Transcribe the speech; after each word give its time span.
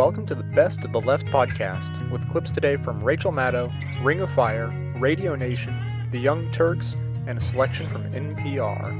welcome 0.00 0.24
to 0.24 0.34
the 0.34 0.42
Best 0.42 0.82
of 0.82 0.92
the 0.92 1.00
Left 1.02 1.26
podcast 1.26 2.10
with 2.10 2.26
clips 2.30 2.50
today 2.50 2.76
from 2.76 3.04
Rachel 3.04 3.32
Maddow, 3.32 3.70
Ring 4.02 4.20
of 4.20 4.32
Fire, 4.32 4.68
Radio 4.96 5.36
Nation, 5.36 5.76
The 6.10 6.18
Young 6.18 6.50
Turks, 6.52 6.96
and 7.26 7.36
a 7.36 7.42
selection 7.42 7.86
from 7.88 8.04
NPR. 8.10 8.96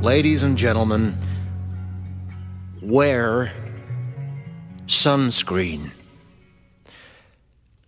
Ladies 0.00 0.44
and 0.44 0.56
gentlemen, 0.56 1.18
wear 2.80 3.52
sunscreen. 4.86 5.90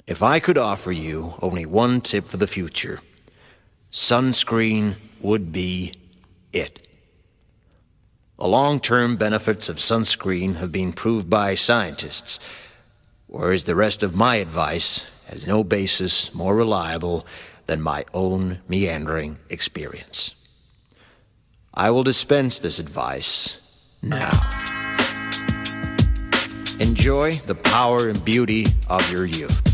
If 0.06 0.22
I 0.22 0.38
could 0.38 0.58
offer 0.58 0.92
you 0.92 1.34
only 1.40 1.64
one 1.64 2.02
tip 2.02 2.26
for 2.26 2.36
the 2.36 2.46
future, 2.46 3.00
sunscreen 3.90 4.96
would 5.20 5.50
be 5.50 5.94
it. 6.52 6.86
The 8.36 8.46
long 8.46 8.80
term 8.80 9.16
benefits 9.16 9.70
of 9.70 9.76
sunscreen 9.76 10.56
have 10.56 10.70
been 10.70 10.92
proved 10.92 11.30
by 11.30 11.54
scientists, 11.54 12.38
whereas 13.28 13.64
the 13.64 13.74
rest 13.74 14.02
of 14.02 14.14
my 14.14 14.36
advice 14.36 15.06
has 15.28 15.46
no 15.46 15.64
basis 15.64 16.34
more 16.34 16.54
reliable 16.54 17.26
than 17.64 17.80
my 17.80 18.04
own 18.12 18.60
meandering 18.68 19.38
experience. 19.48 20.34
I 21.72 21.90
will 21.90 22.02
dispense 22.02 22.58
this 22.58 22.78
advice 22.78 23.88
now. 24.02 24.32
Enjoy 26.78 27.36
the 27.46 27.54
power 27.54 28.10
and 28.10 28.22
beauty 28.22 28.66
of 28.90 29.10
your 29.10 29.24
youth. 29.24 29.73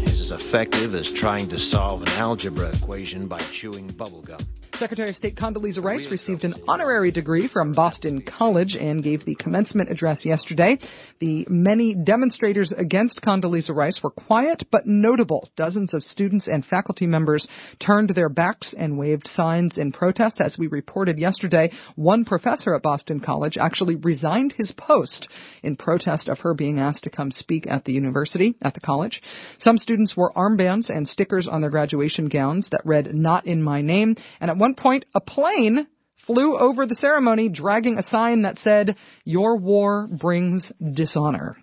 effective 0.31 0.93
as 0.95 1.11
trying 1.11 1.47
to 1.49 1.59
solve 1.59 2.01
an 2.01 2.09
algebra 2.09 2.69
equation 2.69 3.27
by 3.27 3.39
chewing 3.51 3.89
bubblegum. 3.91 4.43
Secretary 4.81 5.09
of 5.11 5.15
State 5.15 5.35
Condoleezza 5.35 5.83
Rice 5.83 6.09
received 6.09 6.43
an 6.43 6.55
honorary 6.67 7.11
degree 7.11 7.47
from 7.47 7.71
Boston 7.71 8.23
College 8.23 8.75
and 8.75 9.03
gave 9.03 9.23
the 9.23 9.35
commencement 9.35 9.91
address 9.91 10.25
yesterday. 10.25 10.79
The 11.19 11.45
many 11.47 11.93
demonstrators 11.93 12.71
against 12.71 13.21
Condoleezza 13.21 13.75
Rice 13.75 14.01
were 14.01 14.09
quiet 14.09 14.63
but 14.71 14.87
notable. 14.87 15.47
Dozens 15.55 15.93
of 15.93 16.01
students 16.01 16.47
and 16.47 16.65
faculty 16.65 17.05
members 17.05 17.47
turned 17.77 18.09
their 18.09 18.27
backs 18.27 18.73
and 18.75 18.97
waved 18.97 19.27
signs 19.27 19.77
in 19.77 19.91
protest. 19.91 20.41
As 20.43 20.57
we 20.57 20.65
reported 20.65 21.19
yesterday, 21.19 21.71
one 21.95 22.25
professor 22.25 22.73
at 22.73 22.81
Boston 22.81 23.19
College 23.19 23.59
actually 23.59 23.97
resigned 23.97 24.55
his 24.57 24.71
post 24.71 25.27
in 25.61 25.75
protest 25.75 26.27
of 26.27 26.39
her 26.39 26.55
being 26.55 26.79
asked 26.79 27.03
to 27.03 27.11
come 27.11 27.29
speak 27.29 27.67
at 27.67 27.85
the 27.85 27.93
university, 27.93 28.55
at 28.63 28.73
the 28.73 28.79
college. 28.79 29.21
Some 29.59 29.77
students 29.77 30.17
wore 30.17 30.33
armbands 30.33 30.89
and 30.89 31.07
stickers 31.07 31.47
on 31.47 31.61
their 31.61 31.69
graduation 31.69 32.29
gowns 32.29 32.69
that 32.71 32.81
read, 32.83 33.13
not 33.13 33.45
in 33.45 33.61
my 33.61 33.83
name, 33.83 34.15
and 34.39 34.49
at 34.49 34.57
one 34.57 34.70
point, 34.75 35.05
a 35.13 35.19
plane 35.19 35.87
flew 36.25 36.57
over 36.57 36.85
the 36.85 36.95
ceremony 36.95 37.49
dragging 37.49 37.97
a 37.97 38.03
sign 38.03 38.43
that 38.43 38.59
said, 38.59 38.95
Your 39.23 39.57
war 39.57 40.07
brings 40.07 40.71
dishonor. 40.93 41.57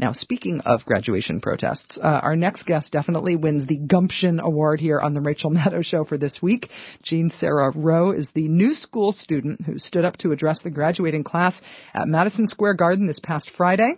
Now, 0.00 0.12
speaking 0.12 0.60
of 0.60 0.84
graduation 0.84 1.40
protests, 1.40 1.98
uh, 1.98 2.06
our 2.06 2.36
next 2.36 2.66
guest 2.66 2.92
definitely 2.92 3.34
wins 3.34 3.66
the 3.66 3.78
Gumption 3.78 4.38
Award 4.38 4.78
here 4.78 5.00
on 5.00 5.12
the 5.12 5.20
Rachel 5.20 5.50
Maddow 5.50 5.84
Show 5.84 6.04
for 6.04 6.16
this 6.16 6.40
week. 6.40 6.68
Jean 7.02 7.30
Sarah 7.30 7.72
Rowe 7.74 8.12
is 8.12 8.30
the 8.32 8.46
new 8.46 8.74
school 8.74 9.10
student 9.10 9.62
who 9.62 9.78
stood 9.78 10.04
up 10.04 10.16
to 10.18 10.30
address 10.30 10.60
the 10.60 10.70
graduating 10.70 11.24
class 11.24 11.60
at 11.92 12.06
Madison 12.06 12.46
Square 12.46 12.74
Garden 12.74 13.08
this 13.08 13.18
past 13.18 13.50
Friday. 13.50 13.94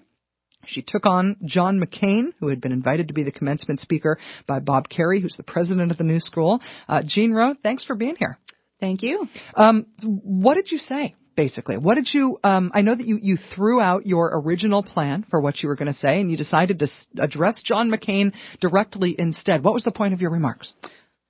She 0.64 0.82
took 0.82 1.04
on 1.04 1.36
John 1.44 1.80
McCain, 1.80 2.32
who 2.38 2.48
had 2.48 2.60
been 2.62 2.72
invited 2.72 3.08
to 3.08 3.14
be 3.14 3.22
the 3.22 3.32
commencement 3.32 3.80
speaker 3.80 4.18
by 4.46 4.60
Bob 4.60 4.88
Kerrey, 4.88 5.20
who's 5.20 5.36
the 5.36 5.42
president 5.42 5.90
of 5.90 5.98
the 5.98 6.04
new 6.04 6.20
school. 6.20 6.62
Uh, 6.88 7.02
Jean 7.06 7.32
Rowe, 7.32 7.54
thanks 7.62 7.84
for 7.84 7.94
being 7.94 8.16
here. 8.16 8.38
Thank 8.80 9.02
you. 9.02 9.28
Um, 9.54 9.86
what 10.02 10.54
did 10.54 10.72
you 10.72 10.78
say? 10.78 11.14
Basically, 11.36 11.78
what 11.78 11.94
did 11.94 12.12
you? 12.12 12.38
Um, 12.42 12.70
I 12.74 12.82
know 12.82 12.94
that 12.94 13.06
you 13.06 13.18
you 13.20 13.36
threw 13.36 13.80
out 13.80 14.04
your 14.04 14.30
original 14.40 14.82
plan 14.82 15.24
for 15.30 15.40
what 15.40 15.62
you 15.62 15.68
were 15.68 15.76
going 15.76 15.92
to 15.92 15.98
say, 15.98 16.20
and 16.20 16.30
you 16.30 16.36
decided 16.36 16.80
to 16.80 16.86
s- 16.86 17.08
address 17.18 17.62
John 17.62 17.90
McCain 17.90 18.34
directly 18.60 19.14
instead. 19.18 19.62
What 19.62 19.72
was 19.72 19.84
the 19.84 19.92
point 19.92 20.12
of 20.12 20.20
your 20.20 20.30
remarks? 20.30 20.74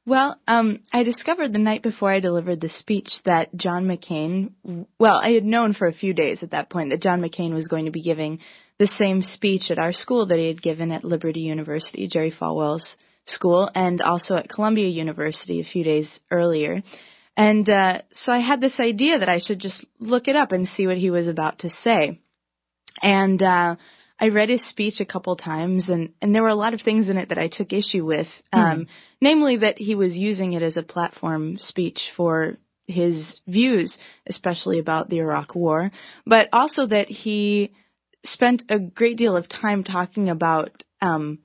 Well, 0.07 0.41
um, 0.49 0.81
I 0.93 1.03
discovered 1.03 1.53
the 1.53 1.59
night 1.59 1.83
before 1.83 2.11
I 2.11 2.21
delivered 2.21 2.61
the 2.61 2.71
speech 2.71 3.13
that 3.27 3.55
John 3.55 3.87
McCain, 3.87 4.87
well, 4.99 5.21
I 5.23 5.33
had 5.33 5.45
known 5.45 5.75
for 5.75 5.87
a 5.87 5.93
few 5.93 6.15
days 6.15 6.43
at 6.43 6.53
that 6.53 6.71
point 6.71 6.91
that 6.91 7.03
John 7.03 7.21
McCain 7.21 7.53
was 7.53 7.69
going 7.69 7.85
to 7.85 7.91
be 7.93 8.03
giving 8.03 8.41
the 8.79 8.87
same 8.87 9.23
speech 9.23 9.71
at 9.71 9.79
our 9.79 9.93
school 9.93 10.27
that 10.27 10.39
he 10.39 10.49
had 10.49 10.63
given 10.63 10.91
at 10.91 11.05
Liberty 11.05 11.41
University, 11.41 12.09
Jerry 12.09 12.33
Falwell's 12.33 12.97
school, 13.27 13.71
and 13.75 14.01
also 14.01 14.37
at 14.37 14.49
Columbia 14.49 14.89
University 14.89 15.61
a 15.61 15.65
few 15.65 15.85
days 15.85 16.19
earlier. 16.31 16.83
And 17.41 17.71
uh, 17.71 18.03
so 18.13 18.33
I 18.33 18.41
had 18.41 18.61
this 18.61 18.79
idea 18.79 19.19
that 19.19 19.31
I 19.31 19.39
should 19.39 19.61
just 19.61 19.87
look 19.99 20.29
it 20.29 20.37
up 20.37 20.53
and 20.53 20.69
see 20.69 20.87
what 20.87 20.99
he 20.99 21.09
was 21.09 21.27
about 21.27 21.61
to 21.61 21.71
say. 21.71 22.21
And 23.01 23.43
uh, 23.43 23.77
I 24.19 24.29
read 24.29 24.51
his 24.51 24.63
speech 24.69 25.01
a 25.01 25.07
couple 25.07 25.37
times, 25.37 25.89
and, 25.89 26.13
and 26.21 26.35
there 26.35 26.43
were 26.43 26.51
a 26.51 26.55
lot 26.55 26.75
of 26.75 26.83
things 26.83 27.09
in 27.09 27.17
it 27.17 27.31
that 27.31 27.39
I 27.39 27.49
took 27.49 27.73
issue 27.73 28.05
with. 28.05 28.29
Um, 28.53 28.89
namely, 29.23 29.57
that 29.57 29.79
he 29.79 29.95
was 29.95 30.15
using 30.15 30.53
it 30.53 30.63
as 30.63 30.77
a 30.77 30.83
platform 30.83 31.57
speech 31.57 32.11
for 32.15 32.59
his 32.87 33.41
views, 33.47 33.99
especially 34.27 34.79
about 34.79 35.09
the 35.09 35.21
Iraq 35.21 35.55
War, 35.55 35.93
but 36.27 36.51
also 36.53 36.89
that 36.89 37.09
he 37.09 37.73
spent 38.23 38.65
a 38.69 38.79
great 38.79 39.17
deal 39.17 39.35
of 39.35 39.49
time 39.49 39.83
talking 39.83 40.29
about 40.29 40.85
um, 41.01 41.39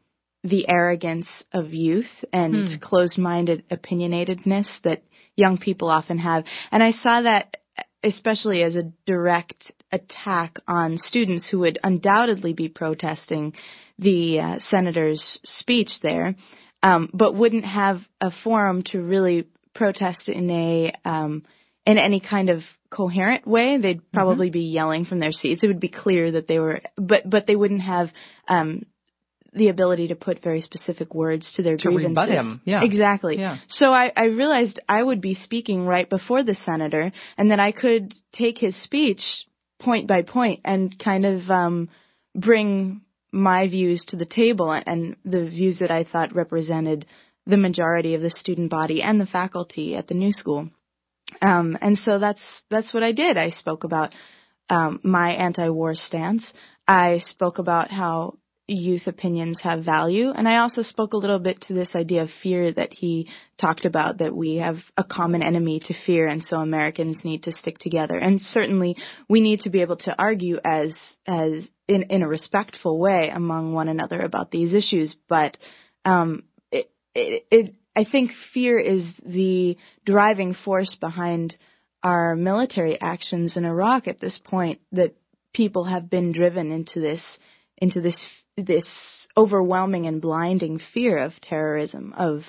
the 0.43 0.67
arrogance 0.67 1.45
of 1.53 1.73
youth 1.73 2.25
and 2.33 2.81
closed-minded 2.81 3.63
opinionatedness 3.69 4.81
that 4.81 5.03
young 5.35 5.57
people 5.57 5.89
often 5.89 6.17
have. 6.17 6.45
And 6.71 6.81
I 6.81 6.91
saw 6.91 7.21
that 7.21 7.57
especially 8.05 8.61
as 8.61 8.75
a 8.75 8.91
direct 9.07 9.73
attack 9.91 10.59
on 10.67 10.97
students 10.99 11.49
who 11.49 11.59
would 11.59 11.79
undoubtedly 11.83 12.53
be 12.53 12.69
protesting 12.69 13.53
the 13.97 14.39
uh, 14.39 14.59
senator's 14.59 15.39
speech 15.43 15.99
there, 16.01 16.35
um, 16.83 17.09
but 17.13 17.33
wouldn't 17.33 17.65
have 17.65 18.01
a 18.21 18.29
forum 18.29 18.83
to 18.83 19.01
really 19.01 19.47
protest 19.73 20.29
in 20.29 20.49
a 20.51 20.93
um, 21.03 21.43
in 21.85 21.97
any 21.97 22.19
kind 22.19 22.49
of 22.49 22.61
coherent 22.91 23.47
way. 23.47 23.77
They'd 23.77 24.11
probably 24.11 24.49
be 24.51 24.71
yelling 24.71 25.05
from 25.05 25.19
their 25.19 25.31
seats. 25.31 25.63
It 25.63 25.67
would 25.67 25.79
be 25.79 25.89
clear 25.89 26.33
that 26.33 26.47
they 26.47 26.59
were, 26.59 26.81
but 26.97 27.27
but 27.27 27.47
they 27.47 27.55
wouldn't 27.55 27.81
have 27.81 28.11
um, 28.47 28.85
the 29.55 29.69
ability 29.69 30.09
to 30.09 30.15
put 30.15 30.43
very 30.43 30.61
specific 30.61 31.15
words 31.15 31.53
to 31.55 31.63
their 31.63 31.77
To 31.77 31.87
grievances. 31.89 32.09
rebut 32.09 32.29
him, 32.29 32.61
yeah. 32.65 32.83
Exactly. 32.83 33.39
Yeah. 33.39 33.57
So 33.67 33.87
I, 33.87 34.11
I 34.15 34.25
realized 34.25 34.79
I 34.87 35.01
would 35.01 35.21
be 35.21 35.33
speaking 35.33 35.85
right 35.85 36.09
before 36.09 36.43
the 36.43 36.55
senator, 36.55 37.11
and 37.37 37.51
that 37.51 37.59
I 37.59 37.71
could 37.71 38.13
take 38.33 38.57
his 38.57 38.75
speech 38.75 39.23
point 39.79 40.07
by 40.07 40.21
point 40.23 40.61
and 40.65 40.97
kind 40.99 41.25
of 41.25 41.49
um, 41.49 41.89
bring 42.35 43.01
my 43.31 43.67
views 43.67 44.05
to 44.05 44.15
the 44.15 44.25
table 44.25 44.71
and 44.71 45.15
the 45.25 45.45
views 45.45 45.79
that 45.79 45.91
I 45.91 46.03
thought 46.03 46.35
represented 46.35 47.05
the 47.45 47.57
majority 47.57 48.15
of 48.15 48.21
the 48.21 48.31
student 48.31 48.69
body 48.69 49.01
and 49.01 49.19
the 49.19 49.25
faculty 49.25 49.95
at 49.95 50.07
the 50.07 50.13
new 50.15 50.31
school. 50.31 50.69
Um, 51.41 51.77
and 51.81 51.97
so 51.97 52.19
that's 52.19 52.63
that's 52.69 52.93
what 52.93 53.03
I 53.03 53.11
did. 53.11 53.37
I 53.37 53.49
spoke 53.49 53.83
about 53.83 54.11
um, 54.69 54.99
my 55.03 55.33
anti-war 55.33 55.95
stance. 55.95 56.51
I 56.87 57.19
spoke 57.19 57.57
about 57.59 57.91
how 57.91 58.37
youth 58.67 59.05
opinions 59.07 59.61
have 59.61 59.85
value, 59.85 60.31
and 60.31 60.47
I 60.47 60.57
also 60.57 60.81
spoke 60.81 61.13
a 61.13 61.17
little 61.17 61.39
bit 61.39 61.61
to 61.61 61.73
this 61.73 61.95
idea 61.95 62.23
of 62.23 62.31
fear 62.41 62.71
that 62.71 62.93
he 62.93 63.29
talked 63.57 63.85
about 63.85 64.17
that 64.17 64.35
we 64.35 64.55
have 64.55 64.77
a 64.97 65.03
common 65.03 65.43
enemy 65.43 65.79
to 65.81 65.93
fear, 65.93 66.27
and 66.27 66.43
so 66.43 66.57
Americans 66.57 67.23
need 67.23 67.43
to 67.43 67.51
stick 67.51 67.77
together. 67.77 68.17
And 68.17 68.41
certainly, 68.41 68.97
we 69.29 69.41
need 69.41 69.61
to 69.61 69.69
be 69.69 69.81
able 69.81 69.97
to 69.97 70.15
argue 70.17 70.59
as 70.63 71.15
as 71.27 71.69
in 71.87 72.03
in 72.03 72.23
a 72.23 72.27
respectful 72.27 72.99
way 72.99 73.29
among 73.29 73.73
one 73.73 73.87
another 73.87 74.19
about 74.19 74.49
these 74.49 74.73
issues, 74.73 75.15
but 75.29 75.57
um, 76.03 76.43
it, 76.71 76.89
it, 77.13 77.45
it 77.51 77.75
I 77.95 78.03
think 78.03 78.31
fear 78.53 78.79
is 78.79 79.07
the 79.23 79.77
driving 80.05 80.53
force 80.53 80.95
behind 80.95 81.55
our 82.01 82.35
military 82.35 82.99
actions 82.99 83.57
in 83.57 83.65
Iraq 83.65 84.07
at 84.07 84.19
this 84.19 84.37
point 84.37 84.81
that 84.91 85.15
people 85.53 85.85
have 85.85 86.09
been 86.09 86.31
driven 86.31 86.71
into 86.71 86.99
this 86.99 87.37
into 87.77 88.01
this 88.01 88.25
this 88.57 89.27
overwhelming 89.37 90.05
and 90.05 90.21
blinding 90.21 90.79
fear 90.79 91.17
of 91.17 91.39
terrorism 91.41 92.13
of 92.17 92.43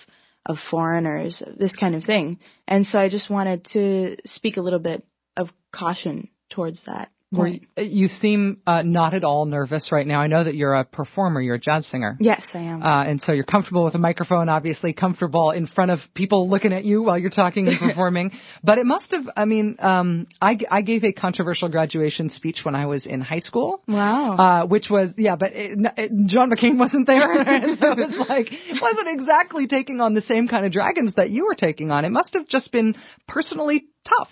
of 0.47 0.59
foreigners, 0.71 1.43
this 1.59 1.75
kind 1.75 1.97
of 1.97 2.05
thing. 2.05 2.39
And 2.69 2.87
so 2.87 3.01
I 3.01 3.09
just 3.09 3.29
wanted 3.29 3.65
to 3.73 4.17
speak 4.27 4.57
a 4.57 4.61
little 4.61 4.79
bit 4.79 5.05
of 5.37 5.51
caution 5.73 6.29
towards 6.51 6.85
that. 6.85 7.11
You, 7.33 7.61
you 7.77 8.09
seem 8.09 8.59
uh, 8.67 8.83
not 8.83 9.13
at 9.13 9.25
all 9.25 9.47
nervous 9.47 9.91
right 9.91 10.07
now. 10.07 10.21
I 10.21 10.29
know 10.29 10.45
that 10.45 10.55
you're 10.55 10.75
a 10.75 10.85
performer, 10.85 11.41
you're 11.41 11.57
a 11.57 11.61
jazz 11.61 11.85
singer. 11.87 12.17
Yes, 12.21 12.47
I 12.55 12.59
am. 12.59 12.83
Uh, 12.83 13.05
and 13.05 13.21
so 13.21 13.33
you're 13.33 13.45
comfortable 13.45 13.85
with 13.85 13.97
a 13.97 13.99
microphone, 13.99 14.49
obviously 14.49 14.93
comfortable 14.93 15.51
in 15.51 15.67
front 15.67 15.91
of 15.91 15.99
people 16.15 16.49
looking 16.49 16.73
at 16.73 16.85
you 16.85 17.03
while 17.03 17.19
you're 17.19 17.31
talking 17.31 17.67
and 17.67 17.79
performing. 17.81 18.31
but 18.63 18.79
it 18.79 18.87
must 18.87 19.11
have, 19.11 19.29
I 19.37 19.45
mean, 19.45 19.77
um, 19.81 20.29
I, 20.41 20.57
I 20.71 20.83
gave 20.83 21.03
a 21.03 21.13
controversial 21.13 21.69
graduation 21.69 22.31
speech 22.31 22.61
when 22.63 22.77
I 22.77 22.87
was 22.87 23.07
in 23.07 23.21
high 23.21 23.41
school. 23.41 23.83
Wow. 23.89 24.37
Uh, 24.37 24.67
which 24.67 24.89
was, 24.89 25.13
yeah, 25.19 25.35
but 25.35 25.53
it, 25.53 25.79
it, 25.97 26.13
John 26.27 26.51
McCain 26.51 26.79
wasn't 26.79 27.09
there. 27.09 27.33
And 27.33 27.77
so 27.79 27.91
it 27.91 27.99
was 27.99 28.17
like, 28.29 28.53
it 28.53 28.81
wasn't 28.81 29.09
exactly 29.09 29.67
taking 29.67 30.01
on 30.01 30.15
the 30.15 30.23
same 30.23 30.47
kind 30.47 30.65
of 30.65 30.71
dragons 30.71 31.15
that 31.15 31.31
you 31.31 31.47
were 31.47 31.57
taking 31.57 31.91
on. 31.91 32.05
It 32.05 32.11
must 32.11 32.35
have 32.35 32.47
just 32.47 32.71
been 32.71 32.95
personally 33.27 33.87
tough. 34.05 34.29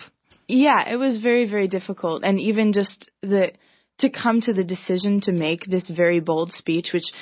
Yeah, 0.49 0.89
it 0.91 0.97
was 0.97 1.19
very, 1.19 1.49
very 1.49 1.69
difficult. 1.69 2.25
And 2.25 2.41
even 2.41 2.73
just 2.73 3.11
the, 3.23 3.53
to 3.99 4.11
come 4.11 4.41
to 4.43 4.53
the 4.53 4.65
decision 4.65 5.21
to 5.23 5.33
make 5.33 5.65
this 5.65 5.89
very 5.89 6.21
bold 6.21 6.53
speech, 6.53 6.93
which 6.93 7.13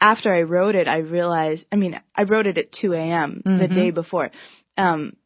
after 0.00 0.32
I 0.32 0.42
wrote 0.42 0.74
it, 0.74 0.86
I 0.88 0.98
realized, 0.98 1.66
I 1.72 1.76
mean, 1.76 2.00
I 2.14 2.22
wrote 2.24 2.46
it 2.46 2.58
at 2.58 2.72
2 2.72 2.92
a.m. 2.92 3.42
Mm-hmm. 3.44 3.58
the 3.58 3.68
day 3.68 3.90
before. 3.90 4.30
Um, 4.76 5.16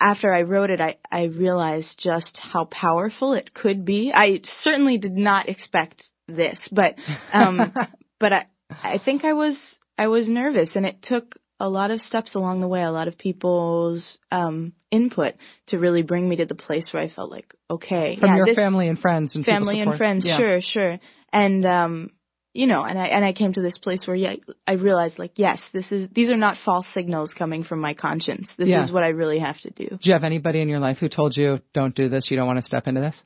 after 0.00 0.32
I 0.32 0.42
wrote 0.42 0.70
it, 0.70 0.80
I, 0.80 0.96
I 1.10 1.24
realized 1.24 1.98
just 1.98 2.38
how 2.38 2.64
powerful 2.64 3.34
it 3.34 3.52
could 3.52 3.84
be. 3.84 4.12
I 4.14 4.40
certainly 4.44 4.98
did 4.98 5.16
not 5.16 5.48
expect 5.48 6.08
this, 6.28 6.68
but, 6.72 6.94
um, 7.32 7.74
but 8.20 8.32
I, 8.32 8.46
I 8.70 8.98
think 8.98 9.24
I 9.24 9.34
was, 9.34 9.78
I 9.98 10.08
was 10.08 10.28
nervous 10.28 10.76
and 10.76 10.86
it 10.86 11.02
took 11.02 11.36
a 11.60 11.68
lot 11.68 11.90
of 11.90 12.00
steps 12.00 12.34
along 12.34 12.60
the 12.60 12.68
way, 12.68 12.82
a 12.82 12.90
lot 12.90 13.08
of 13.08 13.16
people's 13.16 14.18
um, 14.30 14.72
input 14.90 15.34
to 15.68 15.78
really 15.78 16.02
bring 16.02 16.28
me 16.28 16.36
to 16.36 16.46
the 16.46 16.54
place 16.54 16.92
where 16.92 17.02
I 17.02 17.08
felt 17.08 17.30
like, 17.30 17.54
okay, 17.70 18.16
from 18.16 18.30
yeah, 18.30 18.44
your 18.44 18.54
family 18.54 18.88
and 18.88 18.98
friends 18.98 19.36
and 19.36 19.44
family 19.44 19.80
and 19.80 19.96
friends, 19.96 20.24
yeah. 20.26 20.36
sure, 20.36 20.60
sure, 20.60 20.98
and 21.32 21.64
um, 21.64 22.10
you 22.52 22.66
know, 22.66 22.82
and 22.82 22.98
I 22.98 23.06
and 23.06 23.24
I 23.24 23.32
came 23.32 23.52
to 23.52 23.60
this 23.60 23.78
place 23.78 24.06
where 24.06 24.16
yeah, 24.16 24.34
I 24.66 24.74
realized 24.74 25.18
like, 25.18 25.32
yes, 25.38 25.62
this 25.72 25.90
is 25.90 26.08
these 26.12 26.30
are 26.30 26.36
not 26.36 26.56
false 26.64 26.86
signals 26.88 27.34
coming 27.34 27.64
from 27.64 27.80
my 27.80 27.94
conscience. 27.94 28.54
This 28.56 28.68
Yeah. 28.68 28.82
is 28.84 28.92
what 28.92 29.02
I 29.02 29.08
really 29.08 29.40
have 29.40 29.58
to 29.60 29.70
do. 29.70 29.88
Do 29.88 29.98
you 30.02 30.12
have 30.12 30.24
anybody 30.24 30.60
in 30.60 30.68
your 30.68 30.78
life 30.78 30.98
who 30.98 31.08
told 31.08 31.36
you, 31.36 31.58
don't 31.72 31.94
do 31.94 32.08
this, 32.08 32.30
you 32.30 32.36
don't 32.36 32.46
want 32.46 32.58
to 32.58 32.62
step 32.62 32.86
into 32.86 33.00
this? 33.00 33.20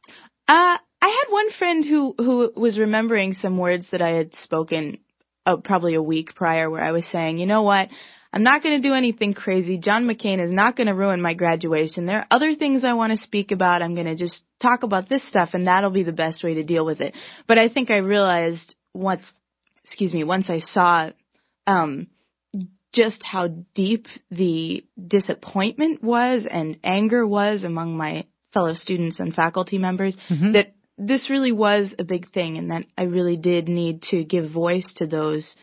Uh, 0.49 0.79
I 1.01 1.09
had 1.09 1.31
one 1.31 1.51
friend 1.51 1.85
who 1.85 2.15
who 2.17 2.53
was 2.57 2.79
remembering 2.79 3.35
some 3.35 3.59
words 3.59 3.91
that 3.91 4.01
I 4.01 4.11
had 4.11 4.35
spoken 4.35 4.99
uh, 5.45 5.59
probably 5.59 5.95
a 5.95 6.03
week 6.03 6.35
prior, 6.35 6.71
where 6.71 6.83
I 6.83 6.93
was 6.93 7.07
saying, 7.07 7.39
you 7.39 7.47
know 7.47 7.63
what, 7.63 7.89
I'm 8.33 8.43
not 8.43 8.63
going 8.63 8.81
to 8.81 8.87
do 8.89 8.95
anything 8.95 9.33
crazy. 9.33 9.79
John 9.79 10.05
McCain 10.05 10.39
is 10.39 10.53
not 10.53 10.77
going 10.77 10.87
to 10.89 10.95
ruin 10.95 11.23
my 11.23 11.35
graduation. 11.35 12.05
There 12.05 12.19
are 12.19 12.27
other 12.31 12.55
things 12.55 12.85
I 12.85 12.93
want 12.93 13.11
to 13.13 13.17
speak 13.17 13.53
about. 13.53 13.81
I'm 13.81 13.95
going 13.95 14.07
to 14.07 14.15
just 14.17 14.43
talk 14.61 14.83
about 14.83 15.09
this 15.09 15.27
stuff, 15.27 15.51
and 15.55 15.67
that'll 15.67 15.91
be 15.91 16.03
the 16.03 16.13
best 16.13 16.45
way 16.45 16.55
to 16.55 16.63
deal 16.63 16.85
with 16.85 17.01
it. 17.01 17.15
But 17.47 17.59
I 17.59 17.69
think 17.69 17.91
I 17.91 17.99
realized 17.99 18.75
once, 18.93 19.23
excuse 19.83 20.13
me, 20.13 20.25
once 20.25 20.51
I 20.51 20.61
saw 20.61 21.11
um, 21.67 22.09
just 22.93 23.23
how 23.25 23.49
deep 23.75 24.09
the 24.31 24.85
disappointment 25.07 26.03
was 26.03 26.47
and 26.51 26.79
anger 26.85 27.27
was 27.27 27.65
among 27.65 27.97
my 27.97 28.25
fellow 28.53 28.75
students 28.75 29.21
and 29.21 29.35
faculty 29.35 29.79
members 29.79 30.17
Mhm. 30.31 30.55
that 30.55 30.73
this 30.97 31.31
really 31.31 31.53
was 31.53 31.95
a 31.99 32.05
big 32.05 32.31
thing 32.33 32.59
and 32.59 32.71
that 32.71 32.85
I 32.97 33.05
really 33.05 33.37
did 33.37 33.69
need 33.69 34.03
to 34.11 34.25
give 34.25 34.51
voice 34.51 34.95
to 34.95 35.07
those 35.07 35.55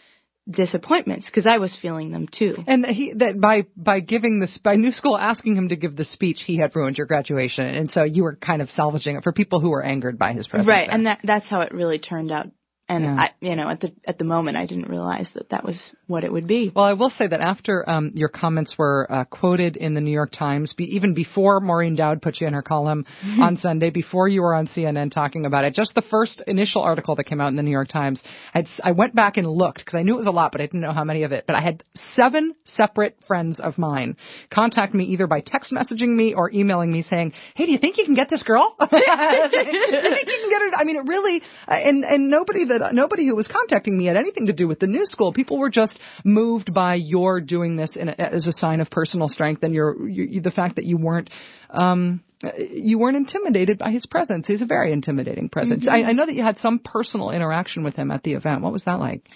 disappointments 0.49 1.27
because 1.27 1.47
I 1.47 1.57
was 1.57 1.75
feeling 1.75 2.11
them 2.11 2.27
too. 2.27 2.55
And 2.67 2.85
he 2.85 3.13
that 3.13 3.39
by 3.39 3.65
by 3.75 3.99
giving 3.99 4.39
this 4.39 4.57
by 4.57 4.75
New 4.75 4.91
School 4.91 5.17
asking 5.17 5.55
him 5.55 5.69
to 5.69 5.75
give 5.75 5.95
the 5.95 6.05
speech, 6.05 6.43
he 6.45 6.57
had 6.57 6.75
ruined 6.75 6.97
your 6.97 7.07
graduation, 7.07 7.65
and 7.65 7.91
so 7.91 8.03
you 8.03 8.23
were 8.23 8.35
kind 8.35 8.61
of 8.61 8.69
salvaging 8.69 9.15
it 9.15 9.23
for 9.23 9.31
people 9.31 9.59
who 9.59 9.71
were 9.71 9.83
angered 9.83 10.19
by 10.19 10.33
his 10.33 10.47
presence. 10.47 10.67
right, 10.67 10.87
there. 10.87 10.95
and 10.95 11.07
that 11.07 11.19
that's 11.23 11.49
how 11.49 11.61
it 11.61 11.73
really 11.73 11.99
turned 11.99 12.31
out. 12.31 12.47
And 12.87 13.03
Yeah. 13.03 13.15
I, 13.15 13.31
you 13.41 13.55
know, 13.55 13.67
at 13.67 13.79
the 13.79 13.93
at 14.05 14.19
the 14.19 14.25
moment, 14.25 14.57
I 14.57 14.67
didn't 14.67 14.89
realize 14.89 15.29
that 15.33 15.49
that 15.49 15.63
was 15.63 15.95
what 16.05 16.23
it 16.23 16.31
would 16.31 16.47
be. 16.47 16.71
Well, 16.73 16.85
I 16.85 16.93
will 16.93 17.09
say 17.09 17.25
that 17.25 17.39
after 17.41 17.87
um, 17.89 18.11
your 18.13 18.29
comments 18.29 18.77
were 18.77 19.07
uh, 19.09 19.25
quoted 19.25 19.75
in 19.75 19.95
the 19.95 20.01
New 20.01 20.11
York 20.11 20.31
Times, 20.31 20.75
be, 20.75 20.95
even 20.95 21.15
before 21.15 21.59
Maureen 21.59 21.95
Dowd 21.95 22.21
put 22.21 22.39
you 22.39 22.45
in 22.45 22.53
her 22.53 22.61
column 22.61 23.05
on 23.39 23.57
Sunday, 23.57 23.89
before 23.89 24.27
you 24.27 24.43
were 24.43 24.53
on 24.53 24.67
CNN 24.67 25.09
talking 25.11 25.47
about 25.47 25.63
it, 25.65 25.73
just 25.73 25.95
the 25.95 26.03
first 26.03 26.41
initial 26.45 26.83
article 26.83 27.15
that 27.15 27.23
came 27.23 27.41
out 27.41 27.47
in 27.47 27.55
the 27.55 27.63
New 27.63 27.71
York 27.71 27.87
Times, 27.87 28.21
I'd, 28.53 28.67
I 28.83 28.91
went 28.91 29.15
back 29.15 29.37
and 29.37 29.47
looked 29.47 29.79
because 29.79 29.95
I 29.95 30.03
knew 30.03 30.13
it 30.13 30.17
was 30.17 30.27
a 30.27 30.31
lot, 30.31 30.51
but 30.51 30.61
I 30.61 30.65
didn't 30.65 30.81
know 30.81 30.93
how 30.93 31.03
many 31.03 31.23
of 31.23 31.31
it. 31.31 31.45
But 31.47 31.55
I 31.55 31.61
had 31.61 31.83
seven 31.95 32.53
separate 32.65 33.17
friends 33.27 33.59
of 33.59 33.79
mine 33.79 34.15
contact 34.51 34.93
me 34.93 35.05
either 35.05 35.25
by 35.25 35.41
text 35.41 35.71
messaging 35.71 36.15
me 36.15 36.35
or 36.35 36.51
emailing 36.51 36.91
me 36.91 37.01
saying, 37.01 37.33
"Hey, 37.55 37.65
do 37.65 37.71
you 37.71 37.79
think 37.79 37.97
you 37.97 38.05
can 38.05 38.15
get 38.15 38.29
this 38.29 38.43
girl? 38.43 38.75
do 38.79 38.85
you 38.91 39.01
think 39.01 40.27
you 40.27 40.39
can 40.41 40.49
get 40.49 40.61
her?" 40.61 40.75
I 40.77 40.83
mean, 40.83 40.97
it 40.97 41.07
really, 41.07 41.41
uh, 41.67 41.71
and 41.73 42.05
and 42.05 42.29
nobody 42.29 42.65
that 42.65 42.74
nobody 42.91 43.27
who 43.27 43.35
was 43.35 43.47
contacting 43.47 43.97
me 43.97 44.05
had 44.05 44.17
anything 44.17 44.47
to 44.47 44.53
do 44.53 44.67
with 44.67 44.79
the 44.79 44.87
new 44.87 45.05
school. 45.05 45.33
People 45.33 45.57
were 45.57 45.69
just 45.69 45.99
moved 46.23 46.73
by 46.73 46.95
your 46.95 47.41
doing 47.41 47.75
this 47.75 47.95
in 47.95 48.09
a, 48.09 48.15
as 48.17 48.47
a 48.47 48.51
sign 48.53 48.81
of 48.81 48.89
personal 48.89 49.29
strength 49.29 49.63
and 49.63 49.73
your, 49.73 50.07
you, 50.07 50.41
the 50.41 50.51
fact 50.51 50.75
that 50.75 50.85
you 50.85 50.97
weren't. 50.97 51.29
Um, 51.69 52.23
you 52.59 52.99
weren't 52.99 53.17
intimidated 53.17 53.77
by 53.77 53.91
his 53.91 54.05
presence. 54.05 54.45
He's 54.45 54.61
a 54.61 54.65
very 54.65 54.91
intimidating 54.91 55.49
presence. 55.49 55.87
I, 55.87 56.03
I 56.03 56.11
know 56.11 56.25
that 56.25 56.35
you 56.35 56.43
had 56.43 56.57
some 56.57 56.79
personal 56.79 57.31
interaction 57.31 57.83
with 57.83 57.95
him 57.95 58.11
at 58.11 58.23
the 58.23 58.33
event. 58.33 58.61
What 58.61 58.73
was 58.73 58.83
that 58.83 58.99
like? 58.99 59.27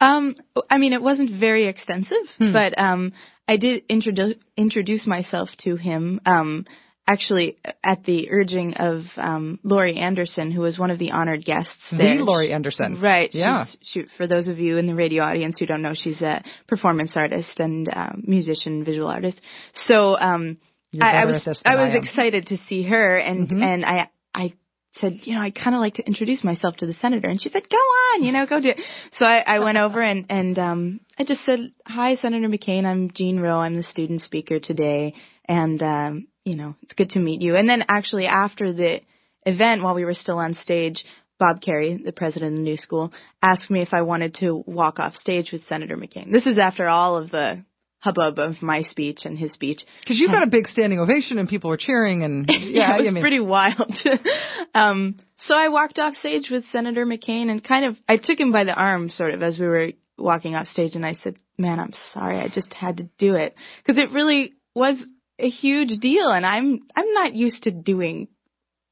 Um, 0.00 0.36
I 0.68 0.78
mean, 0.78 0.92
it 0.92 1.02
wasn't 1.02 1.30
very 1.30 1.66
extensive, 1.66 2.26
but 2.38 2.78
um, 2.78 3.12
I 3.46 3.56
did 3.56 3.84
introduce 3.88 4.34
introduce 4.56 5.06
myself 5.06 5.50
to 5.58 5.76
him. 5.76 6.20
Um, 6.26 6.66
actually, 7.08 7.56
at 7.82 8.04
the 8.04 8.30
urging 8.30 8.74
of 8.74 9.04
um, 9.16 9.58
Laurie 9.64 9.96
Anderson, 9.96 10.50
who 10.50 10.60
was 10.60 10.78
one 10.78 10.90
of 10.90 10.98
the 10.98 11.10
honored 11.12 11.44
guests 11.44 11.90
there. 11.90 12.18
The 12.18 12.22
Laurie 12.22 12.52
Anderson. 12.52 13.00
Right. 13.00 13.30
Yeah. 13.32 13.64
She's, 13.64 13.76
she, 13.82 14.04
for 14.18 14.26
those 14.26 14.46
of 14.48 14.58
you 14.58 14.76
in 14.76 14.86
the 14.86 14.94
radio 14.94 15.24
audience 15.24 15.58
who 15.58 15.66
don't 15.66 15.82
know, 15.82 15.94
she's 15.94 16.20
a 16.22 16.44
performance 16.66 17.16
artist 17.16 17.58
and 17.60 17.88
um, 17.92 18.22
musician, 18.26 18.84
visual 18.84 19.08
artist. 19.08 19.40
So 19.72 20.16
um, 20.18 20.58
I, 21.00 21.22
I 21.22 21.24
was 21.24 21.46
I 21.64 21.76
was 21.82 21.94
I 21.94 21.96
excited 21.96 22.46
to 22.48 22.56
see 22.56 22.82
her, 22.84 23.16
and 23.16 23.48
Mhm. 23.48 23.62
and 23.62 23.84
I 23.84 24.10
I 24.34 24.52
said, 24.94 25.20
you 25.22 25.34
know, 25.34 25.40
I 25.40 25.50
kind 25.50 25.74
of 25.76 25.80
like 25.80 25.94
to 25.94 26.06
introduce 26.06 26.42
myself 26.44 26.76
to 26.76 26.86
the 26.86 26.92
senator, 26.92 27.28
and 27.28 27.40
she 27.40 27.48
said, 27.50 27.68
go 27.68 27.76
on, 27.76 28.22
you 28.22 28.32
know, 28.32 28.46
go 28.46 28.60
do 28.60 28.70
it. 28.70 28.80
So 29.12 29.24
I, 29.26 29.42
I 29.46 29.58
went 29.60 29.78
over 29.78 30.00
and 30.02 30.26
and 30.28 30.58
um, 30.58 31.00
I 31.18 31.24
just 31.24 31.44
said, 31.44 31.72
hi, 31.86 32.14
Senator 32.16 32.48
McCain, 32.48 32.84
I'm 32.84 33.10
Jean 33.10 33.38
Rowe, 33.40 33.58
I'm 33.60 33.76
the 33.76 33.82
student 33.82 34.20
speaker 34.22 34.60
today, 34.60 35.14
and 35.46 35.82
um, 35.82 36.26
you 36.48 36.56
know, 36.56 36.74
it's 36.82 36.94
good 36.94 37.10
to 37.10 37.20
meet 37.20 37.42
you. 37.42 37.56
And 37.56 37.68
then 37.68 37.84
actually 37.88 38.26
after 38.26 38.72
the 38.72 39.00
event, 39.44 39.82
while 39.82 39.94
we 39.94 40.04
were 40.04 40.14
still 40.14 40.38
on 40.38 40.54
stage. 40.54 41.04
Bob 41.38 41.60
Kerrey, 41.60 42.04
the 42.04 42.10
president 42.10 42.54
of 42.54 42.56
the 42.56 42.64
new 42.64 42.76
school, 42.76 43.12
asked 43.40 43.70
me 43.70 43.80
if 43.80 43.94
I 43.94 44.02
wanted 44.02 44.34
to 44.40 44.64
walk 44.66 44.98
off 44.98 45.14
stage 45.14 45.52
with 45.52 45.64
Senator 45.66 45.96
McCain. 45.96 46.32
This 46.32 46.48
is 46.48 46.58
after 46.58 46.88
all 46.88 47.16
of 47.16 47.30
the 47.30 47.64
hubbub 48.00 48.38
of 48.38 48.62
my 48.62 48.82
speech 48.82 49.24
and 49.24 49.36
his 49.38 49.52
speech. 49.52 49.84
Because 50.00 50.18
you 50.18 50.28
got 50.28 50.42
a 50.42 50.50
big 50.50 50.66
standing 50.66 51.00
ovation 51.00 51.38
and 51.38 51.48
people 51.48 51.70
were 51.70 51.76
cheering 51.76 52.22
and 52.22 52.46
yeah, 52.48 52.94
it 52.94 52.98
was 52.98 53.08
I 53.08 53.10
mean, 53.10 53.22
pretty 53.22 53.40
wild. 53.40 53.98
um, 54.74 55.16
so 55.36 55.56
I 55.56 55.68
walked 55.68 55.98
off 55.98 56.14
stage 56.14 56.50
with 56.50 56.66
Senator 56.66 57.04
McCain 57.04 57.50
and 57.50 57.62
kind 57.62 57.86
of 57.86 57.96
I 58.08 58.16
took 58.16 58.38
him 58.38 58.52
by 58.52 58.64
the 58.64 58.74
arm, 58.74 59.10
sort 59.10 59.34
of, 59.34 59.42
as 59.42 59.58
we 59.58 59.66
were 59.66 59.90
walking 60.16 60.54
off 60.54 60.68
stage, 60.68 60.94
and 60.94 61.06
I 61.06 61.14
said, 61.14 61.36
"Man, 61.56 61.78
I'm 61.78 61.92
sorry, 62.12 62.38
I 62.38 62.48
just 62.48 62.74
had 62.74 62.98
to 62.98 63.08
do 63.18 63.34
it 63.34 63.54
because 63.78 63.98
it 63.98 64.12
really 64.12 64.54
was 64.74 65.04
a 65.38 65.48
huge 65.48 65.98
deal, 65.98 66.28
and 66.30 66.44
I'm 66.46 66.80
I'm 66.94 67.12
not 67.12 67.34
used 67.34 67.64
to 67.64 67.70
doing." 67.70 68.28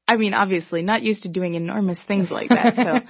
I 0.07 0.15
mean, 0.15 0.33
obviously, 0.33 0.83
not 0.83 1.03
used 1.03 1.23
to 1.23 1.29
doing 1.29 1.55
enormous 1.55 2.01
things 2.01 2.31
like 2.31 2.49
that. 2.49 2.75
So, 2.75 3.01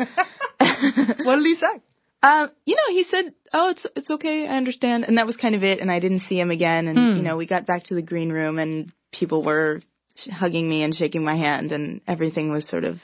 what 1.23 1.35
did 1.35 1.45
he 1.45 1.55
say? 1.55 1.81
um, 2.23 2.49
you 2.65 2.75
know, 2.75 2.95
he 2.95 3.03
said, 3.03 3.33
"Oh, 3.53 3.69
it's 3.69 3.85
it's 3.95 4.09
okay, 4.09 4.47
I 4.47 4.57
understand," 4.57 5.05
and 5.05 5.17
that 5.17 5.27
was 5.27 5.37
kind 5.37 5.55
of 5.55 5.63
it. 5.63 5.79
And 5.79 5.91
I 5.91 5.99
didn't 5.99 6.19
see 6.21 6.39
him 6.39 6.51
again. 6.51 6.87
And 6.87 6.97
Hmm. 6.97 7.17
you 7.17 7.23
know, 7.23 7.37
we 7.37 7.45
got 7.45 7.65
back 7.67 7.83
to 7.85 7.95
the 7.95 8.01
green 8.01 8.29
room, 8.31 8.57
and 8.57 8.91
people 9.11 9.43
were 9.43 9.81
sh- 10.15 10.29
hugging 10.31 10.67
me 10.67 10.83
and 10.83 10.95
shaking 10.95 11.23
my 11.23 11.35
hand, 11.35 11.71
and 11.71 12.01
everything 12.07 12.51
was 12.51 12.67
sort 12.67 12.83
of 12.83 12.99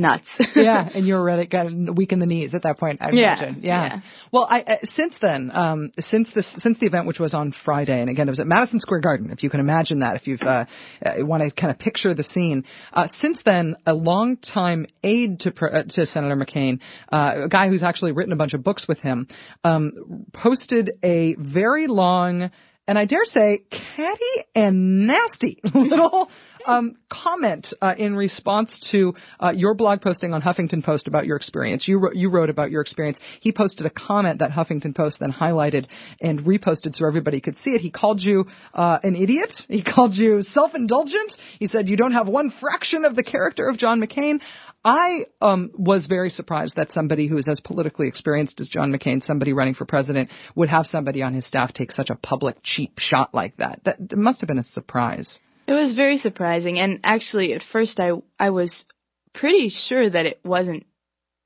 nuts. 0.00 0.28
yeah, 0.56 0.88
and 0.92 1.06
you 1.06 1.14
were 1.14 1.22
ready, 1.22 1.46
got 1.46 1.70
weak 1.70 2.12
in 2.12 2.18
the 2.18 2.26
knees 2.26 2.54
at 2.54 2.62
that 2.62 2.78
point. 2.78 3.00
I 3.00 3.10
Yeah, 3.12 3.38
imagine. 3.38 3.62
Yeah. 3.62 3.84
yeah. 3.84 4.00
Well, 4.32 4.46
I 4.48 4.62
uh, 4.62 4.76
since 4.84 5.16
then, 5.20 5.50
um, 5.52 5.92
since 5.98 6.32
this, 6.32 6.54
since 6.58 6.78
the 6.78 6.86
event, 6.86 7.06
which 7.06 7.18
was 7.18 7.34
on 7.34 7.52
Friday, 7.52 8.00
and 8.00 8.10
again 8.10 8.28
it 8.28 8.30
was 8.30 8.40
at 8.40 8.46
Madison 8.46 8.80
Square 8.80 9.00
Garden, 9.00 9.30
if 9.30 9.42
you 9.42 9.50
can 9.50 9.60
imagine 9.60 10.00
that, 10.00 10.16
if 10.16 10.26
you've 10.26 10.42
uh, 10.42 10.66
uh, 11.04 11.14
want 11.18 11.42
to 11.42 11.50
kind 11.50 11.70
of 11.70 11.78
picture 11.78 12.14
the 12.14 12.24
scene. 12.24 12.64
Uh, 12.92 13.06
since 13.06 13.42
then, 13.44 13.76
a 13.86 13.94
longtime 13.94 14.86
aide 15.02 15.40
to 15.40 15.52
uh, 15.64 15.84
to 15.84 16.06
Senator 16.06 16.36
McCain, 16.36 16.80
uh, 17.12 17.42
a 17.44 17.48
guy 17.48 17.68
who's 17.68 17.82
actually 17.82 18.12
written 18.12 18.32
a 18.32 18.36
bunch 18.36 18.54
of 18.54 18.64
books 18.64 18.88
with 18.88 18.98
him, 18.98 19.28
um, 19.64 20.26
posted 20.32 20.92
a 21.02 21.34
very 21.36 21.86
long 21.86 22.50
and 22.90 22.98
I 22.98 23.04
dare 23.04 23.24
say 23.24 23.62
catty 23.70 24.48
and 24.52 25.06
nasty 25.06 25.60
little 25.74 26.28
um, 26.66 26.96
comment 27.08 27.72
uh, 27.80 27.94
in 27.96 28.16
response 28.16 28.78
to 28.92 29.14
uh, 29.38 29.50
your 29.50 29.74
blog 29.74 30.00
posting 30.00 30.32
on 30.32 30.42
Huffington 30.42 30.84
Post 30.84 31.08
about 31.08 31.26
your 31.26 31.36
experience. 31.36 31.86
You 31.88 31.98
wrote, 31.98 32.16
you 32.16 32.30
wrote 32.30 32.50
about 32.50 32.70
your 32.70 32.82
experience. 32.82 33.18
He 33.40 33.52
posted 33.52 33.86
a 33.86 33.90
comment 33.90 34.38
that 34.40 34.50
Huffington 34.50 34.94
Post 34.94 35.20
then 35.20 35.32
highlighted 35.32 35.86
and 36.20 36.40
reposted 36.40 36.94
so 36.94 37.06
everybody 37.06 37.40
could 37.40 37.56
see 37.56 37.70
it. 37.70 37.80
He 37.80 37.90
called 37.90 38.20
you 38.20 38.46
uh, 38.74 38.98
an 39.02 39.16
idiot. 39.16 39.54
He 39.80 39.84
called 39.84 40.14
you 40.14 40.42
self-indulgent. 40.42 41.36
He 41.58 41.66
said 41.66 41.88
you 41.88 41.96
don't 41.96 42.12
have 42.12 42.28
one 42.28 42.50
fraction 42.50 43.04
of 43.04 43.14
the 43.14 43.22
character 43.22 43.68
of 43.68 43.78
John 43.78 44.00
McCain. 44.00 44.40
I 44.84 45.26
um, 45.40 45.70
was 45.74 46.06
very 46.06 46.30
surprised 46.30 46.76
that 46.76 46.90
somebody 46.90 47.26
who 47.28 47.38
is 47.38 47.48
as 47.48 47.60
politically 47.60 48.08
experienced 48.08 48.60
as 48.60 48.68
John 48.68 48.92
McCain, 48.92 49.22
somebody 49.22 49.52
running 49.52 49.74
for 49.74 49.84
president, 49.84 50.30
would 50.54 50.68
have 50.68 50.86
somebody 50.86 51.22
on 51.22 51.34
his 51.34 51.46
staff 51.46 51.72
take 51.72 51.92
such 51.92 52.10
a 52.10 52.14
public 52.14 52.56
cheap 52.62 52.98
shot 52.98 53.34
like. 53.34 53.56
That, 53.58 53.80
that 53.84 54.16
must 54.16 54.40
have 54.40 54.48
been 54.48 54.58
a 54.58 54.64
surprise. 54.64 55.38
It 55.70 55.74
was 55.74 55.92
very 55.94 56.18
surprising, 56.18 56.78
and 56.80 56.98
actually, 57.04 57.52
at 57.54 57.62
first, 57.62 58.00
I 58.00 58.10
I 58.38 58.50
was 58.50 58.84
pretty 59.32 59.68
sure 59.68 60.10
that 60.10 60.26
it 60.26 60.40
wasn't 60.44 60.84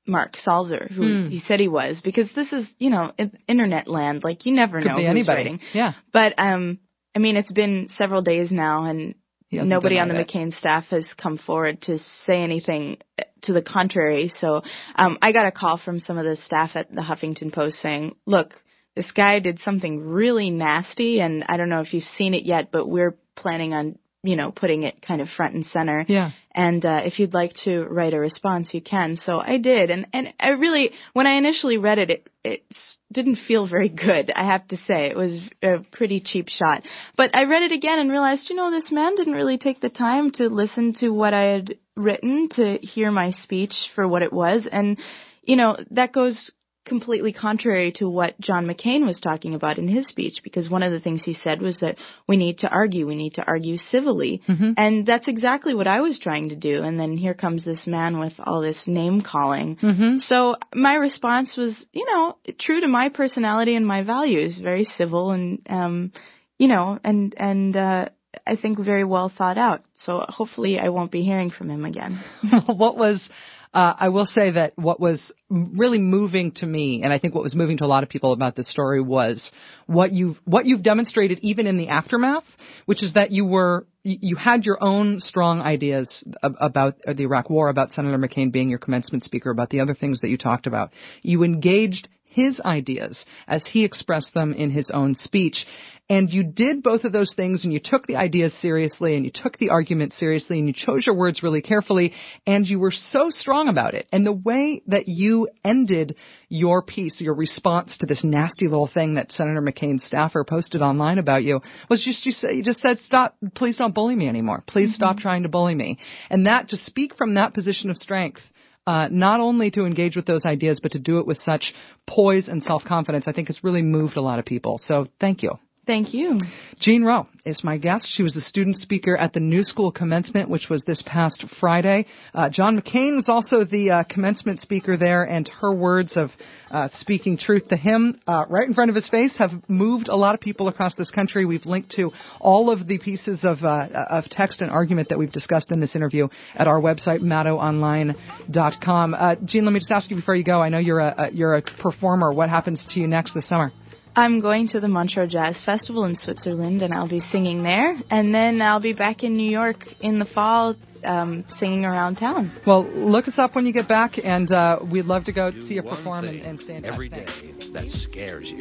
Mark 0.07 0.35
Salter 0.37 0.87
who 0.95 1.03
Hmm. 1.23 1.29
he 1.29 1.39
said 1.39 1.59
he 1.59 1.67
was, 1.67 2.01
because 2.01 2.31
this 2.33 2.51
is 2.51 2.67
you 2.79 2.89
know 2.89 3.11
internet 3.47 3.87
land, 3.87 4.23
like 4.23 4.45
you 4.47 4.53
never 4.53 4.79
Could 4.81 4.87
know 4.87 4.95
who's 4.95 5.05
anybody. 5.15 5.43
writing. 5.43 5.59
Yeah. 5.73 5.93
But 6.11 6.33
um, 6.37 6.79
I 7.15 7.19
mean, 7.19 7.37
it's 7.37 7.51
been 7.51 7.87
several 7.89 8.23
days 8.23 8.51
now, 8.51 8.85
and 8.85 9.13
nobody 9.51 9.99
on 9.99 10.07
the. 10.09 10.15
McCain 10.15 10.51
staff 10.53 10.85
has 10.89 11.13
come 11.13 11.37
forward 11.37 11.83
to 11.83 11.97
say 11.99 12.41
anything 12.41 12.97
to 13.43 13.53
the 13.53 13.61
contrary. 13.61 14.29
So 14.29 14.63
um, 14.95 15.17
I 15.21 15.31
got 15.33 15.45
a 15.45 15.51
call 15.51 15.77
from 15.77 15.99
some 15.99 16.17
of 16.17 16.25
the 16.25 16.35
staff 16.35 16.71
at 16.75 16.93
the 16.93 17.01
Huffington 17.01 17.53
Post 17.53 17.79
saying, 17.79 18.15
"Look, 18.25 18.53
this 18.95 19.11
guy 19.11 19.37
did 19.39 19.59
something 19.59 19.93
really 20.21 20.49
nasty, 20.49 21.21
and 21.21 21.43
I 21.47 21.57
don't 21.57 21.69
know 21.69 21.81
if 21.81 21.93
you've 21.93 22.03
seen 22.19 22.33
it 22.33 22.43
yet, 22.43 22.71
but 22.71 22.87
we're 22.87 23.15
planning 23.35 23.73
on." 23.75 23.99
You 24.25 24.35
know, 24.35 24.51
putting 24.51 24.83
it 24.83 25.01
kind 25.01 25.21
of 25.21 25.29
front 25.29 25.55
and 25.55 25.65
center. 25.65 26.05
Yeah. 26.07 26.31
And 26.51 26.85
uh, 26.85 27.01
if 27.05 27.19
you'd 27.19 27.33
like 27.33 27.53
to 27.65 27.83
write 27.83 28.13
a 28.13 28.19
response, 28.19 28.73
you 28.73 28.81
can. 28.81 29.17
So 29.17 29.39
I 29.39 29.57
did, 29.57 29.91
and 29.91 30.07
and 30.13 30.33
I 30.39 30.49
really, 30.49 30.91
when 31.13 31.27
I 31.27 31.33
initially 31.33 31.77
read 31.77 31.99
it, 31.99 32.09
it 32.09 32.27
it 32.43 32.63
didn't 33.11 33.37
feel 33.37 33.67
very 33.67 33.89
good. 33.89 34.31
I 34.35 34.45
have 34.45 34.67
to 34.69 34.77
say, 34.77 35.07
it 35.07 35.17
was 35.17 35.39
a 35.61 35.79
pretty 35.91 36.19
cheap 36.21 36.49
shot. 36.49 36.83
But 37.17 37.35
I 37.35 37.45
read 37.45 37.63
it 37.63 37.71
again 37.71 37.99
and 37.99 38.11
realized, 38.11 38.49
you 38.49 38.55
know, 38.55 38.71
this 38.71 38.91
man 38.91 39.15
didn't 39.15 39.33
really 39.33 39.57
take 39.57 39.81
the 39.81 39.89
time 39.89 40.31
to 40.31 40.49
listen 40.49 40.93
to 40.95 41.09
what 41.09 41.33
I 41.33 41.43
had 41.43 41.77
written, 41.95 42.49
to 42.49 42.77
hear 42.77 43.11
my 43.11 43.31
speech 43.31 43.89
for 43.95 44.07
what 44.07 44.21
it 44.21 44.33
was, 44.33 44.67
and 44.67 44.97
you 45.43 45.55
know 45.55 45.77
that 45.91 46.11
goes 46.11 46.51
completely 46.85 47.33
contrary 47.33 47.91
to 47.93 48.07
what 48.07 48.39
John 48.39 48.65
McCain 48.65 49.05
was 49.05 49.19
talking 49.19 49.55
about 49.55 49.77
in 49.77 49.87
his 49.87 50.07
speech 50.07 50.41
because 50.43 50.69
one 50.69 50.83
of 50.83 50.91
the 50.91 50.99
things 50.99 51.23
he 51.23 51.33
said 51.33 51.61
was 51.61 51.79
that 51.79 51.97
we 52.27 52.37
need 52.37 52.59
to 52.59 52.69
argue, 52.69 53.07
we 53.07 53.15
need 53.15 53.33
to 53.35 53.43
argue 53.43 53.77
civilly. 53.77 54.41
And 54.77 55.05
that's 55.05 55.27
exactly 55.27 55.73
what 55.73 55.87
I 55.87 56.01
was 56.01 56.19
trying 56.19 56.49
to 56.49 56.55
do. 56.55 56.83
And 56.83 56.99
then 56.99 57.17
here 57.17 57.33
comes 57.33 57.65
this 57.65 57.87
man 57.87 58.19
with 58.19 58.33
all 58.39 58.61
this 58.61 58.87
name 58.87 59.21
calling. 59.21 59.77
So 60.19 60.55
my 60.73 60.95
response 60.95 61.57
was, 61.57 61.85
you 61.91 62.05
know, 62.05 62.37
true 62.59 62.81
to 62.81 62.87
my 62.87 63.09
personality 63.09 63.75
and 63.75 63.85
my 63.85 64.03
values, 64.03 64.57
very 64.57 64.83
civil 64.83 65.31
and, 65.31 65.61
um, 65.69 66.11
you 66.57 66.67
know, 66.67 66.99
and, 67.03 67.33
and, 67.37 67.75
uh, 67.75 68.09
I 68.45 68.55
think 68.55 68.79
very 68.79 69.03
well 69.03 69.29
thought 69.29 69.57
out. 69.57 69.83
So 69.93 70.23
hopefully 70.27 70.77
I 70.79 70.89
won't 70.89 71.11
be 71.11 71.23
hearing 71.23 71.51
from 71.51 71.69
him 71.69 71.85
again. 71.85 72.19
what 72.65 72.97
was 72.97 73.29
uh, 73.75 73.93
I 73.99 74.07
will 74.07 74.25
say 74.25 74.51
that 74.51 74.71
what 74.77 75.01
was 75.01 75.33
really 75.49 75.99
moving 75.99 76.51
to 76.53 76.65
me, 76.65 77.01
and 77.03 77.11
I 77.11 77.19
think 77.19 77.35
what 77.35 77.43
was 77.43 77.55
moving 77.55 77.77
to 77.79 77.83
a 77.83 77.87
lot 77.87 78.03
of 78.03 78.09
people 78.09 78.31
about 78.31 78.55
this 78.55 78.69
story 78.69 79.01
was 79.01 79.51
what 79.85 80.13
you've 80.13 80.39
what 80.45 80.65
you've 80.65 80.81
demonstrated 80.81 81.39
even 81.41 81.67
in 81.67 81.77
the 81.77 81.89
aftermath, 81.89 82.45
which 82.85 83.03
is 83.03 83.15
that 83.15 83.31
you 83.31 83.43
were 83.43 83.85
you 84.03 84.17
you 84.21 84.35
had 84.37 84.65
your 84.65 84.81
own 84.81 85.19
strong 85.19 85.59
ideas 85.59 86.23
about 86.41 86.95
the 87.05 87.23
Iraq 87.23 87.49
War, 87.49 87.67
about 87.67 87.91
Senator 87.91 88.17
McCain 88.17 88.49
being 88.49 88.69
your 88.69 88.79
commencement 88.79 89.23
speaker, 89.23 89.49
about 89.51 89.69
the 89.69 89.81
other 89.81 89.93
things 89.93 90.21
that 90.21 90.29
you 90.29 90.37
talked 90.37 90.67
about. 90.67 90.93
You 91.21 91.43
engaged 91.43 92.07
his 92.23 92.61
ideas 92.61 93.25
as 93.47 93.65
he 93.65 93.83
expressed 93.83 94.33
them 94.33 94.53
in 94.53 94.69
his 94.69 94.89
own 94.89 95.15
speech. 95.15 95.65
And 96.07 96.31
you 96.31 96.43
did 96.43 96.83
both 96.83 97.03
of 97.03 97.11
those 97.11 97.33
things 97.33 97.63
and 97.63 97.73
you 97.73 97.79
took 97.79 98.05
the 98.05 98.17
ideas 98.17 98.53
seriously 98.53 99.15
and 99.15 99.25
you 99.25 99.31
took 99.31 99.57
the 99.57 99.71
argument 99.71 100.13
seriously 100.13 100.59
and 100.59 100.67
you 100.67 100.73
chose 100.73 101.03
your 101.03 101.15
words 101.15 101.41
really 101.41 101.63
carefully 101.63 102.13
and 102.45 102.67
you 102.67 102.77
were 102.77 102.91
so 102.91 103.31
strong 103.31 103.69
about 103.69 103.95
it. 103.95 104.07
And 104.11 104.23
the 104.23 104.31
way 104.31 104.83
that 104.85 105.07
you 105.07 105.49
ended 105.63 106.15
your 106.47 106.83
piece, 106.83 107.21
your 107.21 107.33
response 107.33 107.97
to 107.97 108.05
this 108.05 108.23
nasty 108.23 108.67
little 108.67 108.85
thing 108.85 109.15
that 109.15 109.31
Senator 109.31 109.63
McCain's 109.63 110.03
staffer 110.03 110.43
posted 110.43 110.83
online 110.83 111.17
about 111.17 111.43
you 111.43 111.61
was 111.89 112.05
just 112.05 112.23
you, 112.27 112.31
say, 112.31 112.53
you 112.53 112.63
just 112.63 112.81
said, 112.81 112.99
stop, 112.99 113.35
please 113.55 113.77
don't 113.77 113.95
bully 113.95 114.15
me 114.15 114.27
anymore. 114.27 114.63
Please 114.67 114.93
stop 114.93 115.17
trying 115.17 115.41
to 115.41 115.49
bully 115.49 115.73
me. 115.73 115.97
And 116.29 116.45
that, 116.45 116.69
to 116.69 116.77
speak 116.77 117.15
from 117.15 117.33
that 117.33 117.55
position 117.55 117.89
of 117.89 117.97
strength, 117.97 118.41
uh, 118.85 119.07
not 119.09 119.39
only 119.39 119.71
to 119.71 119.85
engage 119.85 120.15
with 120.15 120.27
those 120.27 120.45
ideas, 120.45 120.79
but 120.79 120.91
to 120.91 120.99
do 120.99 121.17
it 121.17 121.25
with 121.25 121.39
such 121.39 121.73
poise 122.05 122.47
and 122.47 122.61
self-confidence, 122.61 123.27
I 123.27 123.31
think 123.31 123.47
has 123.47 123.63
really 123.63 123.81
moved 123.81 124.17
a 124.17 124.21
lot 124.21 124.37
of 124.37 124.45
people. 124.45 124.77
So 124.77 125.07
thank 125.19 125.41
you. 125.41 125.57
Thank 125.85 126.15
you. 126.15 126.39
Jean 126.79 127.03
Rowe 127.03 127.27
is 127.45 127.63
my 127.63 127.77
guest. 127.77 128.09
She 128.11 128.23
was 128.23 128.35
a 128.35 128.41
student 128.41 128.75
speaker 128.75 129.15
at 129.15 129.33
the 129.33 129.39
New 129.39 129.63
School 129.63 129.91
Commencement, 129.91 130.49
which 130.49 130.67
was 130.67 130.83
this 130.83 131.03
past 131.03 131.45
Friday. 131.59 132.07
Uh, 132.33 132.49
John 132.49 132.79
McCain 132.79 133.15
was 133.15 133.29
also 133.29 133.63
the 133.63 133.91
uh, 133.91 134.03
commencement 134.03 134.59
speaker 134.59 134.97
there, 134.97 135.23
and 135.23 135.47
her 135.61 135.73
words 135.73 136.17
of 136.17 136.31
uh, 136.71 136.89
speaking 136.91 137.37
truth 137.37 137.67
to 137.67 137.77
him 137.77 138.19
uh, 138.27 138.45
right 138.49 138.67
in 138.67 138.73
front 138.73 138.89
of 138.89 138.95
his 138.95 139.07
face 139.07 139.37
have 139.37 139.51
moved 139.67 140.09
a 140.09 140.15
lot 140.15 140.33
of 140.33 140.41
people 140.41 140.67
across 140.67 140.95
this 140.95 141.11
country. 141.11 141.45
We've 141.45 141.65
linked 141.65 141.91
to 141.91 142.11
all 142.41 142.71
of 142.71 142.87
the 142.87 142.97
pieces 142.97 143.43
of, 143.43 143.63
uh, 143.63 143.87
of 144.09 144.25
text 144.25 144.61
and 144.61 144.71
argument 144.71 145.09
that 145.09 145.19
we've 145.19 145.31
discussed 145.31 145.71
in 145.71 145.79
this 145.79 145.95
interview 145.95 146.29
at 146.55 146.67
our 146.67 146.81
website, 146.81 147.21
maddowonline.com. 147.21 149.13
Uh, 149.13 149.35
Jean, 149.45 149.65
let 149.65 149.71
me 149.71 149.79
just 149.79 149.91
ask 149.91 150.09
you 150.09 150.15
before 150.15 150.35
you 150.35 150.43
go. 150.43 150.61
I 150.61 150.69
know 150.69 150.79
you're 150.79 150.99
a, 150.99 151.15
a 151.17 151.31
you're 151.31 151.55
a 151.55 151.61
performer. 151.61 152.33
What 152.33 152.49
happens 152.49 152.87
to 152.91 152.99
you 152.99 153.07
next 153.07 153.35
this 153.35 153.47
summer? 153.47 153.71
I'm 154.17 154.39
going 154.39 154.67
to 154.69 154.79
the 154.79 154.87
Montreux 154.87 155.27
Jazz 155.27 155.61
Festival 155.61 156.05
in 156.05 156.15
Switzerland, 156.15 156.81
and 156.81 156.93
I'll 156.93 157.07
be 157.07 157.19
singing 157.19 157.63
there. 157.63 157.97
And 158.09 158.33
then 158.33 158.61
I'll 158.61 158.79
be 158.79 158.93
back 158.93 159.23
in 159.23 159.35
New 159.35 159.49
York 159.49 159.85
in 159.99 160.19
the 160.19 160.25
fall, 160.25 160.75
um, 161.03 161.43
singing 161.49 161.83
around 161.83 162.15
town. 162.15 162.51
Well, 162.65 162.85
look 162.85 163.27
us 163.27 163.37
up 163.39 163.55
when 163.55 163.65
you 163.65 163.73
get 163.73 163.89
back, 163.89 164.17
and 164.23 164.49
uh, 164.51 164.79
we'd 164.81 165.05
love 165.05 165.25
to 165.25 165.33
go 165.33 165.51
Do 165.51 165.61
see 165.61 165.75
you 165.75 165.83
perform 165.83 166.25
and, 166.25 166.29
thing 166.29 166.41
and 166.43 166.61
stay 166.61 166.75
in 166.75 166.83
touch. 166.83 166.93
every 166.93 167.09
day 167.09 167.25
that 167.73 167.89
scares 167.89 168.51
you. 168.51 168.59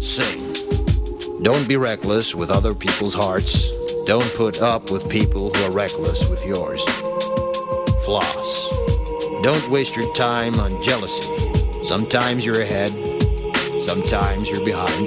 Sing. 0.00 1.42
Don't 1.44 1.68
be 1.68 1.76
reckless 1.76 2.34
with 2.34 2.50
other 2.50 2.74
people's 2.74 3.14
hearts. 3.14 3.70
Don't 4.06 4.32
put 4.34 4.60
up 4.60 4.90
with 4.90 5.08
people 5.08 5.54
who 5.54 5.64
are 5.64 5.70
reckless 5.70 6.28
with 6.28 6.44
yours. 6.44 6.84
Floss. 8.04 8.68
Don't 9.42 9.68
waste 9.70 9.94
your 9.96 10.12
time 10.14 10.54
on 10.58 10.82
jealousy. 10.82 11.28
Sometimes 11.84 12.44
you're 12.46 12.60
ahead, 12.60 12.92
sometimes 13.82 14.50
you're 14.50 14.64
behind. 14.64 15.06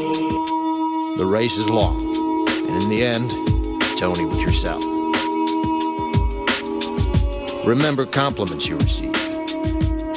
The 1.18 1.26
race 1.26 1.58
is 1.58 1.70
long, 1.70 2.00
and 2.48 2.84
in 2.84 2.90
the 2.90 3.04
end, 3.04 3.32
it's 3.92 4.02
only 4.02 4.26
with 4.26 4.42
yourself. 4.42 4.84
Remember 7.66 8.06
compliments 8.06 8.68
you 8.68 8.78
receive. 8.78 9.16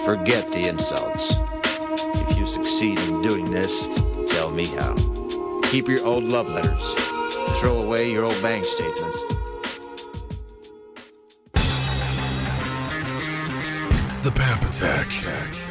Forget 0.04 0.50
the 0.52 0.68
insults. 0.68 1.34
If 2.30 2.38
you 2.38 2.46
succeed 2.46 2.98
in 2.98 3.22
doing 3.22 3.50
this, 3.50 3.86
tell 4.26 4.50
me 4.50 4.66
how. 4.66 4.94
Keep 5.70 5.88
your 5.88 6.04
old 6.04 6.24
love 6.24 6.48
letters. 6.48 6.94
Throw 7.60 7.82
away 7.82 8.10
your 8.10 8.24
old 8.24 8.40
bank 8.42 8.64
statements. 8.64 9.22
The 14.22 14.32
Pap 14.34 14.62
Attack. 14.62 15.67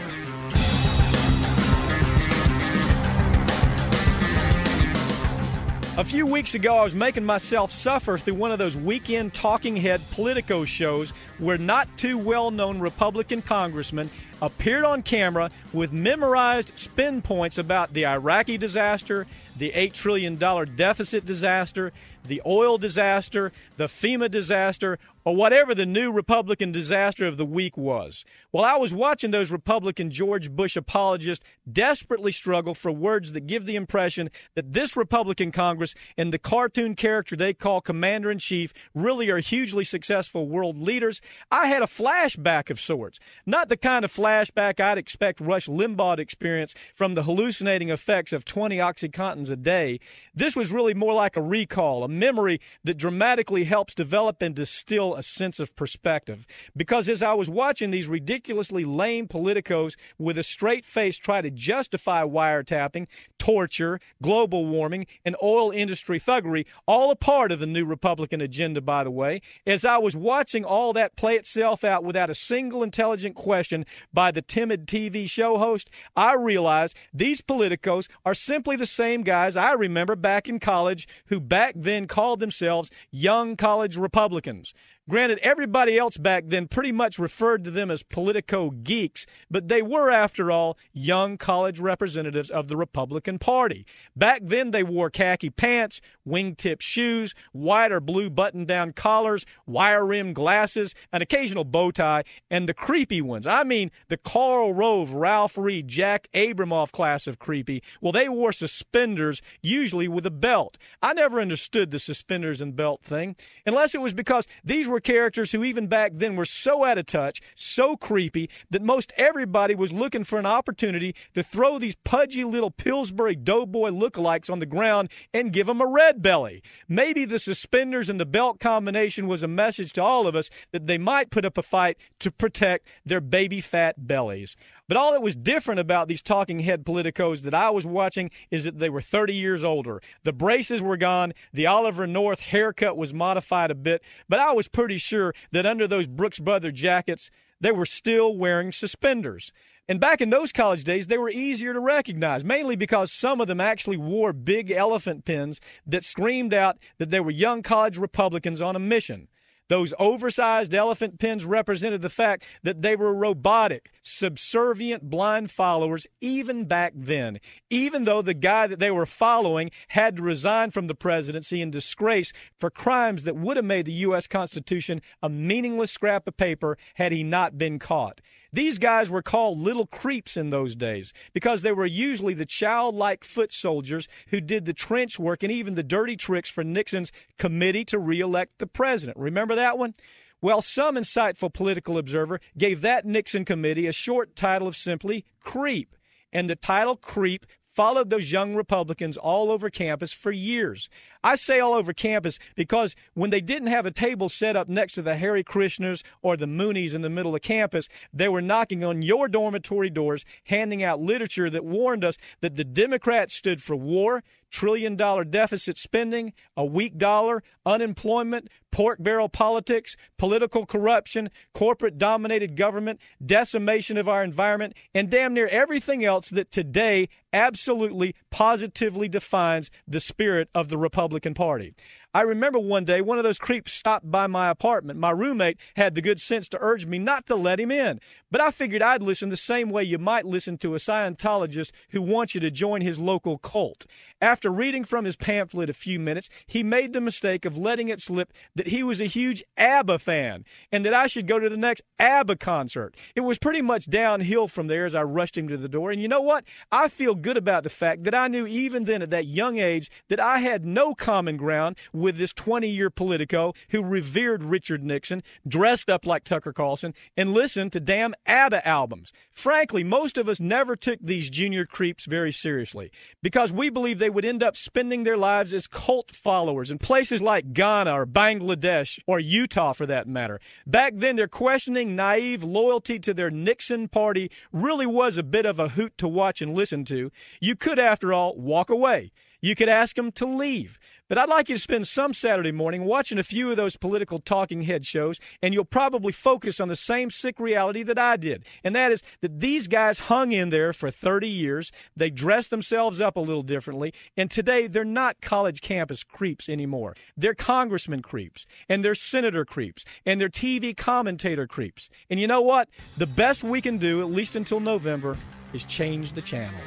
A 5.98 6.04
few 6.04 6.27
weeks 6.27 6.54
ago, 6.54 6.77
I 6.77 6.84
was 6.84 6.94
making 6.94 7.25
myself 7.25 7.72
suffer 7.72 8.20
through 8.20 8.36
one 8.36 8.51
of 8.51 8.60
those 8.60 8.77
weekend 8.77 9.34
talking 9.34 9.75
head 9.75 10.00
Politico 10.12 10.63
shows 10.63 11.10
where 11.39 11.58
not 11.58 11.88
too 11.98 12.20
well 12.20 12.51
known 12.51 12.80
Republican 12.80 13.42
congressmen 13.42 14.12
appeared 14.39 14.86
on 14.86 15.01
camera 15.01 15.50
with 15.74 15.92
memorized 15.92 16.77
spin 16.77 17.24
points 17.24 17.58
about 17.58 17.94
the 17.94 18.06
Iraqi 18.06 18.60
disaster, 18.60 19.25
the 19.57 19.71
$8 19.71 19.93
trillion 19.93 20.35
deficit 20.75 21.25
disaster, 21.25 21.91
the 22.25 22.41
oil 22.45 22.77
disaster, 22.77 23.51
the 23.77 23.85
FEMA 23.85 24.29
disaster, 24.29 24.99
or 25.25 25.35
whatever 25.35 25.75
the 25.75 25.85
new 25.85 26.11
Republican 26.11 26.71
disaster 26.71 27.25
of 27.27 27.37
the 27.37 27.45
week 27.45 27.75
was. 27.75 28.23
While 28.51 28.63
I 28.63 28.77
was 28.77 28.93
watching 28.93 29.31
those 29.31 29.51
Republican 29.51 30.09
George 30.09 30.51
Bush 30.51 30.77
apologists 30.77 31.43
desperately 31.69 32.31
struggle 32.31 32.73
for 32.73 32.91
words 32.91 33.33
that 33.33 33.47
give 33.47 33.65
the 33.65 33.75
impression 33.75 34.29
that 34.55 34.71
this 34.71 34.95
Republican 34.95 35.51
Congress 35.51 35.95
and 36.17 36.31
the 36.31 36.39
cartoon 36.39 36.95
character 36.95 37.35
they 37.35 37.53
call 37.53 37.81
Commander 37.81 38.31
in 38.31 38.39
Chief 38.39 38.73
really 38.93 39.29
are 39.29 39.39
hugely 39.39 39.83
successful 39.83 40.47
world 40.47 40.77
leaders, 40.77 41.21
I 41.51 41.67
had 41.67 41.83
a 41.83 41.87
flashback 41.87 42.69
of 42.69 42.79
sorts. 42.79 43.19
Not 43.45 43.69
the 43.69 43.77
kind 43.77 44.05
of 44.05 44.13
flashback 44.13 44.79
I'd 44.79 44.97
expect 44.97 45.41
Rush 45.41 45.67
Limbaugh 45.67 46.17
to 46.17 46.21
experience 46.21 46.73
from 46.93 47.15
the 47.15 47.23
hallucinating 47.23 47.89
effects 47.89 48.31
of 48.31 48.45
20 48.45 48.77
Oxycontins 48.77 49.47
a 49.50 49.56
day, 49.56 50.00
this 50.34 50.56
was 50.56 50.72
really 50.72 50.94
more 50.94 51.13
like 51.13 51.38
a 51.38 51.42
recall, 51.42 52.04
a 52.04 52.08
memory 52.08 52.60
that 52.84 52.98
dramatically 52.98 53.66
helps 53.66 53.94
develop 53.94 54.42
and 54.42 54.56
distill 54.56 55.16
a 55.16 55.24
sense 55.24 55.60
of 55.60 55.75
perspective. 55.75 56.46
Because 56.75 57.10
as 57.10 57.24
I 57.24 57.34
was 57.34 57.50
watching 57.50 57.92
these 57.92 58.08
ridiculously 58.08 58.86
lame 58.86 59.27
politicos 59.27 59.96
with 60.18 60.38
a 60.38 60.44
straight 60.44 60.86
face 60.86 61.18
try 61.18 61.42
to 61.42 61.50
justify 61.51 62.24
wiretapping, 62.24 63.08
torture, 63.38 64.00
global 64.22 64.66
warming, 64.66 65.06
and 65.24 65.36
oil 65.42 65.72
industry 65.72 66.20
thuggery, 66.20 66.66
all 66.86 67.12
a 67.12 67.16
part 67.16 67.51
of 67.51 67.60
the 67.60 67.68
new 67.68 67.86
Republican 67.86 68.42
agenda, 68.42 68.82
by 68.82 69.04
the 69.04 69.12
way, 69.12 69.42
as 69.66 69.86
I 69.86 69.98
was 69.98 70.16
watching 70.16 70.66
all 70.66 70.94
that 70.94 71.16
play 71.16 71.36
itself 71.36 71.84
out 71.84 72.04
without 72.04 72.30
a 72.30 72.36
single 72.36 72.84
intelligent 72.84 73.36
question 73.36 73.86
by 74.13 74.32
the 74.32 74.42
timid 74.42 74.88
TV 74.88 75.30
show 75.30 75.58
host, 75.58 75.89
I 76.16 76.34
realized 76.36 76.96
these 77.13 77.42
politicos 77.42 78.08
are 78.25 78.34
simply 78.34 78.75
the 78.75 78.86
same 78.86 79.24
guys 79.24 79.37
I 79.46 79.74
remember 79.74 80.15
back 80.15 80.50
in 80.50 80.60
college 80.60 81.08
who 81.27 81.39
back 81.39 81.75
then 81.77 82.08
called 82.08 82.39
themselves 82.39 82.89
young 83.12 83.56
college 83.56 83.98
Republicans. 83.98 84.74
Granted, 85.09 85.39
everybody 85.41 85.97
else 85.97 86.17
back 86.17 86.47
then 86.47 86.67
pretty 86.67 86.91
much 86.91 87.17
referred 87.17 87.63
to 87.63 87.71
them 87.71 87.89
as 87.89 88.03
politico 88.03 88.71
geeks, 88.71 89.25
but 89.49 89.69
they 89.69 89.81
were, 89.81 90.11
after 90.11 90.51
all, 90.51 90.77
young 90.91 91.37
college 91.37 91.79
representatives 91.79 92.49
of 92.49 92.67
the 92.67 92.75
Republican 92.75 93.39
Party. 93.39 93.85
Back 94.17 94.41
then, 94.43 94.71
they 94.71 94.83
wore 94.83 95.09
khaki 95.09 95.49
pants, 95.49 96.01
wingtip 96.27 96.81
shoes, 96.81 97.33
white 97.53 97.93
or 97.93 98.01
blue 98.01 98.29
button 98.29 98.65
down 98.65 98.91
collars, 98.91 99.45
wire 99.65 100.05
rimmed 100.05 100.35
glasses, 100.35 100.93
an 101.13 101.21
occasional 101.21 101.63
bow 101.63 101.91
tie, 101.91 102.25
and 102.51 102.67
the 102.67 102.73
creepy 102.73 103.21
ones. 103.21 103.47
I 103.47 103.63
mean, 103.63 103.91
the 104.09 104.17
Karl 104.17 104.73
Rove, 104.73 105.13
Ralph 105.13 105.57
Reed, 105.57 105.87
Jack 105.87 106.27
Abramoff 106.33 106.91
class 106.91 107.27
of 107.27 107.39
creepy. 107.39 107.81
Well, 108.01 108.11
they 108.11 108.27
wore 108.27 108.51
suspenders, 108.51 109.41
usually 109.61 110.09
with 110.09 110.25
a 110.25 110.31
belt. 110.31 110.77
I 111.01 111.13
never 111.13 111.39
understood 111.39 111.91
the 111.91 111.99
suspenders 111.99 112.59
and 112.59 112.75
belt 112.75 113.03
thing, 113.03 113.37
unless 113.65 113.95
it 113.95 114.01
was 114.01 114.13
because 114.13 114.47
these 114.65 114.89
were 114.89 114.97
were 114.98 115.01
characters 115.01 115.51
who, 115.51 115.63
even 115.63 115.86
back 115.86 116.13
then, 116.13 116.36
were 116.36 116.44
so 116.44 116.84
out 116.84 116.98
of 116.98 117.06
touch, 117.06 117.39
so 117.54 117.96
creepy, 117.96 118.50
that 118.72 118.82
most 118.82 119.13
everybody 119.16 119.75
was 119.75 119.94
looking 119.94 120.24
for 120.24 120.39
an 120.39 120.46
opportunity 120.48 121.13
to 121.36 121.44
throw 121.44 121.77
these 121.77 121.96
pudgy 122.04 122.44
little 122.44 122.72
Pillsbury 122.72 123.36
Doughboy 123.36 123.92
lookalikes 123.92 124.50
on 124.50 124.58
the 124.58 124.66
ground 124.66 125.12
and 125.36 125.54
give 125.54 125.68
them 125.68 125.82
a 125.82 125.86
red 125.86 126.24
belly. 126.24 126.63
Maybe 126.89 127.25
the 127.25 127.38
suspenders 127.38 128.10
and 128.10 128.20
the 128.20 128.25
belt 128.25 128.60
combination 128.60 129.27
was 129.27 129.44
a 129.44 129.48
message 129.48 129.94
to 129.94 130.04
all 130.04 130.25
of 130.25 130.36
us 130.36 130.50
that 130.72 130.88
they 130.88 130.98
might 130.98 131.30
put 131.30 131.46
up 131.46 131.60
a 131.60 131.62
fight 131.62 131.98
to 132.22 132.32
protect 132.32 132.88
their 133.06 133.22
baby 133.22 133.62
fat 133.62 134.08
bellies. 134.08 134.56
But 134.88 134.96
all 134.96 135.12
that 135.12 135.22
was 135.22 135.36
different 135.36 135.82
about 135.82 136.08
these 136.08 136.22
talking 136.22 136.60
head 136.60 136.86
politicos 136.86 137.41
that 137.41 137.53
I 137.53 137.70
was 137.70 137.86
watching 137.86 138.32
is 138.50 138.63
that 138.63 138.79
they 138.79 138.89
were 138.89 139.01
30 139.01 139.34
years 139.34 139.63
older. 139.63 140.01
The 140.24 140.32
braces 140.32 140.82
were 140.82 140.96
gone, 140.96 141.34
the 141.51 141.67
Oliver 141.67 142.08
North 142.08 142.39
haircut 142.39 142.96
was 142.96 143.13
modified 143.13 143.70
a 143.70 143.75
bit, 143.75 144.01
but 144.29 144.39
I 144.39 144.53
was 144.53 144.70
pretty 144.70 144.98
sure 144.98 145.34
that 145.51 145.65
under 145.65 145.88
those 145.88 146.08
Brooks 146.08 146.39
Brother 146.39 146.72
jackets, 146.72 147.29
they 147.60 147.72
were 147.72 147.86
still 147.86 148.38
wearing 148.38 148.72
suspenders. 148.72 149.51
And 149.89 150.00
back 150.00 150.22
in 150.22 150.29
those 150.29 150.51
college 150.51 150.84
days, 150.84 151.08
they 151.08 151.17
were 151.17 151.29
easier 151.29 151.74
to 151.74 151.79
recognize, 151.79 152.44
mainly 152.44 152.75
because 152.75 153.12
some 153.12 153.41
of 153.41 153.48
them 153.48 153.62
actually 153.62 153.98
wore 153.98 154.34
big 154.34 154.70
elephant 154.72 155.25
pins 155.25 155.62
that 155.86 156.03
screamed 156.03 156.53
out 156.53 156.77
that 156.98 157.10
they 157.10 157.22
were 157.22 157.32
young 157.32 157.62
college 157.62 157.98
Republicans 157.98 158.62
on 158.62 158.75
a 158.75 158.79
mission. 158.79 159.27
Those 159.69 159.93
oversized 160.00 160.74
elephant 160.74 161.19
pins 161.19 161.45
represented 161.45 162.01
the 162.01 162.09
fact 162.09 162.45
that 162.63 162.81
they 162.81 162.95
were 162.95 163.13
robotic, 163.13 163.91
subservient, 164.01 165.09
blind 165.09 165.51
followers 165.51 166.07
even 166.21 166.65
back 166.65 166.93
then, 166.95 167.39
even 167.69 168.05
though 168.05 168.21
the 168.21 168.33
guy 168.33 168.67
that 168.67 168.79
they 168.79 168.91
were 168.91 169.05
following 169.05 169.71
had 169.89 170.17
to 170.17 170.24
resign 170.24 170.71
from 170.71 170.88
the 170.88 170.95
presidency 170.95 171.62
in 171.62 171.69
disgrace 171.69 172.31
for 172.57 172.69
crimes 172.69 173.24
that 173.24 173.36
would 173.36 173.57
have 173.57 173.65
made 173.65 173.86
the 173.86 173.91
U.S. 173.93 174.27
Constitution 174.27 175.01
a 175.21 175.29
meaningless 175.29 175.91
scrap 175.91 176.27
of 176.27 176.38
paper 176.38 176.77
had 176.95 177.12
he 177.12 177.24
not 177.24 177.57
been 177.57 177.79
caught. 177.79 178.21
These 178.51 178.77
guys 178.77 179.10
were 179.10 179.22
called 179.22 179.58
little 179.58 179.88
creeps 179.88 180.38
in 180.38 180.50
those 180.50 180.75
days 180.75 181.13
because 181.33 181.62
they 181.62 181.72
were 181.72 181.86
usually 181.86 182.33
the 182.33 182.46
childlike 182.46 183.24
foot 183.24 183.51
soldiers 183.51 184.07
who 184.29 184.42
did 184.42 184.66
the 184.66 184.74
trench 184.74 185.20
work 185.20 185.44
and 185.44 185.51
even 185.51 185.75
the 185.75 185.83
dirty 185.83 186.16
tricks 186.16 186.50
for 186.50 186.64
Nixon's 186.64 187.12
committee 187.38 187.86
to 187.86 188.00
reelect 188.00 188.60
the 188.60 188.68
president. 188.68 189.18
Remember 189.18 189.55
that 189.55 189.77
one? 189.77 189.94
Well, 190.40 190.62
some 190.62 190.96
insightful 190.96 191.51
political 191.51 191.98
observer 191.98 192.40
gave 192.57 192.81
that 192.81 193.05
Nixon 193.05 193.44
committee 193.44 193.88
a 193.88 193.92
short 193.92 194.36
title 194.36 194.68
of 194.68 194.75
simply 194.75 195.25
creep. 195.42 195.96
And 196.31 196.50
the 196.50 196.55
title 196.55 196.96
creep 196.96 197.46
followed 197.77 198.09
those 198.09 198.31
young 198.31 198.55
Republicans 198.55 199.18
all 199.18 199.51
over 199.51 199.70
campus 199.70 200.11
for 200.11 200.31
years. 200.31 200.90
I 201.24 201.35
say 201.35 201.59
all 201.59 201.75
over 201.75 201.94
campus 201.94 202.40
because 202.55 202.96
when 203.13 203.29
they 203.29 203.40
didn't 203.40 203.68
have 203.68 203.85
a 203.85 203.92
table 203.92 204.29
set 204.29 204.55
up 204.55 204.68
next 204.68 204.94
to 204.94 205.03
the 205.03 205.16
Hare 205.16 205.44
Krishnas 205.44 206.01
or 206.24 206.35
the 206.35 206.48
Moonies 206.48 206.96
in 206.96 207.03
the 207.03 207.09
middle 207.11 207.35
of 207.35 207.44
campus, 207.44 207.87
they 208.11 208.29
were 208.29 208.42
knocking 208.42 208.83
on 208.83 209.03
your 209.03 209.27
dormitory 209.27 209.92
doors, 209.92 210.25
handing 210.46 210.81
out 210.81 211.00
literature 211.00 211.51
that 211.51 211.63
warned 211.63 212.03
us 212.03 212.18
that 212.42 212.55
the 212.55 212.63
Democrats 212.63 213.35
stood 213.35 213.61
for 213.61 213.75
war, 213.75 214.24
trillion 214.51 214.96
dollar 214.96 215.24
deficit 215.24 215.77
spending, 215.77 216.33
a 216.55 216.66
weak 216.66 216.98
dollar, 216.98 217.44
unemployment, 217.66 218.50
pork 218.72 219.01
barrel 219.01 219.29
politics, 219.29 219.96
political 220.18 220.66
corruption, 220.66 221.29
corporate 221.53 221.98
dominated 221.98 222.55
government, 222.55 223.00
decimation 223.24 223.98
of 223.98 224.07
our 224.07 224.24
environment, 224.24 224.74
and 224.94 225.10
damn 225.10 225.33
near 225.33 225.48
everything 225.48 226.03
else 226.03 226.29
that 226.29 226.51
today 226.51 227.10
absolutely 227.33 228.16
positively 228.29 229.07
defines 229.07 229.70
the 229.87 230.00
spirit 230.00 230.50
of 230.53 230.70
the 230.70 230.77
Republican 230.77 231.33
Party. 231.33 231.74
I 232.13 232.22
remember 232.22 232.57
one 232.57 232.83
day 232.83 233.01
one 233.01 233.20
of 233.20 233.24
those 233.24 233.37
creeps 233.37 233.74
stopped 233.74 234.09
by 234.09 234.25
my 234.25 234.50
apartment. 234.50 235.00
My 235.00 235.11
roommate 235.11 235.59
had 235.75 235.94
the 235.94 236.01
good 236.01 236.20
sense 236.20 236.48
to 236.48 236.57
urge 236.59 236.87
me 236.87 236.98
not 236.98 237.27
to 237.27 237.35
let 237.35 237.59
him 237.59 237.70
in, 237.70 238.00
but 238.31 238.42
I 238.42 238.50
figured 238.50 238.81
I'd 238.81 239.03
listen 239.03 239.29
the 239.29 239.37
same 239.37 239.70
way 239.70 239.83
you 239.83 240.00
might 240.00 240.25
listen 240.25 240.57
to 240.59 240.74
a 240.74 240.79
Scientologist 240.79 241.72
who 241.92 242.01
wants 242.01 242.33
you 242.33 242.42
to 242.42 242.50
join 242.50 242.81
his 242.81 243.00
local 243.00 243.37
cult. 243.37 243.85
After 244.20 244.50
reading 244.50 244.83
from 244.83 245.05
his 245.05 245.16
pamphlet 245.16 245.70
a 245.70 245.74
few 245.74 246.00
minutes, 246.00 246.27
he 246.48 246.63
made 246.63 246.94
the 246.94 247.01
mistake 247.01 247.46
of 247.46 247.57
letting 247.57 247.90
it 247.90 248.00
slip 248.00 248.33
that 248.55 248.70
he 248.70 248.81
was 248.81 249.00
a 249.00 249.05
huge 249.05 249.44
ABBA 249.57 250.00
fan 250.00 250.44
and 250.72 250.83
that 250.85 250.96
I 250.96 251.05
should 251.05 251.27
go 251.27 251.37
to 251.37 251.50
the 251.50 251.57
next 251.57 251.83
ABBA 252.00 252.37
concert. 252.37 252.96
It 253.16 253.22
was 253.22 253.37
pretty 253.37 253.61
much 253.61 253.85
downhill 253.90 254.48
from 254.48 254.66
there 254.66 254.87
as 254.87 254.96
I 254.96 255.03
rushed 255.03 255.37
him 255.37 255.48
to 255.50 255.57
the 255.57 255.70
door. 255.70 255.92
And 255.92 256.01
you 256.01 256.07
know 256.07 256.22
what? 256.22 256.46
I 256.72 256.87
feel 256.87 257.13
good 257.13 257.37
about 257.37 257.61
the 257.61 257.70
fact 257.70 258.05
that 258.05 258.16
I 258.18 258.27
knew 258.27 258.46
even 258.46 258.84
then 258.84 259.01
at 259.01 259.10
that 259.12 259.25
young 259.25 259.58
age 259.58 259.90
that 260.10 260.20
I 260.20 260.40
had 260.40 260.66
no 260.66 260.94
common 260.94 261.38
ground 261.38 261.77
with 261.94 262.18
this 262.18 262.34
20 262.34 262.68
year 262.68 262.90
Politico 262.90 263.53
who 263.70 263.84
revered 263.84 264.44
Richard 264.44 264.84
Nixon, 264.84 265.24
dressed 265.48 265.90
up 265.90 266.06
like 266.06 266.24
Tucker 266.24 266.53
Carlson, 266.53 266.94
and 267.16 267.34
listened 267.34 267.72
to 267.74 267.80
damn 267.80 268.14
ABBA 268.25 268.68
albums. 268.68 269.14
Frankly, 269.32 269.84
most 269.84 270.18
of 270.18 270.27
us 270.27 270.40
never 270.40 270.75
took 270.75 271.00
these 271.00 271.30
junior 271.30 271.66
creeps 271.66 272.06
very 272.06 272.32
seriously 272.32 272.92
because 273.22 273.53
we 273.53 273.70
believed 273.70 274.00
they 274.00 274.10
would 274.10 274.25
end 274.25 274.44
up 274.44 274.58
spending 274.58 275.03
their 275.03 275.18
lives 275.18 275.53
as 275.53 275.68
cult 275.68 276.12
followers 276.12 276.72
in 276.72 276.77
places 276.77 277.22
like 277.22 277.53
Ghana 277.53 277.92
or 277.94 278.06
Bangladesh 278.06 279.00
or 279.06 279.20
Utah 279.20 279.74
for 279.74 279.86
that 279.86 280.08
matter. 280.08 280.40
Back 280.66 280.94
then, 280.96 281.16
their 281.16 281.27
questioning, 281.27 281.96
naive 281.96 282.44
loyalty 282.44 283.00
to 283.00 283.14
their 283.14 283.30
Nixon 283.30 283.88
party 283.88 284.32
really 284.51 284.86
was 284.86 285.18
a 285.18 285.24
bit 285.24 285.46
of 285.46 285.60
a 285.60 285.70
hoot 285.70 285.98
to 285.98 286.08
watch 286.08 286.42
and 286.42 286.53
listen 286.53 286.84
to. 286.86 287.12
You 287.40 287.56
could, 287.56 287.80
after 287.80 288.06
all, 288.13 288.35
walk 288.35 288.70
away. 288.70 289.11
You 289.41 289.55
could 289.55 289.70
ask 289.70 289.96
them 289.96 290.11
to 290.13 290.25
leave. 290.25 290.79
But 291.07 291.17
I'd 291.17 291.29
like 291.29 291.48
you 291.48 291.55
to 291.55 291.61
spend 291.61 291.87
some 291.87 292.13
Saturday 292.13 292.51
morning 292.51 292.83
watching 292.83 293.17
a 293.17 293.24
few 293.24 293.50
of 293.50 293.55
those 293.55 293.77
political 293.77 294.17
talking 294.20 294.63
head 294.63 294.85
shows, 294.85 295.20
and 295.41 295.53
you'll 295.53 295.63
probably 295.63 296.11
focus 296.11 296.59
on 296.59 296.67
the 296.67 296.75
same 296.75 297.09
sick 297.09 297.39
reality 297.39 297.83
that 297.83 298.00
I 298.00 298.17
did. 298.17 298.43
And 298.63 298.75
that 298.75 298.91
is 298.91 299.03
that 299.22 299.39
these 299.39 299.67
guys 299.67 300.00
hung 300.00 300.31
in 300.31 300.50
there 300.50 300.74
for 300.74 300.91
30 300.91 301.29
years. 301.29 301.72
They 301.96 302.09
dressed 302.09 302.50
themselves 302.50 303.00
up 303.00 303.15
a 303.15 303.22
little 303.22 303.43
differently. 303.43 303.93
And 304.17 304.29
today, 304.29 304.67
they're 304.67 304.83
not 304.83 305.22
college 305.22 305.61
campus 305.61 306.03
creeps 306.03 306.50
anymore. 306.50 306.96
They're 307.15 307.35
congressman 307.35 308.01
creeps, 308.01 308.46
and 308.67 308.83
they're 308.83 308.96
senator 308.96 309.46
creeps, 309.46 309.85
and 310.05 310.20
they're 310.20 310.29
TV 310.29 310.75
commentator 310.75 311.48
creeps. 311.48 311.89
And 312.09 312.20
you 312.20 312.27
know 312.27 312.41
what? 312.41 312.70
The 312.98 313.07
best 313.07 313.43
we 313.43 313.61
can 313.61 313.77
do, 313.77 314.01
at 314.01 314.09
least 314.09 314.35
until 314.35 314.59
November, 314.59 315.15
is 315.53 315.63
change 315.63 316.13
the 316.13 316.22
channel. 316.22 316.59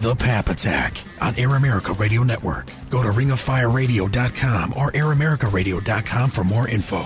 The 0.00 0.14
Pap 0.14 0.48
Attack 0.48 1.02
on 1.20 1.34
Air 1.34 1.56
America 1.56 1.92
Radio 1.92 2.22
Network. 2.22 2.70
Go 2.88 3.02
to 3.02 3.08
ringoffireradio.com 3.08 4.74
or 4.76 4.92
airamerica.radio.com 4.92 6.30
for 6.30 6.44
more 6.44 6.68
info. 6.68 6.98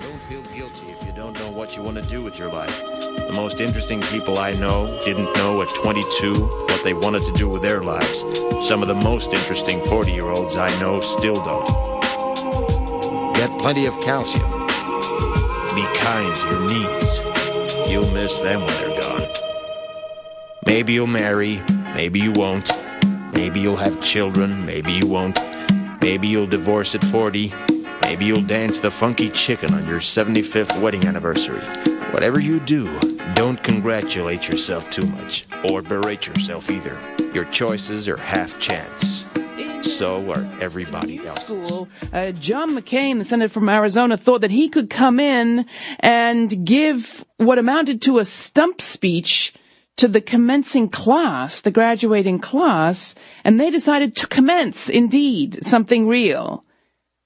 Don't 0.00 0.20
feel 0.30 0.42
guilty 0.54 0.86
if 0.92 1.06
you 1.06 1.12
don't 1.14 1.38
know 1.38 1.50
what 1.50 1.76
you 1.76 1.82
want 1.82 2.02
to 2.02 2.08
do 2.08 2.22
with 2.22 2.38
your 2.38 2.50
life. 2.50 2.95
Most 3.36 3.60
interesting 3.60 4.00
people 4.00 4.38
I 4.38 4.54
know 4.54 4.98
didn't 5.04 5.32
know 5.36 5.60
at 5.60 5.68
22 5.74 6.46
what 6.46 6.82
they 6.82 6.94
wanted 6.94 7.20
to 7.24 7.32
do 7.32 7.50
with 7.50 7.60
their 7.60 7.82
lives. 7.82 8.20
Some 8.66 8.80
of 8.80 8.88
the 8.88 8.94
most 8.94 9.34
interesting 9.34 9.78
40 9.82 10.10
year 10.10 10.24
olds 10.24 10.56
I 10.56 10.70
know 10.80 11.02
still 11.02 11.34
don't. 11.44 11.66
Get 13.34 13.50
plenty 13.60 13.84
of 13.84 13.92
calcium. 14.00 14.48
Be 15.74 15.84
kind 15.98 16.34
to 16.34 16.48
your 16.48 16.66
knees. 16.66 17.90
You'll 17.90 18.10
miss 18.12 18.38
them 18.38 18.60
when 18.62 18.74
they're 18.78 19.00
gone. 19.02 19.28
Maybe 20.64 20.94
you'll 20.94 21.06
marry, 21.06 21.60
maybe 21.94 22.18
you 22.18 22.32
won't. 22.32 22.70
Maybe 23.34 23.60
you'll 23.60 23.76
have 23.76 24.00
children, 24.00 24.64
maybe 24.64 24.92
you 24.92 25.06
won't. 25.06 25.38
Maybe 26.00 26.26
you'll 26.26 26.46
divorce 26.46 26.94
at 26.94 27.04
40. 27.04 27.52
Maybe 28.00 28.24
you'll 28.24 28.40
dance 28.40 28.80
the 28.80 28.90
funky 28.90 29.28
chicken 29.28 29.74
on 29.74 29.86
your 29.86 30.00
75th 30.00 30.80
wedding 30.80 31.06
anniversary. 31.06 31.60
Whatever 32.12 32.40
you 32.40 32.60
do, 32.60 33.15
don't 33.36 33.62
congratulate 33.62 34.48
yourself 34.48 34.88
too 34.88 35.04
much, 35.04 35.46
or 35.70 35.82
berate 35.82 36.26
yourself 36.26 36.70
either. 36.70 36.98
Your 37.34 37.44
choices 37.44 38.08
are 38.08 38.16
half 38.16 38.58
chance. 38.58 39.26
So 39.82 40.32
are 40.32 40.48
everybody 40.60 41.24
else. 41.24 41.52
Uh, 41.52 42.32
John 42.32 42.70
McCain, 42.74 43.18
the 43.18 43.24
senator 43.24 43.52
from 43.52 43.68
Arizona, 43.68 44.16
thought 44.16 44.40
that 44.40 44.50
he 44.50 44.70
could 44.70 44.88
come 44.88 45.20
in 45.20 45.66
and 46.00 46.64
give 46.64 47.24
what 47.36 47.58
amounted 47.58 48.00
to 48.02 48.18
a 48.18 48.24
stump 48.24 48.80
speech 48.80 49.52
to 49.96 50.08
the 50.08 50.22
commencing 50.22 50.88
class, 50.88 51.60
the 51.60 51.70
graduating 51.70 52.38
class, 52.38 53.14
and 53.44 53.60
they 53.60 53.68
decided 53.70 54.16
to 54.16 54.26
commence, 54.26 54.88
indeed, 54.88 55.62
something 55.62 56.08
real 56.08 56.64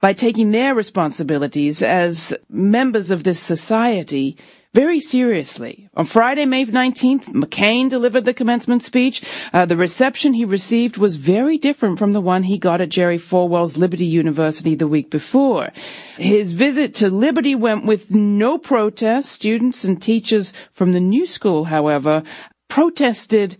by 0.01 0.13
taking 0.13 0.51
their 0.51 0.75
responsibilities 0.75 1.83
as 1.83 2.35
members 2.49 3.13
of 3.13 3.23
this 3.23 3.39
society 3.39 4.37
very 4.73 5.01
seriously. 5.01 5.89
On 5.95 6.05
Friday, 6.05 6.45
May 6.45 6.65
19th, 6.65 7.31
McCain 7.31 7.89
delivered 7.89 8.25
the 8.25 8.35
commencement 8.35 8.85
speech. 8.85 9.23
Uh, 9.53 9.67
the 9.67 9.77
reception 9.77 10.33
he 10.33 10.45
received 10.45 10.97
was 10.97 11.17
very 11.17 11.59
different 11.59 11.99
from 11.99 12.13
the 12.13 12.21
one 12.21 12.45
he 12.45 12.57
got 12.57 12.81
at 12.81 12.89
Jerry 12.89 13.19
Falwell's 13.19 13.77
Liberty 13.77 14.07
University 14.07 14.77
the 14.77 14.87
week 14.87 15.11
before. 15.11 15.71
His 16.17 16.53
visit 16.53 16.95
to 16.97 17.11
Liberty 17.11 17.55
went 17.55 17.85
with 17.85 18.13
no 18.13 18.59
protest. 18.59 19.33
Students 19.33 19.83
and 19.83 20.01
teachers 20.01 20.53
from 20.73 20.93
the 20.93 21.01
new 21.01 21.27
school, 21.27 21.65
however, 21.65 22.23
protested 22.69 23.57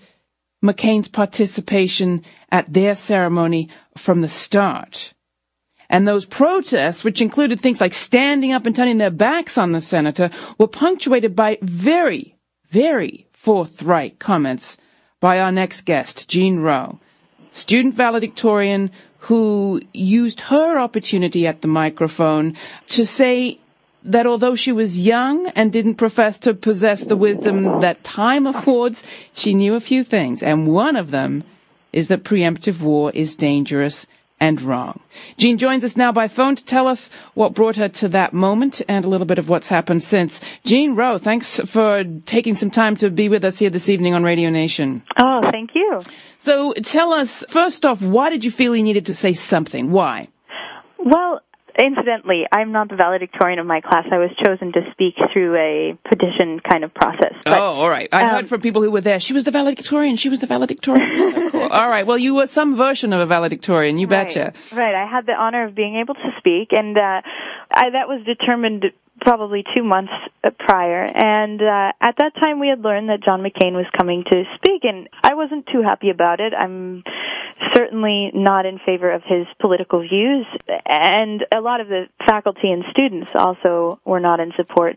McCain's 0.65 1.09
participation 1.09 2.23
at 2.53 2.73
their 2.73 2.95
ceremony 2.95 3.69
from 3.97 4.21
the 4.21 4.29
start. 4.29 5.15
And 5.91 6.07
those 6.07 6.25
protests, 6.25 7.03
which 7.03 7.21
included 7.21 7.61
things 7.61 7.81
like 7.81 7.93
standing 7.93 8.53
up 8.53 8.65
and 8.65 8.75
turning 8.75 8.99
their 8.99 9.11
backs 9.11 9.59
on 9.59 9.73
the 9.73 9.81
senator, 9.81 10.31
were 10.57 10.69
punctuated 10.69 11.35
by 11.35 11.59
very, 11.61 12.37
very 12.69 13.27
forthright 13.33 14.21
comments 14.21 14.79
by 15.19 15.41
our 15.41 15.51
next 15.51 15.83
guest, 15.83 16.29
Jean 16.31 16.61
Rowe, 16.61 17.01
student 17.51 17.95
valedictorian 17.95 18.93
who 19.25 19.83
used 19.93 20.43
her 20.43 20.79
opportunity 20.79 21.47
at 21.47 21.61
the 21.61 21.69
microphone 21.69 22.57
to 22.87 23.05
say 23.05 23.59
that 24.03 24.27
although 24.27 24.55
she 24.55 24.73
was 24.73 24.99
young 24.99 25.49
and 25.49 25.73
didn't 25.73 25.97
profess 25.97 26.39
to 26.39 26.55
possess 26.55 27.05
the 27.05 27.17
wisdom 27.17 27.81
that 27.81 28.03
time 28.05 28.47
affords, 28.47 29.03
she 29.35 29.53
knew 29.53 29.75
a 29.75 29.81
few 29.81 30.05
things. 30.05 30.43
And 30.43 30.69
one 30.69 30.97
of 30.97 31.11
them 31.11 31.45
is 31.93 32.09
that 32.09 32.23
preemptive 32.23 32.81
war 32.81 33.11
is 33.11 33.35
dangerous 33.35 34.07
and 34.41 34.61
wrong. 34.63 35.01
Jean 35.37 35.59
joins 35.59 35.85
us 35.85 35.97
now 35.97 36.11
by 36.11 36.27
phone 36.27 36.57
to 36.57 36.65
tell 36.65 36.89
us 36.89 37.11
what 37.35 37.55
brought 37.55 37.77
her 37.77 37.89
to 37.89 38.09
that 38.09 38.33
moment 38.33 38.81
and 38.89 39.05
a 39.05 39.09
little 39.09 39.27
bit 39.27 39.39
of 39.39 39.49
what's 39.49 39.69
happened 39.69 40.03
since. 40.03 40.41
Jean 40.65 40.97
Rowe, 40.97 41.19
thanks 41.19 41.61
for 41.61 42.05
taking 42.27 42.55
some 42.57 42.71
time 42.71 42.97
to 42.97 43.11
be 43.11 43.29
with 43.29 43.45
us 43.45 43.59
here 43.59 43.71
this 43.71 43.89
evening 43.89 44.15
on 44.15 44.25
Radio 44.25 44.51
Nation. 44.51 45.03
Oh, 45.19 45.41
thank 45.51 45.71
you. 45.75 46.01
So 46.39 46.73
tell 46.83 47.13
us, 47.13 47.45
first 47.49 47.85
off, 47.85 48.01
why 48.01 48.31
did 48.31 48.45
you 48.45 48.51
feel 48.51 48.75
you 48.75 48.83
needed 48.83 49.07
to 49.07 49.15
say 49.15 49.35
something? 49.35 49.91
Why? 49.91 50.29
Well, 50.99 51.41
incidentally, 51.83 52.45
I'm 52.53 52.73
not 52.73 52.89
the 52.89 52.97
valedictorian 52.97 53.59
of 53.59 53.67
my 53.67 53.81
class. 53.81 54.07
I 54.11 54.19
was 54.19 54.31
chosen 54.45 54.73
to 54.73 54.81
speak 54.93 55.15
through 55.33 55.57
a 55.57 55.99
petition 56.09 56.61
kind 56.61 56.85
of 56.85 56.93
process. 56.95 57.35
But, 57.45 57.59
oh, 57.59 57.75
all 57.75 57.91
right. 57.91 58.09
I 58.13 58.23
um, 58.25 58.31
heard 58.31 58.49
from 58.49 58.61
people 58.61 58.83
who 58.83 58.91
were 58.91 59.01
there. 59.01 59.21
She 59.21 59.33
was 59.33 59.45
the 59.45 59.51
valedictorian. 59.51 60.17
She 60.17 60.29
was 60.29 60.41
the 60.41 60.47
valedictorian. 60.47 61.21
so 61.21 61.51
cool. 61.51 61.60
All 61.79 61.89
right. 61.89 62.07
Well, 62.07 62.19
you 62.19 62.35
were 62.35 62.47
some 62.47 62.77
version 62.77 63.13
of 63.13 63.21
a 63.21 63.27
valedictorian. 63.27 63.99
You 63.99 64.07
right, 64.09 64.27
betcha. 64.27 64.53
Right. 64.73 64.95
I 64.95 65.07
had 65.07 65.27
the 65.27 65.33
honor 65.33 65.67
of 65.67 65.75
being 65.75 65.97
able 65.97 66.15
to 66.15 66.31
speak, 66.39 66.73
and 66.73 66.97
uh, 66.97 67.23
I, 67.73 67.91
that 67.91 68.09
was 68.09 68.25
determined 68.27 68.87
probably 69.21 69.65
two 69.75 69.85
months 69.85 70.13
prior. 70.59 71.05
And 71.05 71.61
uh, 71.61 71.93
at 72.01 72.17
that 72.19 72.33
time, 72.41 72.59
we 72.59 72.69
had 72.69 72.81
learned 72.81 73.09
that 73.11 73.23
John 73.23 73.43
McCain 73.43 73.73
was 73.73 73.87
coming 73.97 74.25
to 74.31 74.45
speak, 74.57 74.83
and 74.85 75.09
I 75.23 75.35
wasn't 75.35 75.67
too 75.73 75.83
happy 75.83 76.11
about 76.11 76.41
it. 76.41 76.53
I'm 76.55 77.05
certainly 77.75 78.31
not 78.35 78.67
in 78.67 78.79
favor 78.85 79.13
of 79.13 79.23
his 79.25 79.47
political 79.61 80.01
views, 80.01 80.47
and 80.87 81.45
a 81.55 81.61
lot 81.61 81.81
of 81.81 81.89
the 81.89 82.07
faculty 82.27 82.71
and 82.71 82.85
students 82.91 83.29
also 83.35 84.01
were 84.05 84.21
not 84.21 84.41
in 84.41 84.53
support. 84.57 84.97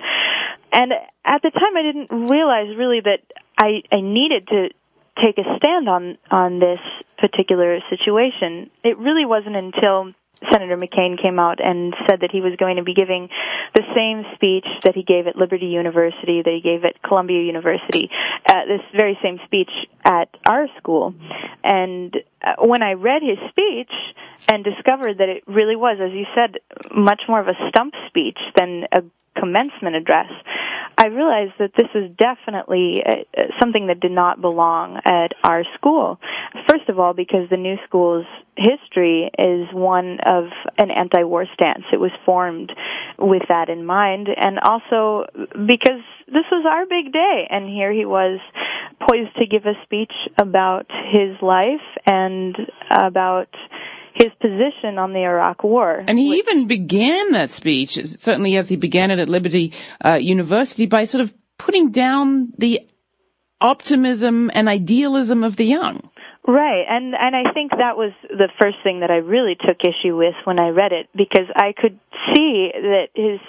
And 0.71 0.91
at 1.25 1.41
the 1.43 1.51
time, 1.51 1.77
I 1.77 1.83
didn't 1.83 2.29
realize 2.29 2.75
really 2.77 3.01
that 3.01 3.19
I, 3.57 3.83
I 3.91 4.01
needed 4.01 4.47
to 4.47 4.69
take 5.21 5.37
a 5.37 5.57
stand 5.57 5.89
on 5.89 6.17
on 6.31 6.59
this 6.59 6.79
particular 7.17 7.79
situation. 7.89 8.69
It 8.83 8.97
really 8.97 9.25
wasn't 9.25 9.55
until 9.55 10.13
Senator 10.51 10.77
McCain 10.77 11.21
came 11.21 11.39
out 11.39 11.63
and 11.63 11.95
said 12.07 12.21
that 12.21 12.31
he 12.31 12.41
was 12.41 12.53
going 12.57 12.77
to 12.77 12.83
be 12.83 12.93
giving 12.93 13.29
the 13.75 13.83
same 13.95 14.23
speech 14.35 14.65
that 14.83 14.95
he 14.95 15.03
gave 15.03 15.27
at 15.27 15.35
Liberty 15.35 15.67
University, 15.67 16.41
that 16.43 16.51
he 16.51 16.61
gave 16.61 16.83
at 16.83 17.01
Columbia 17.01 17.41
University, 17.41 18.09
uh, 18.47 18.65
this 18.67 18.81
very 18.95 19.17
same 19.23 19.39
speech 19.45 19.69
at 20.03 20.29
our 20.45 20.67
school. 20.77 21.13
And 21.63 22.15
uh, 22.41 22.55
when 22.59 22.83
I 22.83 22.93
read 22.93 23.21
his 23.21 23.37
speech 23.49 23.91
and 24.49 24.63
discovered 24.63 25.19
that 25.19 25.29
it 25.29 25.43
really 25.47 25.75
was, 25.75 25.97
as 26.01 26.11
you 26.11 26.25
said, 26.35 26.59
much 26.93 27.21
more 27.27 27.39
of 27.39 27.47
a 27.47 27.69
stump 27.69 27.93
speech 28.09 28.39
than 28.55 28.83
a 28.91 29.01
commencement 29.37 29.95
address, 29.95 30.31
I 30.97 31.07
realized 31.07 31.53
that 31.59 31.71
this 31.75 31.87
was 31.95 32.11
definitely 32.17 33.01
uh, 33.05 33.43
something 33.59 33.87
that 33.87 33.99
did 33.99 34.11
not 34.11 34.41
belong 34.41 34.99
at 35.05 35.33
our 35.43 35.63
school. 35.75 36.19
First 36.69 36.87
of 36.87 36.99
all, 36.99 37.13
because 37.13 37.49
the 37.49 37.57
new 37.57 37.75
school's 37.87 38.25
history 38.55 39.29
is 39.37 39.67
one 39.73 40.19
of 40.25 40.45
an 40.77 40.91
anti-war 40.91 41.45
stance. 41.53 41.83
It 41.91 41.99
was 41.99 42.11
formed 42.25 42.71
with 43.17 43.43
that 43.49 43.69
in 43.69 43.85
mind, 43.85 44.27
and 44.35 44.59
also 44.59 45.25
because 45.51 46.03
this 46.27 46.45
was 46.51 46.65
our 46.69 46.85
big 46.85 47.11
day, 47.11 47.47
and 47.49 47.67
here 47.67 47.91
he 47.91 48.05
was 48.05 48.39
poised 49.09 49.35
to 49.37 49.47
give 49.47 49.65
a 49.65 49.73
speech 49.83 50.13
about 50.39 50.85
his 51.11 51.35
life 51.41 51.81
and 52.05 52.55
about 52.91 53.49
his 54.13 54.31
position 54.39 54.97
on 54.97 55.13
the 55.13 55.23
Iraq 55.23 55.63
War. 55.63 56.03
And 56.07 56.19
he 56.19 56.37
even 56.37 56.67
began 56.67 57.31
that 57.31 57.49
speech, 57.49 57.99
certainly 58.05 58.55
as 58.57 58.69
he 58.69 58.75
began 58.75 59.11
it 59.11 59.19
at 59.19 59.29
Liberty 59.29 59.73
uh, 60.03 60.15
University, 60.15 60.85
by 60.85 61.05
sort 61.05 61.21
of 61.21 61.33
putting 61.57 61.91
down 61.91 62.53
the 62.57 62.81
optimism 63.61 64.51
and 64.53 64.67
idealism 64.67 65.43
of 65.43 65.55
the 65.55 65.65
young. 65.65 66.09
Right, 66.45 66.83
and 66.89 67.15
and 67.15 67.35
I 67.35 67.53
think 67.53 67.71
that 67.71 67.95
was 67.95 68.11
the 68.27 68.49
first 68.59 68.75
thing 68.83 68.99
that 68.99 69.09
I 69.09 69.15
really 69.15 69.55
took 69.55 69.77
issue 69.79 70.17
with 70.17 70.35
when 70.43 70.59
I 70.59 70.69
read 70.69 70.91
it 70.91 71.07
because 71.15 71.47
I 71.55 71.71
could 71.71 71.97
see 72.35 72.69
that 72.73 73.07
his 73.15 73.39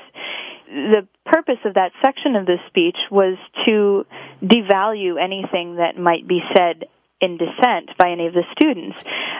the 0.68 1.06
purpose 1.26 1.58
of 1.64 1.74
that 1.74 1.90
section 2.04 2.36
of 2.36 2.46
the 2.46 2.56
speech 2.68 2.96
was 3.10 3.36
to 3.66 4.06
devalue 4.42 5.22
anything 5.22 5.76
that 5.76 5.98
might 5.98 6.26
be 6.28 6.40
said 6.56 6.86
in 7.24 7.38
dissent 7.38 7.96
by 7.98 8.10
any 8.10 8.26
of 8.26 8.34
the 8.34 8.44
students. 8.52 8.96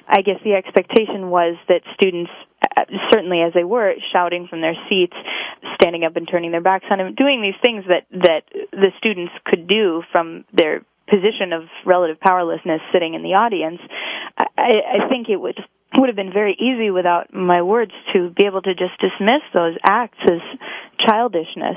I 0.09 0.23
guess 0.23 0.41
the 0.45 0.55
expectation 0.55 1.31
was 1.31 1.57
that 1.69 1.83
students, 1.95 2.31
uh, 2.77 2.85
certainly 3.13 3.43
as 3.43 3.53
they 3.53 3.65
were, 3.65 3.95
shouting 4.13 4.49
from 4.49 4.61
their 4.61 4.77
seats, 4.89 5.17
standing 5.81 6.05
up 6.05 6.17
and 6.17 6.29
turning 6.29 6.51
their 6.51 6.61
backs 6.61 6.87
on 6.91 7.01
him, 7.01 7.15
doing 7.15 7.43
these 7.43 7.59
things 7.61 7.85
that, 7.89 8.07
that 8.11 8.43
the 8.73 8.91
students 8.99 9.33
could 9.45 9.67
do 9.67 10.03
from 10.13 10.45
their 10.53 10.83
position 11.09 11.53
of 11.53 11.65
relative 11.85 12.19
powerlessness 12.21 12.81
sitting 12.93 13.15
in 13.15 13.23
the 13.23 13.35
audience, 13.35 13.81
I, 14.39 15.05
I 15.05 15.09
think 15.09 15.29
it 15.29 15.37
would 15.37 15.59
would 15.97 16.09
have 16.09 16.17
been 16.17 16.33
very 16.33 16.57
easy 16.59 16.91
without 16.91 17.33
my 17.33 17.63
words 17.63 17.93
to 18.13 18.31
be 18.31 18.45
able 18.45 18.63
to 18.63 18.75
just 18.75 18.99
dismiss 19.01 19.43
those 19.53 19.77
acts 19.87 20.19
as 20.31 20.41
childishness. 20.99 21.77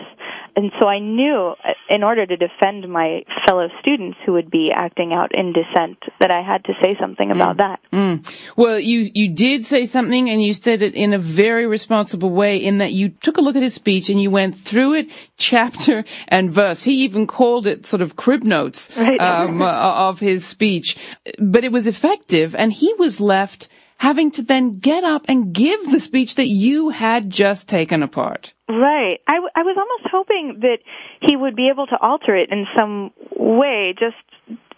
And 0.56 0.72
so 0.80 0.88
I 0.88 1.00
knew 1.00 1.54
uh, 1.64 1.74
in 1.90 2.04
order 2.04 2.26
to 2.26 2.36
defend 2.36 2.90
my 2.90 3.22
fellow 3.46 3.68
students 3.80 4.18
who 4.26 4.34
would 4.34 4.50
be 4.50 4.72
acting 4.76 5.14
out 5.14 5.32
in 5.34 5.54
dissent 5.54 6.00
that 6.20 6.32
I 6.32 6.42
had 6.42 6.66
to 6.66 6.74
say 6.84 6.96
something 7.00 7.30
about 7.30 7.56
mm. 7.56 7.60
that. 7.60 7.80
Mm. 7.94 8.34
Well, 8.56 8.80
you, 8.80 9.10
you 9.14 9.34
did 9.34 9.66
say 9.66 9.86
something 9.86 10.30
and 10.30 10.42
you 10.42 10.54
said 10.54 10.82
it 10.82 10.96
in 10.96 11.14
a 11.14 11.20
very 11.20 11.68
responsible 11.68 12.32
way 12.32 12.58
in 12.58 12.80
that 12.80 12.94
you 12.94 13.10
took 13.10 13.38
a 13.38 13.42
look 13.42 13.56
at 13.56 13.62
his 13.62 13.76
speech 13.76 14.10
and 14.10 14.20
you 14.22 14.32
went 14.32 14.60
through 14.60 14.96
it 14.96 15.12
chapter 15.38 16.04
and 16.28 16.52
verse. 16.52 16.84
He 16.84 17.04
even 17.04 17.28
called 17.28 17.68
it 17.68 17.86
sort 17.86 18.02
of 18.02 18.16
crib 18.16 18.44
notes 18.44 18.90
right. 18.98 19.20
um, 19.20 19.62
of 19.62 20.20
his 20.20 20.46
speech, 20.46 20.98
but 21.40 21.64
it 21.64 21.72
was 21.72 21.86
effective 21.86 22.56
and 22.56 22.74
he 22.74 22.94
was 22.96 23.22
left 23.22 23.70
having 23.98 24.32
to 24.32 24.44
then 24.44 24.80
get 24.80 25.04
up 25.04 25.24
and 25.28 25.54
give 25.54 25.92
the 25.92 26.00
speech 26.00 26.36
that 26.36 26.48
you 26.48 26.90
had 26.90 27.30
just 27.30 27.68
taken 27.68 28.04
apart. 28.04 28.54
Right. 28.70 29.20
I, 29.28 29.36
w- 29.36 29.52
I 29.56 29.64
was 29.64 29.78
almost 29.78 30.12
hoping 30.12 30.60
that 30.62 30.80
he 31.22 31.36
would 31.36 31.56
be 31.56 31.70
able 31.72 31.88
to 31.88 31.98
alter 32.00 32.36
it 32.36 32.50
in 32.52 32.66
some 32.78 33.12
way, 33.36 33.96
just 33.98 34.16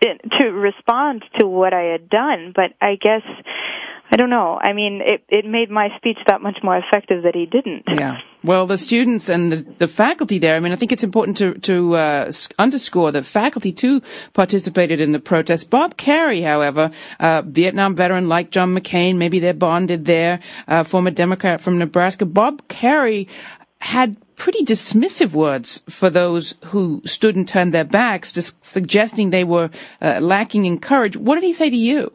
eh, 0.05 0.17
to 0.38 0.45
respond 0.51 1.23
to 1.39 1.47
what 1.47 1.73
I 1.73 1.84
had 1.91 2.10
done. 2.10 2.53
But 2.55 2.73
I 2.82 2.95
guess 3.01 3.23
I 4.12 4.15
don't 4.15 4.30
know. 4.30 4.58
I 4.60 4.74
mean, 4.74 5.02
it 5.04 5.24
it 5.30 5.45
made 5.45 5.69
my 5.69 5.89
speech 5.98 6.17
that 6.28 6.41
much 6.41 6.58
more 6.63 6.78
effective 6.78 7.24
that 7.24 7.36
he 7.36 7.45
didn't. 7.45 7.84
Yeah. 7.88 8.17
Well, 8.43 8.65
the 8.67 8.78
students 8.78 9.30
and 9.30 9.52
the, 9.52 9.58
the 9.80 9.88
faculty 9.88 10.39
there. 10.39 10.56
I 10.56 10.60
mean, 10.62 10.72
I 10.72 10.78
think 10.78 10.91
it's 10.91 11.04
important 11.04 11.38
to 11.38 11.54
to 11.60 11.95
uh, 11.95 12.32
underscore 12.58 13.12
that 13.12 13.26
faculty 13.26 13.72
too 13.72 14.02
participated 14.34 15.00
in 15.00 15.12
the 15.12 15.19
protest. 15.19 15.69
Bob 15.69 15.95
Kerrey, 15.98 16.43
however, 16.43 16.91
uh, 17.19 17.43
Vietnam 17.43 17.95
veteran 17.95 18.28
like 18.28 18.50
John 18.50 18.76
McCain, 18.76 19.17
maybe 19.17 19.39
they're 19.39 19.54
bonded 19.54 20.06
there. 20.06 20.39
Uh, 20.67 20.84
former 20.84 21.12
Democrat 21.12 21.62
from 21.62 21.78
Nebraska, 21.78 22.26
Bob 22.26 22.67
Kerrey 22.67 23.28
had 23.82 24.17
pretty 24.36 24.63
dismissive 24.63 25.34
words 25.34 25.84
for 25.89 26.10
those 26.10 26.56
who 26.65 27.02
stood 27.06 27.36
and 27.36 27.48
turned 27.48 27.74
their 27.74 27.84
backs, 27.84 28.32
just 28.32 28.63
suggesting 28.65 29.30
they 29.30 29.43
were 29.43 29.69
uh, 30.02 30.19
lacking 30.22 30.65
in 30.65 30.80
courage. 30.80 31.15
What 31.15 31.36
did 31.36 31.43
he 31.43 31.54
say 31.54 31.69
to 31.69 31.78
you? 31.78 32.12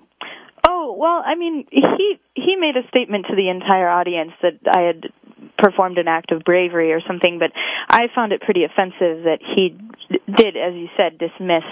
Well, 0.97 1.23
I 1.25 1.35
mean, 1.35 1.67
he 1.71 2.19
he 2.35 2.57
made 2.57 2.77
a 2.77 2.87
statement 2.89 3.27
to 3.29 3.37
the 3.37 3.49
entire 3.49 3.89
audience 3.89 4.33
that 4.43 4.59
I 4.75 4.83
had 4.83 5.13
performed 5.65 5.97
an 5.97 6.09
act 6.09 6.31
of 6.31 6.45
bravery 6.45 6.93
or 6.93 7.01
something, 7.09 7.39
but 7.41 7.51
I 7.89 8.13
found 8.15 8.33
it 8.33 8.43
pretty 8.43 8.65
offensive 8.65 9.25
that 9.25 9.41
he 9.41 9.73
did, 10.29 10.61
as 10.61 10.77
you 10.77 10.89
said, 10.97 11.17
dismiss 11.17 11.65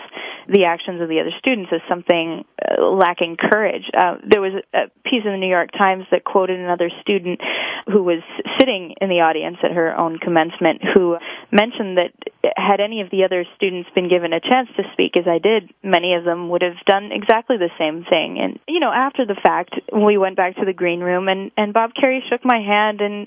the 0.49 0.65
actions 0.65 1.01
of 1.01 1.09
the 1.09 1.21
other 1.21 1.31
students 1.39 1.71
as 1.73 1.81
something 1.89 2.45
uh, 2.59 2.83
lacking 2.83 3.37
courage. 3.37 3.85
Uh, 3.93 4.17
there 4.27 4.41
was 4.41 4.57
a 4.75 4.89
piece 5.05 5.23
in 5.25 5.31
the 5.31 5.39
New 5.39 5.51
York 5.51 5.71
Times 5.77 6.05
that 6.11 6.25
quoted 6.25 6.59
another 6.59 6.91
student 7.01 7.39
who 7.87 8.03
was 8.03 8.23
sitting 8.59 8.95
in 9.01 9.09
the 9.09 9.21
audience 9.21 9.59
at 9.63 9.73
her 9.73 9.95
own 9.95 10.19
commencement 10.19 10.81
who 10.95 11.17
mentioned 11.53 11.99
that 11.99 12.11
had 12.57 12.81
any 12.81 13.03
of 13.03 13.11
the 13.11 13.25
other 13.25 13.45
students 13.57 13.89
been 13.95 14.09
given 14.09 14.33
a 14.33 14.41
chance 14.41 14.69
to 14.77 14.83
speak 14.93 15.17
as 15.17 15.27
I 15.29 15.39
did, 15.39 15.71
many 15.83 16.15
of 16.15 16.25
them 16.25 16.49
would 16.51 16.63
have 16.63 16.79
done 16.87 17.11
exactly 17.13 17.57
the 17.59 17.71
same 17.79 18.05
thing. 18.09 18.39
And, 18.41 18.59
you 18.67 18.81
know, 18.81 18.91
after 18.91 19.27
the 19.27 19.39
fact, 19.39 19.75
we 19.93 20.19
went 20.19 20.37
back 20.37 20.57
to 20.57 20.65
the 20.65 20.73
green 20.73 21.01
room 21.01 21.29
and, 21.29 21.51
and 21.57 21.73
Bob 21.73 21.91
Kerrey 21.95 22.21
shook 22.29 22.45
my 22.45 22.59
hand 22.59 23.01
and 23.01 23.27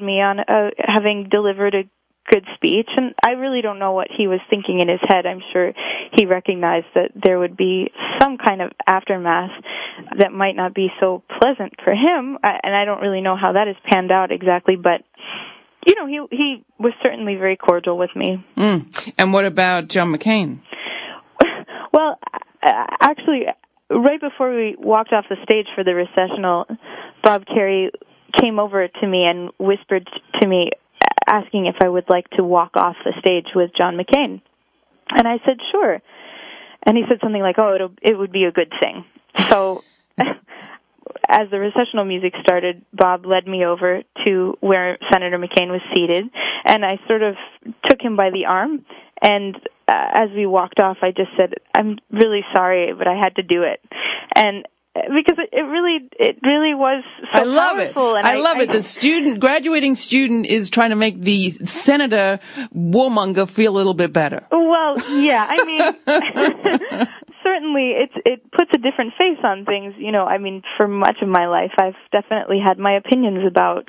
me 0.00 0.20
on 0.20 0.40
uh, 0.40 0.70
having 0.78 1.28
delivered 1.30 1.74
a 1.74 1.84
good 2.30 2.44
speech 2.54 2.88
and 2.96 3.14
I 3.24 3.30
really 3.30 3.60
don't 3.60 3.78
know 3.78 3.92
what 3.92 4.08
he 4.16 4.28
was 4.28 4.40
thinking 4.48 4.80
in 4.80 4.88
his 4.88 5.00
head. 5.08 5.26
I'm 5.26 5.42
sure 5.52 5.72
he 6.16 6.26
recognized 6.26 6.86
that 6.94 7.10
there 7.14 7.38
would 7.38 7.56
be 7.56 7.90
some 8.20 8.38
kind 8.38 8.62
of 8.62 8.70
aftermath 8.86 9.50
that 10.18 10.32
might 10.32 10.54
not 10.54 10.74
be 10.74 10.88
so 11.00 11.22
pleasant 11.40 11.74
for 11.82 11.92
him 11.92 12.38
and 12.42 12.74
I 12.76 12.84
don't 12.84 13.00
really 13.00 13.20
know 13.20 13.36
how 13.36 13.52
that 13.52 13.66
has 13.66 13.76
panned 13.90 14.12
out 14.12 14.30
exactly 14.30 14.76
but 14.76 15.02
you 15.86 15.94
know 15.94 16.06
he 16.06 16.36
he 16.36 16.64
was 16.78 16.92
certainly 17.02 17.36
very 17.36 17.56
cordial 17.56 17.96
with 17.96 18.10
me. 18.14 18.44
Mm. 18.56 19.12
And 19.18 19.32
what 19.32 19.46
about 19.46 19.88
John 19.88 20.14
McCain? 20.14 20.60
well, 21.92 22.18
actually 22.62 23.46
right 23.90 24.20
before 24.20 24.54
we 24.54 24.76
walked 24.78 25.12
off 25.12 25.24
the 25.28 25.36
stage 25.42 25.66
for 25.74 25.82
the 25.82 25.94
recessional 25.94 26.66
Bob 27.24 27.44
Kerrey 27.46 27.88
came 28.38 28.58
over 28.58 28.86
to 28.88 29.06
me 29.06 29.24
and 29.24 29.50
whispered 29.58 30.08
to 30.40 30.46
me 30.46 30.70
asking 31.28 31.66
if 31.66 31.76
I 31.80 31.88
would 31.88 32.08
like 32.08 32.28
to 32.30 32.44
walk 32.44 32.72
off 32.76 32.96
the 33.04 33.12
stage 33.20 33.46
with 33.54 33.70
John 33.76 33.96
McCain. 33.96 34.40
And 35.10 35.26
I 35.26 35.38
said, 35.44 35.58
sure. 35.70 36.00
And 36.86 36.96
he 36.96 37.04
said 37.08 37.18
something 37.22 37.42
like, 37.42 37.56
oh, 37.58 37.74
it'll, 37.74 37.92
it 38.02 38.16
would 38.18 38.32
be 38.32 38.44
a 38.44 38.52
good 38.52 38.72
thing. 38.80 39.04
So, 39.48 39.84
as 41.28 41.50
the 41.50 41.58
recessional 41.58 42.04
music 42.04 42.32
started, 42.42 42.84
Bob 42.92 43.26
led 43.26 43.46
me 43.46 43.64
over 43.64 44.02
to 44.24 44.56
where 44.60 44.98
Senator 45.12 45.38
McCain 45.38 45.68
was 45.68 45.80
seated, 45.94 46.24
and 46.66 46.84
I 46.84 46.98
sort 47.06 47.22
of 47.22 47.34
took 47.88 48.00
him 48.00 48.16
by 48.16 48.30
the 48.30 48.46
arm. 48.46 48.84
And 49.22 49.56
uh, 49.88 50.08
as 50.14 50.30
we 50.34 50.46
walked 50.46 50.80
off, 50.80 50.98
I 51.02 51.10
just 51.10 51.30
said, 51.36 51.54
"I'm 51.76 51.98
really 52.10 52.42
sorry, 52.54 52.92
but 52.96 53.06
I 53.06 53.14
had 53.14 53.36
to 53.36 53.42
do 53.42 53.62
it." 53.62 53.80
And 54.34 54.66
because 54.94 55.38
it, 55.38 55.50
it 55.52 55.62
really 55.62 56.08
it 56.18 56.36
really 56.42 56.74
was 56.74 57.04
so 57.32 57.38
I 57.38 57.42
love 57.44 57.76
powerful 57.76 58.14
it. 58.14 58.18
and 58.18 58.26
I, 58.26 58.32
I 58.32 58.36
love 58.36 58.56
I, 58.56 58.62
it. 58.62 58.72
The 58.72 58.82
student 58.82 59.40
graduating 59.40 59.94
student 59.94 60.46
is 60.46 60.68
trying 60.68 60.90
to 60.90 60.96
make 60.96 61.20
the 61.20 61.50
senator 61.50 62.40
warmonger 62.74 63.48
feel 63.48 63.74
a 63.74 63.76
little 63.76 63.94
bit 63.94 64.12
better. 64.12 64.46
Well, 64.50 64.98
yeah, 65.20 65.46
I 65.48 65.64
mean 65.64 65.80
certainly 67.44 67.92
it's 68.02 68.14
it 68.24 68.50
puts 68.50 68.70
a 68.74 68.78
different 68.78 69.12
face 69.16 69.38
on 69.44 69.64
things, 69.64 69.94
you 69.96 70.10
know, 70.10 70.24
I 70.24 70.38
mean 70.38 70.62
for 70.76 70.88
much 70.88 71.18
of 71.22 71.28
my 71.28 71.46
life 71.46 71.72
I've 71.80 71.94
definitely 72.10 72.58
had 72.64 72.78
my 72.78 72.96
opinions 72.96 73.46
about 73.46 73.88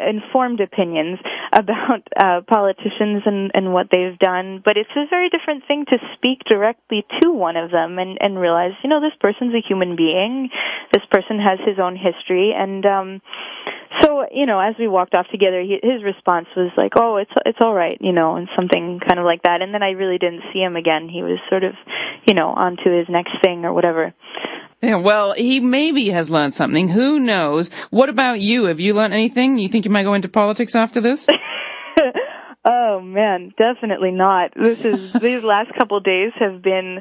informed 0.00 0.60
opinions 0.60 1.18
about 1.52 2.02
uh, 2.16 2.40
politicians 2.46 3.22
and, 3.26 3.50
and 3.54 3.72
what 3.72 3.88
they've 3.90 4.18
done, 4.18 4.62
but 4.64 4.76
it's 4.76 4.90
a 4.96 5.06
very 5.08 5.28
different 5.30 5.64
thing 5.66 5.84
to 5.88 5.98
speak 6.16 6.40
directly 6.46 7.04
to 7.20 7.32
one 7.32 7.56
of 7.56 7.70
them 7.70 7.98
and, 7.98 8.18
and 8.20 8.38
realize, 8.38 8.72
you 8.82 8.90
know, 8.90 9.00
this 9.00 9.16
person's 9.20 9.54
a 9.54 9.66
human 9.66 9.96
being, 9.96 10.50
this 10.92 11.04
person 11.10 11.38
has 11.38 11.58
his 11.66 11.78
own 11.78 11.96
history, 11.96 12.52
and 12.56 12.84
um, 12.86 13.20
so 14.02 14.26
you 14.32 14.46
know, 14.46 14.58
as 14.58 14.74
we 14.78 14.88
walked 14.88 15.14
off 15.14 15.26
together, 15.30 15.60
he, 15.60 15.78
his 15.82 16.02
response 16.02 16.46
was 16.56 16.72
like, 16.76 16.92
"Oh, 16.98 17.16
it's 17.16 17.30
it's 17.46 17.58
all 17.62 17.74
right," 17.74 17.98
you 18.00 18.12
know, 18.12 18.36
and 18.36 18.48
something 18.56 19.00
kind 19.00 19.18
of 19.18 19.24
like 19.24 19.42
that. 19.42 19.62
And 19.62 19.72
then 19.72 19.82
I 19.82 19.90
really 19.90 20.18
didn't 20.18 20.42
see 20.52 20.60
him 20.60 20.76
again. 20.76 21.08
He 21.08 21.22
was 21.22 21.38
sort 21.48 21.64
of, 21.64 21.74
you 22.26 22.34
know, 22.34 22.48
on 22.48 22.76
to 22.82 22.90
his 22.90 23.06
next 23.08 23.32
thing 23.42 23.64
or 23.64 23.72
whatever. 23.72 24.12
Yeah, 24.84 24.96
well, 25.02 25.32
he 25.32 25.60
maybe 25.60 26.10
has 26.10 26.30
learned 26.30 26.54
something. 26.54 26.88
Who 26.88 27.18
knows? 27.18 27.70
What 27.90 28.08
about 28.08 28.40
you? 28.40 28.64
Have 28.64 28.80
you 28.80 28.94
learned 28.94 29.14
anything? 29.14 29.58
You 29.58 29.68
think 29.68 29.84
you 29.84 29.90
might 29.90 30.04
go 30.04 30.14
into 30.14 30.28
politics 30.28 30.74
after 30.74 31.00
this? 31.00 31.26
oh 32.64 33.00
man, 33.00 33.52
definitely 33.56 34.10
not. 34.10 34.52
This 34.54 34.78
is 34.78 35.12
these 35.22 35.42
last 35.42 35.72
couple 35.78 36.00
days 36.00 36.32
have 36.38 36.62
been 36.62 37.00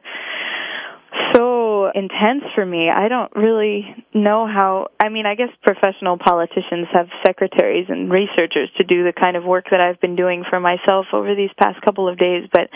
so 1.35 1.91
intense 1.93 2.43
for 2.55 2.65
me. 2.65 2.89
I 2.89 3.07
don't 3.07 3.31
really 3.35 3.85
know 4.13 4.47
how. 4.47 4.87
I 4.99 5.09
mean, 5.09 5.25
I 5.25 5.35
guess 5.35 5.49
professional 5.63 6.17
politicians 6.17 6.87
have 6.93 7.07
secretaries 7.25 7.87
and 7.89 8.11
researchers 8.11 8.69
to 8.77 8.83
do 8.83 9.03
the 9.03 9.13
kind 9.13 9.35
of 9.35 9.43
work 9.43 9.65
that 9.71 9.79
I've 9.79 9.99
been 9.99 10.15
doing 10.15 10.43
for 10.49 10.59
myself 10.59 11.07
over 11.13 11.35
these 11.35 11.51
past 11.61 11.81
couple 11.81 12.07
of 12.09 12.17
days, 12.17 12.47
but 12.51 12.69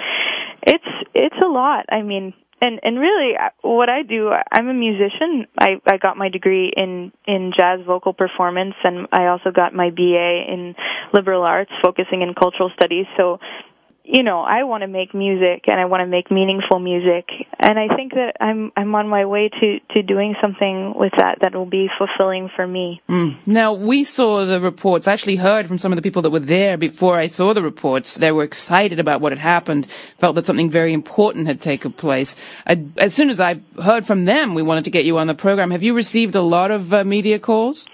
it's 0.65 0.85
it's 1.13 1.35
a 1.43 1.47
lot. 1.47 1.85
I 1.89 2.01
mean, 2.01 2.33
and 2.61 2.79
and 2.83 2.99
really 2.99 3.35
uh, 3.37 3.49
what 3.61 3.89
I 3.89 4.03
do 4.03 4.31
I'm 4.51 4.67
a 4.67 4.73
musician. 4.73 5.47
I 5.59 5.81
I 5.89 5.97
got 5.97 6.17
my 6.17 6.29
degree 6.29 6.71
in 6.75 7.11
in 7.25 7.51
jazz 7.57 7.79
vocal 7.85 8.13
performance 8.13 8.75
and 8.83 9.07
I 9.11 9.27
also 9.27 9.51
got 9.51 9.73
my 9.73 9.89
BA 9.89 10.43
in 10.47 10.75
liberal 11.13 11.43
arts 11.43 11.71
focusing 11.83 12.21
in 12.21 12.33
cultural 12.33 12.71
studies. 12.75 13.05
So 13.17 13.39
you 14.07 14.23
know, 14.23 14.39
I 14.39 14.63
want 14.63 14.81
to 14.81 14.87
make 14.87 15.13
music 15.13 15.65
and 15.67 15.79
I 15.79 15.85
want 15.85 16.01
to 16.01 16.07
make 16.07 16.31
meaningful 16.31 16.79
music 16.79 17.27
and 17.59 17.77
I 17.77 17.93
think 17.93 18.13
that 18.13 18.33
I'm 18.39 18.71
I'm 18.77 18.95
on 18.95 19.09
my 19.09 19.25
way 19.25 19.49
to 19.49 19.79
to 19.93 20.01
doing 20.01 20.35
something 20.41 20.93
with 20.95 21.11
that 21.17 21.39
that 21.41 21.53
will 21.53 21.65
be 21.65 21.89
fulfilling 21.97 22.49
for 22.55 22.65
me. 22.65 23.01
Mm. 23.09 23.35
Now, 23.45 23.73
we 23.73 24.05
saw 24.05 24.45
the 24.45 24.61
reports. 24.61 25.07
I 25.07 25.13
actually 25.13 25.35
heard 25.35 25.67
from 25.67 25.77
some 25.77 25.91
of 25.91 25.97
the 25.97 26.01
people 26.01 26.21
that 26.21 26.29
were 26.29 26.39
there 26.39 26.77
before 26.77 27.19
I 27.19 27.27
saw 27.27 27.53
the 27.53 27.61
reports. 27.61 28.15
They 28.15 28.31
were 28.31 28.43
excited 28.43 28.99
about 28.99 29.19
what 29.19 29.33
had 29.33 29.39
happened, 29.39 29.87
felt 30.19 30.35
that 30.35 30.45
something 30.45 30.69
very 30.69 30.93
important 30.93 31.47
had 31.47 31.59
taken 31.59 31.91
place. 31.91 32.35
I, 32.65 32.85
as 32.97 33.13
soon 33.13 33.29
as 33.29 33.39
I 33.41 33.59
heard 33.81 34.07
from 34.07 34.25
them, 34.25 34.53
we 34.53 34.61
wanted 34.61 34.85
to 34.85 34.91
get 34.91 35.03
you 35.03 35.17
on 35.17 35.27
the 35.27 35.35
program. 35.35 35.71
Have 35.71 35.83
you 35.83 35.93
received 35.93 36.35
a 36.35 36.41
lot 36.41 36.71
of 36.71 36.93
uh, 36.93 37.03
media 37.03 37.39
calls? 37.39 37.85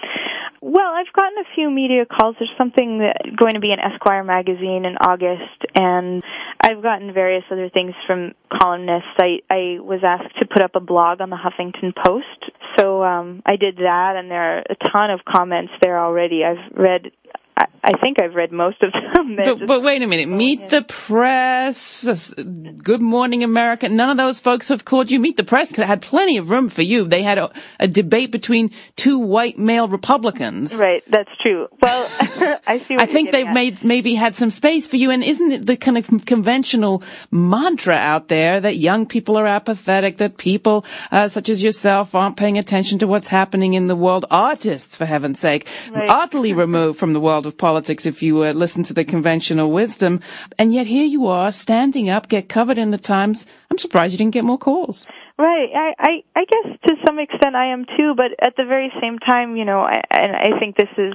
I've 1.03 1.13
gotten 1.13 1.37
a 1.37 1.55
few 1.55 1.69
media 1.69 2.05
calls. 2.05 2.35
There's 2.39 2.51
something 2.57 2.99
that 2.99 3.35
going 3.35 3.55
to 3.55 3.59
be 3.59 3.71
in 3.71 3.79
Esquire 3.79 4.23
magazine 4.23 4.85
in 4.85 4.95
August, 5.01 5.65
and 5.75 6.23
I've 6.61 6.81
gotten 6.81 7.13
various 7.13 7.43
other 7.51 7.69
things 7.69 7.93
from 8.07 8.31
columnists. 8.49 9.09
I 9.19 9.39
I 9.49 9.79
was 9.81 9.99
asked 10.03 10.37
to 10.39 10.45
put 10.45 10.61
up 10.61 10.75
a 10.75 10.79
blog 10.79 11.19
on 11.19 11.29
the 11.29 11.35
Huffington 11.35 11.93
Post, 11.93 12.51
so 12.77 13.03
um, 13.03 13.41
I 13.45 13.57
did 13.57 13.77
that, 13.77 14.15
and 14.15 14.31
there 14.31 14.59
are 14.59 14.63
a 14.69 14.75
ton 14.91 15.11
of 15.11 15.19
comments 15.25 15.73
there 15.81 15.99
already. 15.99 16.43
I've 16.45 16.71
read 16.73 17.11
I, 17.55 17.65
I 17.83 17.97
think 17.99 18.21
I've 18.21 18.33
read 18.33 18.51
most 18.51 18.81
of 18.81 18.91
them. 18.91 19.01
But, 19.43 19.67
but, 19.67 19.83
wait 19.83 20.01
a 20.01 20.07
minute. 20.07 20.27
Meet 20.27 20.69
the 20.69 20.83
Press, 20.83 22.33
Good 22.35 23.01
Morning 23.01 23.43
America. 23.43 23.89
None 23.89 24.09
of 24.09 24.17
those 24.17 24.39
folks 24.39 24.69
have 24.69 24.85
called 24.85 25.11
you. 25.11 25.19
Meet 25.19 25.37
the 25.37 25.43
Press 25.43 25.69
had 25.71 26.01
plenty 26.01 26.37
of 26.37 26.49
room 26.49 26.69
for 26.69 26.81
you. 26.81 27.05
They 27.05 27.23
had 27.23 27.37
a, 27.37 27.51
a 27.79 27.87
debate 27.87 28.31
between 28.31 28.71
two 28.95 29.17
white 29.17 29.57
male 29.57 29.87
Republicans. 29.87 30.73
Right. 30.75 31.03
That's 31.09 31.29
true. 31.41 31.67
Well, 31.81 32.09
I 32.67 32.83
see. 32.87 32.95
I 32.99 33.05
think 33.05 33.31
they've 33.31 33.47
at. 33.47 33.53
made 33.53 33.83
maybe 33.83 34.13
had 34.13 34.35
some 34.35 34.49
space 34.49 34.87
for 34.87 34.97
you. 34.97 35.09
And 35.09 35.23
isn't 35.23 35.51
it 35.51 35.65
the 35.65 35.77
kind 35.77 35.97
of 35.97 36.25
conventional 36.25 37.03
mantra 37.31 37.95
out 37.95 38.27
there 38.27 38.61
that 38.61 38.77
young 38.77 39.05
people 39.05 39.37
are 39.37 39.47
apathetic, 39.47 40.17
that 40.17 40.37
people 40.37 40.85
uh, 41.11 41.27
such 41.27 41.49
as 41.49 41.63
yourself 41.63 42.15
aren't 42.15 42.37
paying 42.37 42.57
attention 42.57 42.99
to 42.99 43.07
what's 43.07 43.27
happening 43.27 43.73
in 43.73 43.87
the 43.87 43.95
world? 43.95 44.25
Artists, 44.29 44.95
for 44.95 45.05
heaven's 45.05 45.39
sake, 45.39 45.67
right. 45.91 46.09
utterly 46.09 46.53
removed 46.63 46.99
from 46.99 47.13
the 47.13 47.19
world 47.19 47.42
of 47.45 47.57
politics 47.57 48.05
if 48.05 48.23
you 48.23 48.43
uh, 48.43 48.51
listen 48.51 48.83
to 48.83 48.93
the 48.93 49.05
conventional 49.05 49.71
wisdom. 49.71 50.21
And 50.57 50.73
yet 50.73 50.87
here 50.87 51.05
you 51.05 51.27
are 51.27 51.51
standing 51.51 52.09
up, 52.09 52.29
get 52.29 52.49
covered 52.49 52.77
in 52.77 52.91
the 52.91 52.97
Times. 52.97 53.45
I'm 53.69 53.77
surprised 53.77 54.11
you 54.11 54.17
didn't 54.17 54.33
get 54.33 54.45
more 54.45 54.57
calls. 54.57 55.05
Right. 55.37 55.69
I, 55.75 55.93
I 55.97 56.11
I 56.35 56.45
guess 56.45 56.77
to 56.87 56.95
some 57.05 57.17
extent 57.17 57.55
I 57.55 57.73
am 57.73 57.85
too, 57.97 58.13
but 58.15 58.37
at 58.39 58.53
the 58.55 58.65
very 58.65 58.93
same 59.01 59.17
time, 59.17 59.55
you 59.55 59.65
know, 59.65 59.79
I, 59.79 60.01
and 60.11 60.35
I 60.35 60.59
think 60.59 60.77
this 60.77 60.89
has 60.95 61.13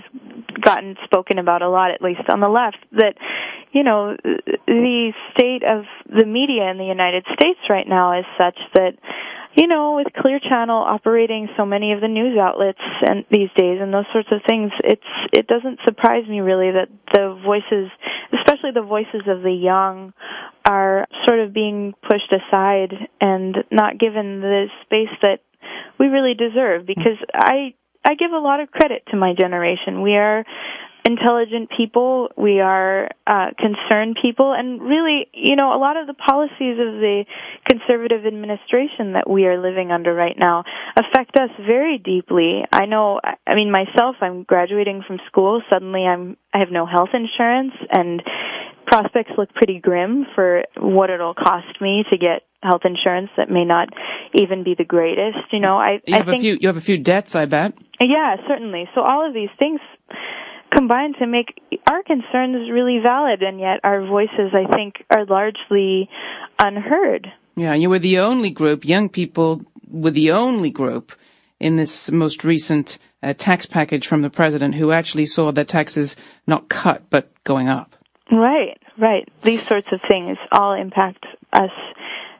gotten 0.60 0.96
spoken 1.04 1.38
about 1.38 1.62
a 1.62 1.68
lot, 1.68 1.92
at 1.92 2.02
least 2.02 2.22
on 2.28 2.40
the 2.40 2.48
left, 2.48 2.78
that 2.92 3.14
you 3.70 3.84
know 3.84 4.16
the 4.66 5.12
state 5.32 5.62
of 5.62 5.84
the 6.10 6.26
media 6.26 6.68
in 6.68 6.78
the 6.78 6.84
United 6.84 7.26
States 7.32 7.60
right 7.70 7.86
now 7.86 8.18
is 8.18 8.24
such 8.36 8.58
that 8.74 8.98
you 9.58 9.66
know, 9.66 9.96
with 9.96 10.06
Clear 10.14 10.38
Channel 10.38 10.84
operating 10.86 11.48
so 11.56 11.66
many 11.66 11.92
of 11.92 12.00
the 12.00 12.06
news 12.06 12.38
outlets 12.38 12.78
and 13.02 13.24
these 13.28 13.50
days 13.56 13.80
and 13.82 13.92
those 13.92 14.06
sorts 14.12 14.28
of 14.30 14.40
things, 14.46 14.70
it's 14.84 15.10
it 15.32 15.48
doesn't 15.48 15.80
surprise 15.84 16.28
me 16.28 16.38
really 16.38 16.70
that 16.70 16.86
the 17.12 17.34
voices, 17.44 17.90
especially 18.38 18.70
the 18.72 18.86
voices 18.86 19.26
of 19.26 19.42
the 19.42 19.50
young, 19.50 20.12
are 20.64 21.08
sort 21.26 21.40
of 21.40 21.52
being 21.52 21.92
pushed 22.08 22.32
aside 22.32 22.94
and 23.20 23.56
not 23.72 23.98
given 23.98 24.40
the 24.40 24.66
space 24.84 25.10
that 25.22 25.40
we 25.98 26.06
really 26.06 26.34
deserve 26.34 26.86
because 26.86 27.18
I 27.34 27.74
I 28.06 28.14
give 28.14 28.30
a 28.30 28.38
lot 28.38 28.60
of 28.60 28.70
credit 28.70 29.02
to 29.10 29.16
my 29.16 29.34
generation. 29.36 30.02
We 30.02 30.14
are 30.14 30.44
intelligent 31.08 31.70
people, 31.74 32.28
we 32.36 32.60
are 32.60 33.08
uh, 33.26 33.46
concerned 33.58 34.18
people, 34.20 34.52
and 34.52 34.80
really, 34.82 35.26
you 35.32 35.56
know, 35.56 35.74
a 35.74 35.80
lot 35.80 35.96
of 35.96 36.06
the 36.06 36.12
policies 36.12 36.76
of 36.76 37.00
the 37.00 37.24
conservative 37.68 38.26
administration 38.26 39.14
that 39.14 39.28
we 39.28 39.46
are 39.46 39.56
living 39.60 39.90
under 39.90 40.12
right 40.12 40.36
now 40.38 40.64
affect 40.96 41.36
us 41.36 41.48
very 41.66 41.96
deeply. 41.96 42.62
I 42.70 42.84
know, 42.84 43.20
I 43.46 43.54
mean, 43.54 43.70
myself, 43.70 44.16
I'm 44.20 44.42
graduating 44.42 45.02
from 45.06 45.18
school. 45.26 45.62
Suddenly, 45.70 46.04
I'm 46.04 46.36
I 46.52 46.58
have 46.58 46.70
no 46.70 46.84
health 46.84 47.10
insurance, 47.14 47.72
and 47.90 48.22
prospects 48.86 49.32
look 49.38 49.52
pretty 49.54 49.80
grim 49.80 50.26
for 50.34 50.64
what 50.78 51.10
it'll 51.10 51.34
cost 51.34 51.80
me 51.80 52.04
to 52.10 52.18
get 52.18 52.42
health 52.62 52.82
insurance 52.84 53.30
that 53.36 53.48
may 53.48 53.64
not 53.64 53.88
even 54.40 54.64
be 54.64 54.74
the 54.76 54.84
greatest. 54.84 55.38
You 55.52 55.60
know, 55.60 55.78
I 55.78 56.00
you 56.04 56.14
I 56.14 56.18
have 56.18 56.26
think 56.26 56.40
a 56.40 56.42
few 56.42 56.58
you 56.60 56.68
have 56.68 56.76
a 56.76 56.82
few 56.82 56.98
debts, 56.98 57.34
I 57.34 57.46
bet. 57.46 57.72
yeah, 58.00 58.36
certainly. 58.46 58.88
So 58.94 59.00
all 59.00 59.26
of 59.26 59.32
these 59.32 59.50
things 59.58 59.80
combine 60.72 61.14
to 61.18 61.26
make 61.26 61.60
our 61.90 62.02
concerns 62.02 62.70
really 62.70 62.98
valid, 63.02 63.42
and 63.42 63.60
yet 63.60 63.80
our 63.84 64.06
voices, 64.06 64.52
I 64.52 64.70
think, 64.72 64.94
are 65.10 65.24
largely 65.26 66.08
unheard. 66.58 67.28
Yeah, 67.56 67.74
you 67.74 67.90
were 67.90 67.98
the 67.98 68.18
only 68.18 68.50
group, 68.50 68.84
young 68.84 69.08
people 69.08 69.62
were 69.90 70.10
the 70.10 70.32
only 70.32 70.70
group 70.70 71.12
in 71.60 71.76
this 71.76 72.10
most 72.10 72.44
recent 72.44 72.98
uh, 73.22 73.34
tax 73.36 73.66
package 73.66 74.06
from 74.06 74.22
the 74.22 74.30
president 74.30 74.74
who 74.74 74.92
actually 74.92 75.26
saw 75.26 75.50
their 75.50 75.64
taxes 75.64 76.14
not 76.46 76.68
cut 76.68 77.02
but 77.10 77.32
going 77.44 77.68
up. 77.68 77.96
Right, 78.30 78.78
right. 78.98 79.28
These 79.42 79.66
sorts 79.66 79.88
of 79.90 80.00
things 80.08 80.38
all 80.52 80.74
impact 80.74 81.24
us 81.52 81.70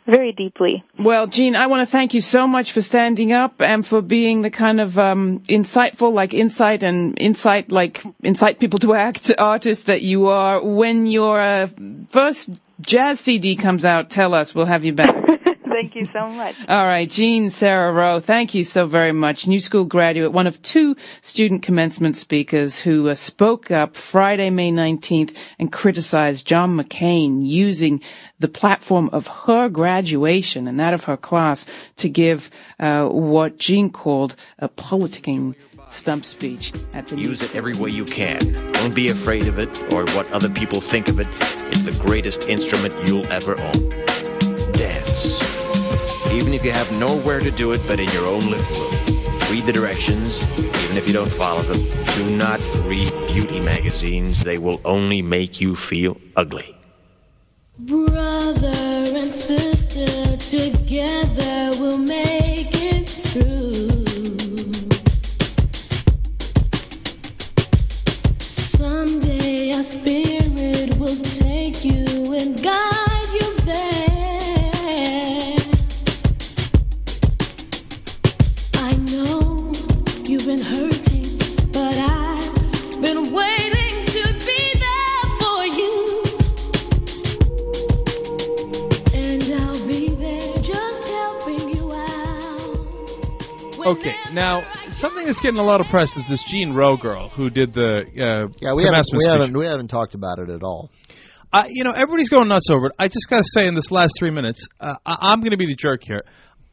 very 0.09 0.33
deeply. 0.33 0.83
Well, 0.99 1.27
Jean, 1.27 1.55
I 1.55 1.67
want 1.67 1.87
to 1.87 1.91
thank 1.91 2.15
you 2.15 2.23
so 2.23 2.47
much 2.47 2.73
for 2.73 2.81
standing 2.81 3.33
up 3.33 3.61
and 3.61 3.87
for 3.87 4.01
being 4.01 4.41
the 4.43 4.51
kind 4.51 4.81
of 4.81 4.99
um, 4.99 5.41
insightful, 5.41 6.13
like 6.13 6.33
insight 6.33 6.83
and 6.83 7.19
insight, 7.21 7.71
like 7.71 8.03
incite 8.23 8.59
people 8.59 8.79
to 8.81 8.95
act 8.95 9.31
artist 9.39 9.87
that 9.87 10.03
you 10.03 10.27
are. 10.27 10.65
When 10.65 11.07
your 11.07 11.41
uh, 11.41 11.69
first 12.09 12.51
jazz 12.81 13.21
CD 13.21 13.55
comes 13.55 13.85
out, 13.85 14.09
tell 14.09 14.35
us. 14.35 14.55
We'll 14.55 14.67
have 14.67 14.85
you 14.85 14.95
back. 14.95 15.15
Thank 15.79 15.95
you 15.95 16.09
so 16.13 16.29
much. 16.29 16.57
All 16.67 16.87
right, 16.87 17.09
Jean 17.09 17.51
Sarah 17.51 17.93
Rowe, 17.93 18.19
thank 18.19 18.53
you 18.53 18.65
so 18.65 18.89
very 18.89 19.13
much. 19.13 19.47
New 19.47 19.61
school 19.61 19.85
graduate, 19.85 20.33
one 20.33 20.49
of 20.49 20.61
two 20.63 20.97
student 21.23 21.63
commencement 21.63 22.17
speakers 22.17 22.81
who 22.81 23.09
uh, 23.09 23.15
spoke 23.15 23.71
up 23.71 23.95
Friday, 23.95 24.51
May 24.51 24.73
19th 24.73 25.37
and 25.57 25.71
criticized 25.71 26.45
John 26.45 26.77
McCain 26.77 27.47
using 27.47 28.03
the 28.41 28.49
platform 28.49 29.09
of 29.13 29.29
her 29.29 29.69
graduation 29.69 30.67
and 30.67 30.81
that 30.81 30.95
of 30.95 31.05
her 31.05 31.17
class 31.17 31.65
to 31.99 32.09
give 32.09 32.51
uh, 32.81 33.07
what 33.07 33.59
Jean 33.59 33.89
called 33.89 34.35
a 34.59 34.69
politicking 34.69 35.55
stump 35.91 36.25
speech 36.25 36.73
at 36.93 37.07
the 37.07 37.17
Use 37.21 37.41
it 37.41 37.55
every 37.55 37.75
way 37.75 37.91
you 37.91 38.05
can. 38.05 38.41
Don't 38.73 38.97
be 38.97 39.11
afraid 39.11 39.47
of 39.47 39.61
it 39.61 39.81
or 39.93 40.05
what 40.17 40.29
other 40.33 40.51
people 40.51 40.81
think 40.81 41.07
of 41.07 41.21
it. 41.21 41.29
It's 41.71 41.85
the 41.85 41.97
greatest 42.05 42.49
instrument 42.49 42.95
you'll 43.07 43.27
ever 43.29 43.57
own. 43.61 43.89
Dance. 44.73 45.48
Even 46.39 46.55
if 46.55 46.65
you 46.65 46.71
have 46.71 46.91
nowhere 46.93 47.41
to 47.41 47.51
do 47.51 47.73
it 47.73 47.81
but 47.89 47.99
in 47.99 48.09
your 48.11 48.25
own 48.25 48.39
living 48.39 48.73
room. 48.81 48.95
Read 49.51 49.67
the 49.67 49.73
directions, 49.73 50.41
even 50.57 50.97
if 50.97 51.09
you 51.09 51.13
don't 51.13 51.33
follow 51.33 51.63
them. 51.63 51.83
Do 52.17 52.37
not 52.37 52.61
read 52.85 53.13
beauty 53.27 53.59
magazines. 53.59 54.45
They 54.45 54.57
will 54.57 54.81
only 54.85 55.21
make 55.21 55.61
you 55.61 55.75
feel 55.75 56.17
ugly. 56.37 56.77
Brother 57.77 58.71
and 59.19 59.35
sister, 59.35 60.37
together 60.37 61.71
we'll 61.81 61.99
make 61.99 62.28
Okay, 93.89 94.15
now 94.35 94.61
something 94.91 95.25
that's 95.25 95.41
getting 95.41 95.59
a 95.59 95.63
lot 95.63 95.81
of 95.81 95.87
press 95.87 96.15
is 96.19 96.29
this 96.29 96.45
Jean 96.45 96.75
Rowe 96.75 96.99
girl 96.99 97.31
who 97.31 97.49
did 97.49 97.73
the 97.73 98.01
uh, 98.01 98.49
Yeah, 98.61 98.75
we 98.75 98.85
haven't 98.85 99.07
we 99.17 99.25
haven't 99.41 99.57
we 99.59 99.65
haven't 99.65 99.89
talked 99.89 100.15
about 100.15 100.39
it 100.39 100.51
at 100.51 100.63
all. 100.63 100.91
Uh, 101.51 101.65
you 101.71 101.85
know, 101.85 101.93
everybody's 101.93 102.29
going 102.29 102.49
nuts 102.49 102.69
over 102.71 102.89
it. 102.89 102.93
I 102.99 103.09
just 103.09 103.27
got 103.31 103.39
to 103.39 103.45
say, 103.45 103.67
in 103.67 103.75
this 103.75 103.91
last 103.91 104.13
three 104.19 104.29
minutes, 104.31 104.69
uh, 104.79 104.93
I- 105.07 105.31
I'm 105.33 105.41
going 105.41 105.53
to 105.53 105.57
be 105.57 105.65
the 105.65 105.75
jerk 105.75 106.03
here. 106.03 106.23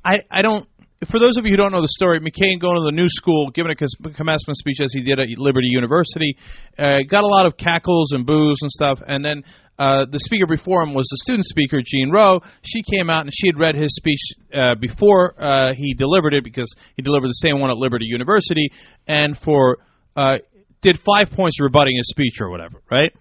I, 0.03 0.23
I 0.29 0.41
don't. 0.41 0.67
For 1.11 1.19
those 1.19 1.37
of 1.37 1.45
you 1.45 1.51
who 1.51 1.57
don't 1.57 1.71
know 1.71 1.81
the 1.81 1.95
story, 1.99 2.19
McCain 2.19 2.59
going 2.59 2.77
to 2.77 2.85
the 2.85 2.91
new 2.91 3.07
school, 3.07 3.49
giving 3.49 3.71
a 3.71 3.75
commencement 3.75 4.57
speech 4.57 4.79
as 4.81 4.93
he 4.93 5.03
did 5.03 5.19
at 5.19 5.27
Liberty 5.37 5.67
University, 5.69 6.37
uh, 6.77 6.99
got 7.09 7.23
a 7.23 7.27
lot 7.27 7.45
of 7.45 7.57
cackles 7.57 8.11
and 8.13 8.25
boos 8.25 8.59
and 8.61 8.71
stuff. 8.71 8.99
And 9.05 9.23
then 9.23 9.43
uh, 9.77 10.05
the 10.09 10.19
speaker 10.19 10.47
before 10.47 10.83
him 10.83 10.93
was 10.93 11.07
the 11.11 11.17
student 11.23 11.45
speaker, 11.45 11.81
Jean 11.85 12.11
Rowe. 12.11 12.41
She 12.63 12.83
came 12.83 13.09
out 13.09 13.21
and 13.25 13.31
she 13.33 13.47
had 13.47 13.59
read 13.59 13.75
his 13.75 13.95
speech 13.95 14.21
uh, 14.53 14.75
before 14.75 15.35
uh, 15.37 15.73
he 15.73 15.93
delivered 15.93 16.33
it 16.33 16.43
because 16.43 16.73
he 16.95 17.01
delivered 17.01 17.27
the 17.27 17.41
same 17.43 17.59
one 17.59 17.69
at 17.69 17.77
Liberty 17.77 18.05
University, 18.05 18.69
and 19.07 19.37
for 19.37 19.79
uh, 20.15 20.37
did 20.81 20.97
five 21.05 21.29
points 21.31 21.59
rebutting 21.61 21.97
his 21.97 22.09
speech 22.09 22.39
or 22.39 22.49
whatever, 22.49 22.81
right? 22.89 23.11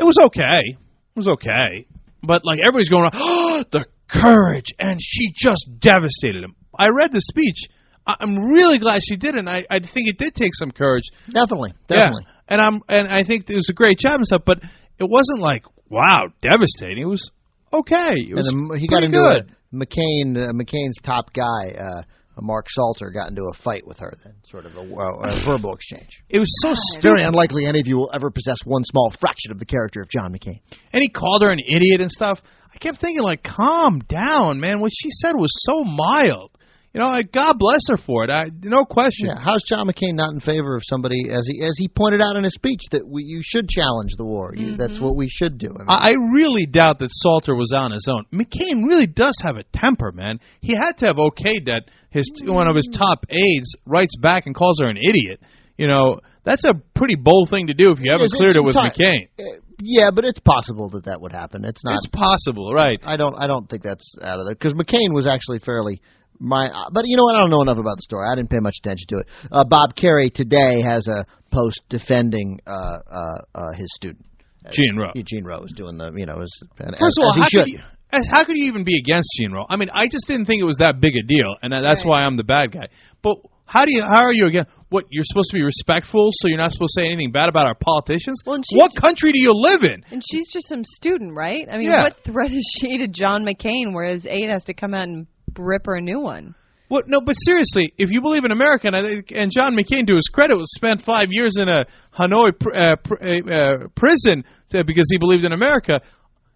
it 0.00 0.04
was 0.04 0.18
okay. 0.18 0.62
It 0.70 1.16
was 1.16 1.28
okay. 1.28 1.86
But 2.22 2.44
like 2.44 2.58
everybody's 2.60 2.88
going, 2.88 3.10
oh, 3.12 3.64
the 3.72 3.86
courage, 4.10 4.66
and 4.78 4.98
she 5.00 5.32
just 5.34 5.66
devastated 5.80 6.42
him. 6.44 6.54
I 6.78 6.88
read 6.88 7.12
the 7.12 7.20
speech. 7.20 7.56
I'm 8.06 8.38
really 8.38 8.78
glad 8.78 9.00
she 9.06 9.16
did 9.16 9.34
it. 9.34 9.40
And 9.40 9.50
I, 9.50 9.66
I 9.70 9.80
think 9.80 10.08
it 10.08 10.16
did 10.18 10.34
take 10.34 10.54
some 10.54 10.70
courage. 10.70 11.04
Definitely, 11.30 11.74
Yeah. 11.90 11.96
definitely. 11.98 12.26
And 12.48 12.60
I'm 12.60 12.80
and 12.88 13.08
I 13.08 13.24
think 13.24 13.50
it 13.50 13.54
was 13.56 13.68
a 13.70 13.74
great 13.74 13.98
job 13.98 14.16
and 14.16 14.26
stuff. 14.26 14.42
But 14.46 14.60
it 14.98 15.04
wasn't 15.08 15.40
like 15.40 15.64
wow, 15.90 16.28
devastating. 16.40 17.02
It 17.02 17.06
was 17.06 17.30
okay. 17.72 18.12
It 18.14 18.34
was 18.34 18.48
and 18.48 18.78
he 18.78 18.88
got 18.88 19.02
into 19.02 19.18
good. 19.18 19.50
a 19.50 19.76
McCain. 19.76 20.36
Uh, 20.36 20.52
McCain's 20.54 20.96
top 21.02 21.34
guy, 21.34 21.76
uh, 21.78 22.02
Mark 22.42 22.66
Salter, 22.68 23.10
got 23.10 23.28
into 23.30 23.42
a 23.42 23.52
fight 23.62 23.86
with 23.86 23.98
her. 23.98 24.12
Then, 24.24 24.34
sort 24.46 24.66
of 24.66 24.76
a, 24.76 24.80
a 24.80 25.44
verbal 25.44 25.74
exchange. 25.74 26.22
It 26.28 26.38
was 26.38 26.50
so 26.62 26.70
It's 26.70 26.90
stupid. 26.92 27.02
very 27.08 27.24
unlikely 27.24 27.66
any 27.66 27.80
of 27.80 27.86
you 27.86 27.96
will 27.96 28.10
ever 28.14 28.30
possess 28.30 28.58
one 28.64 28.84
small 28.84 29.12
fraction 29.20 29.52
of 29.52 29.58
the 29.58 29.66
character 29.66 30.00
of 30.00 30.08
John 30.08 30.32
McCain. 30.32 30.60
and 30.92 31.02
he 31.02 31.08
called 31.08 31.42
her 31.42 31.50
an 31.50 31.60
idiot 31.60 32.00
and 32.00 32.10
stuff. 32.10 32.40
I 32.74 32.78
kept 32.78 33.00
thinking, 33.00 33.22
like, 33.22 33.42
calm 33.42 34.00
down, 34.00 34.60
man. 34.60 34.80
What 34.80 34.92
she 34.94 35.08
said 35.10 35.32
was 35.34 35.50
so 35.64 35.84
mild. 35.84 36.50
You 36.94 37.02
know, 37.04 37.10
like, 37.10 37.30
God 37.32 37.56
bless 37.58 37.82
her 37.90 37.98
for 37.98 38.24
it. 38.24 38.30
I, 38.30 38.46
no 38.62 38.84
question. 38.84 39.28
Yeah, 39.28 39.38
how's 39.38 39.62
John 39.62 39.86
McCain 39.86 40.14
not 40.14 40.32
in 40.32 40.40
favor 40.40 40.74
of 40.74 40.82
somebody 40.84 41.28
as 41.30 41.46
he 41.46 41.62
as 41.62 41.76
he 41.76 41.86
pointed 41.86 42.20
out 42.22 42.36
in 42.36 42.44
his 42.44 42.54
speech 42.54 42.80
that 42.92 43.06
we, 43.06 43.22
you 43.24 43.40
should 43.44 43.68
challenge 43.68 44.12
the 44.16 44.24
war? 44.24 44.52
You, 44.56 44.74
That's 44.74 44.98
what 44.98 45.14
we 45.14 45.28
should 45.28 45.58
do. 45.58 45.68
I 45.68 45.78
mean, 45.78 45.86
I 45.88 46.08
I 46.08 46.10
really 46.32 46.64
doubt 46.66 46.98
that 47.00 47.10
Salter 47.10 47.54
was 47.54 47.72
on 47.76 47.92
his 47.92 48.08
own. 48.10 48.24
McCain 48.32 48.86
really 48.88 49.06
does 49.06 49.38
have 49.44 49.56
a 49.56 49.64
temper, 49.74 50.12
man. 50.12 50.40
He 50.60 50.74
had 50.74 50.92
to 50.98 51.06
have 51.06 51.16
okayed 51.16 51.66
that 51.66 51.82
his 52.10 52.24
one 52.44 52.68
of 52.68 52.74
his 52.74 52.88
top 52.96 53.26
aides 53.30 53.76
writes 53.84 54.16
back 54.16 54.46
and 54.46 54.54
calls 54.54 54.80
her 54.80 54.88
an 54.88 54.96
idiot. 54.96 55.40
You 55.76 55.88
know, 55.88 56.20
that's 56.42 56.64
a 56.64 56.72
pretty 56.96 57.16
bold 57.16 57.50
thing 57.50 57.66
to 57.66 57.74
do 57.74 57.92
if 57.92 57.98
you 58.00 58.10
haven't 58.10 58.32
cleared 58.32 58.56
it 58.56 58.64
with 58.64 58.74
ti- 58.74 58.80
McCain. 58.80 59.28
uh, 59.38 59.60
yeah, 59.80 60.10
but 60.12 60.24
it's 60.24 60.40
possible 60.40 60.88
that 60.90 61.04
that 61.04 61.20
would 61.20 61.32
happen. 61.32 61.64
It's 61.64 61.84
not. 61.84 61.94
It's 61.96 62.08
possible, 62.08 62.72
right? 62.74 62.98
I 63.04 63.16
don't. 63.18 63.34
I 63.38 63.46
don't 63.46 63.68
think 63.68 63.82
that's 63.82 64.16
out 64.22 64.38
of 64.40 64.46
there 64.46 64.54
because 64.56 64.72
McCain 64.72 65.12
was 65.12 65.26
actually 65.26 65.58
fairly. 65.60 66.00
My, 66.40 66.66
uh, 66.68 66.90
but 66.92 67.04
you 67.06 67.16
know 67.16 67.24
what? 67.24 67.36
I 67.36 67.40
don't 67.40 67.50
know 67.50 67.62
enough 67.62 67.78
about 67.78 67.96
the 67.96 68.02
story. 68.02 68.26
I 68.30 68.34
didn't 68.36 68.50
pay 68.50 68.60
much 68.60 68.76
attention 68.82 69.06
to 69.08 69.16
it. 69.18 69.26
Uh, 69.50 69.64
Bob 69.64 69.94
Kerrey 69.96 70.32
today 70.32 70.80
has 70.82 71.06
a 71.08 71.24
post 71.52 71.82
defending 71.88 72.60
uh, 72.66 72.70
uh, 72.70 73.34
uh, 73.54 73.72
his 73.76 73.88
student. 73.94 74.24
Jean 74.70 74.96
Rowe. 74.96 75.12
Jean 75.24 75.44
Rowe 75.44 75.62
is 75.64 75.72
doing 75.76 75.96
the 75.98 76.12
you 76.14 76.26
know 76.26 76.40
as 76.40 76.52
and- 76.78 76.94
First 76.98 77.18
of 77.18 77.24
all, 77.24 77.30
as 77.30 77.36
he 77.36 77.40
how 77.42 77.48
should. 77.48 77.64
could, 77.64 77.72
you, 77.72 77.78
as, 78.12 78.28
how 78.30 78.44
could 78.44 78.56
you 78.56 78.66
even 78.68 78.84
be 78.84 78.98
against 78.98 79.30
Jean 79.38 79.52
Rowe? 79.52 79.64
I 79.68 79.76
mean, 79.76 79.88
I 79.92 80.06
just 80.08 80.26
didn't 80.26 80.46
think 80.46 80.60
it 80.60 80.64
was 80.66 80.76
that 80.78 81.00
big 81.00 81.14
a 81.16 81.22
deal, 81.26 81.56
and 81.62 81.72
that, 81.72 81.80
that's 81.82 82.04
Right. 82.04 82.10
why 82.10 82.24
I'm 82.24 82.36
the 82.36 82.44
bad 82.44 82.72
guy. 82.72 82.88
But 83.22 83.36
how 83.64 83.84
do 83.84 83.92
you? 83.92 84.02
How 84.02 84.24
are 84.24 84.32
you 84.32 84.46
again? 84.46 84.66
What 84.90 85.04
you're 85.10 85.24
supposed 85.26 85.50
to 85.52 85.56
be 85.56 85.62
respectful, 85.62 86.28
so 86.32 86.48
you're 86.48 86.58
not 86.58 86.72
supposed 86.72 86.92
to 86.96 87.02
say 87.04 87.06
anything 87.08 87.32
bad 87.32 87.48
about 87.48 87.66
our 87.66 87.74
politicians? 87.74 88.42
Well, 88.46 88.56
and 88.56 88.64
she's 88.68 88.78
what 88.80 88.92
country 89.00 89.32
do 89.32 89.40
you 89.40 89.52
live 89.52 89.82
in? 89.82 90.02
And 90.10 90.22
she's 90.30 90.48
just 90.52 90.68
some 90.68 90.84
student, 90.84 91.34
right? 91.34 91.66
I 91.70 91.76
mean, 91.78 91.90
Yeah. 91.90 92.02
what 92.02 92.16
threat 92.24 92.52
is 92.52 92.66
she 92.78 92.96
to 92.98 93.08
John 93.08 93.44
McCain, 93.44 93.92
whereas 93.92 94.24
Aid 94.26 94.48
has 94.50 94.64
to 94.64 94.74
come 94.74 94.94
out 94.94 95.08
and 95.08 95.26
rip 95.56 95.86
her 95.86 95.96
a 95.96 96.00
new 96.00 96.20
one? 96.20 96.54
What? 96.88 97.04
No, 97.06 97.20
but 97.20 97.34
seriously, 97.34 97.92
if 97.98 98.10
you 98.10 98.22
believe 98.22 98.44
in 98.44 98.50
America, 98.50 98.86
and, 98.86 98.96
I 98.96 99.00
and 99.36 99.52
John 99.52 99.76
McCain, 99.76 100.06
to 100.06 100.16
his 100.16 100.30
credit, 100.32 100.56
was 100.56 100.72
spent 100.74 101.02
five 101.02 101.28
years 101.30 101.56
in 101.60 101.68
a 101.68 101.84
Hanoi 102.18 102.58
pr- 102.58 102.74
uh, 102.74 102.96
pr- 102.96 103.22
uh, 103.22 103.52
uh, 103.52 103.76
prison 103.94 104.42
to, 104.70 104.84
because 104.84 105.06
he 105.10 105.18
believed 105.18 105.44
in 105.44 105.52
America. 105.52 106.00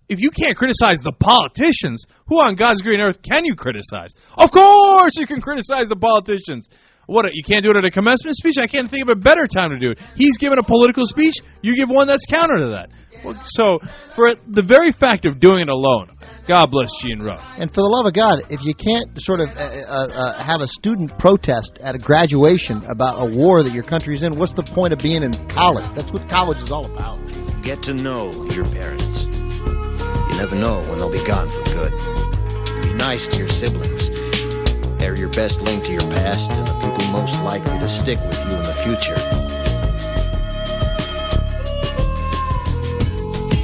If 0.08 0.20
you 0.20 0.30
can't 0.30 0.56
criticize 0.56 0.98
the 1.04 1.12
politicians, 1.12 2.04
who 2.26 2.40
on 2.40 2.56
God's 2.56 2.82
green 2.82 3.00
earth 3.00 3.20
can 3.22 3.44
you 3.44 3.54
criticize? 3.54 4.12
Of 4.36 4.50
course, 4.50 5.12
you 5.16 5.26
can 5.26 5.40
criticize 5.40 5.88
the 5.88 5.96
politicians. 5.96 6.68
What? 7.06 7.26
You 7.32 7.42
can't 7.44 7.62
do 7.62 7.70
it 7.70 7.76
at 7.76 7.84
a 7.84 7.90
commencement 7.90 8.36
speech? 8.36 8.56
I 8.60 8.66
can't 8.66 8.90
think 8.90 9.04
of 9.04 9.10
a 9.10 9.20
better 9.20 9.46
time 9.46 9.70
to 9.70 9.78
do 9.78 9.90
it. 9.90 9.98
He's 10.16 10.38
given 10.38 10.58
a 10.58 10.64
political 10.64 11.04
speech. 11.04 11.34
You 11.60 11.76
give 11.76 11.88
one 11.88 12.06
that's 12.06 12.24
counter 12.26 12.58
to 12.58 12.68
that. 12.68 12.88
Well, 13.24 13.40
So, 13.46 13.78
for 14.14 14.34
the 14.48 14.62
very 14.62 14.92
fact 14.92 15.26
of 15.26 15.40
doing 15.40 15.60
it 15.60 15.68
alone, 15.68 16.10
God 16.46 16.72
bless 16.72 16.90
Jean 17.00 17.22
Rowe. 17.22 17.38
And 17.38 17.70
for 17.70 17.82
the 17.82 17.88
love 17.88 18.06
of 18.06 18.14
God, 18.14 18.42
if 18.50 18.64
you 18.64 18.74
can't 18.74 19.08
sort 19.20 19.40
of 19.40 19.48
uh, 19.50 19.60
uh, 19.60 20.08
uh, 20.10 20.42
have 20.42 20.60
a 20.60 20.66
student 20.66 21.16
protest 21.18 21.78
at 21.80 21.94
a 21.94 21.98
graduation 21.98 22.82
about 22.90 23.22
a 23.22 23.38
war 23.38 23.62
that 23.62 23.72
your 23.72 23.84
country's 23.84 24.24
in, 24.24 24.36
what's 24.36 24.52
the 24.52 24.64
point 24.64 24.92
of 24.92 24.98
being 24.98 25.22
in 25.22 25.32
college? 25.48 25.86
That's 25.94 26.10
what 26.10 26.28
college 26.28 26.58
is 26.58 26.72
all 26.72 26.86
about. 26.86 27.18
Get 27.62 27.82
to 27.84 27.94
know 27.94 28.32
your 28.50 28.66
parents. 28.66 29.22
You 29.22 30.36
never 30.36 30.56
know 30.56 30.80
when 30.90 30.98
they'll 30.98 31.12
be 31.12 31.24
gone 31.24 31.48
for 31.48 31.62
good. 31.78 31.92
Be 32.82 32.92
nice 32.94 33.28
to 33.28 33.38
your 33.38 33.48
siblings. 33.48 34.10
They're 34.98 35.16
your 35.16 35.30
best 35.30 35.60
link 35.60 35.84
to 35.84 35.92
your 35.92 36.08
past 36.10 36.50
and 36.50 36.66
the 36.66 36.74
people 36.74 37.12
most 37.12 37.34
likely 37.42 37.78
to 37.78 37.88
stick 37.88 38.18
with 38.18 38.38
you 38.50 38.56
in 38.56 38.62
the 38.64 38.74
future. 38.82 39.41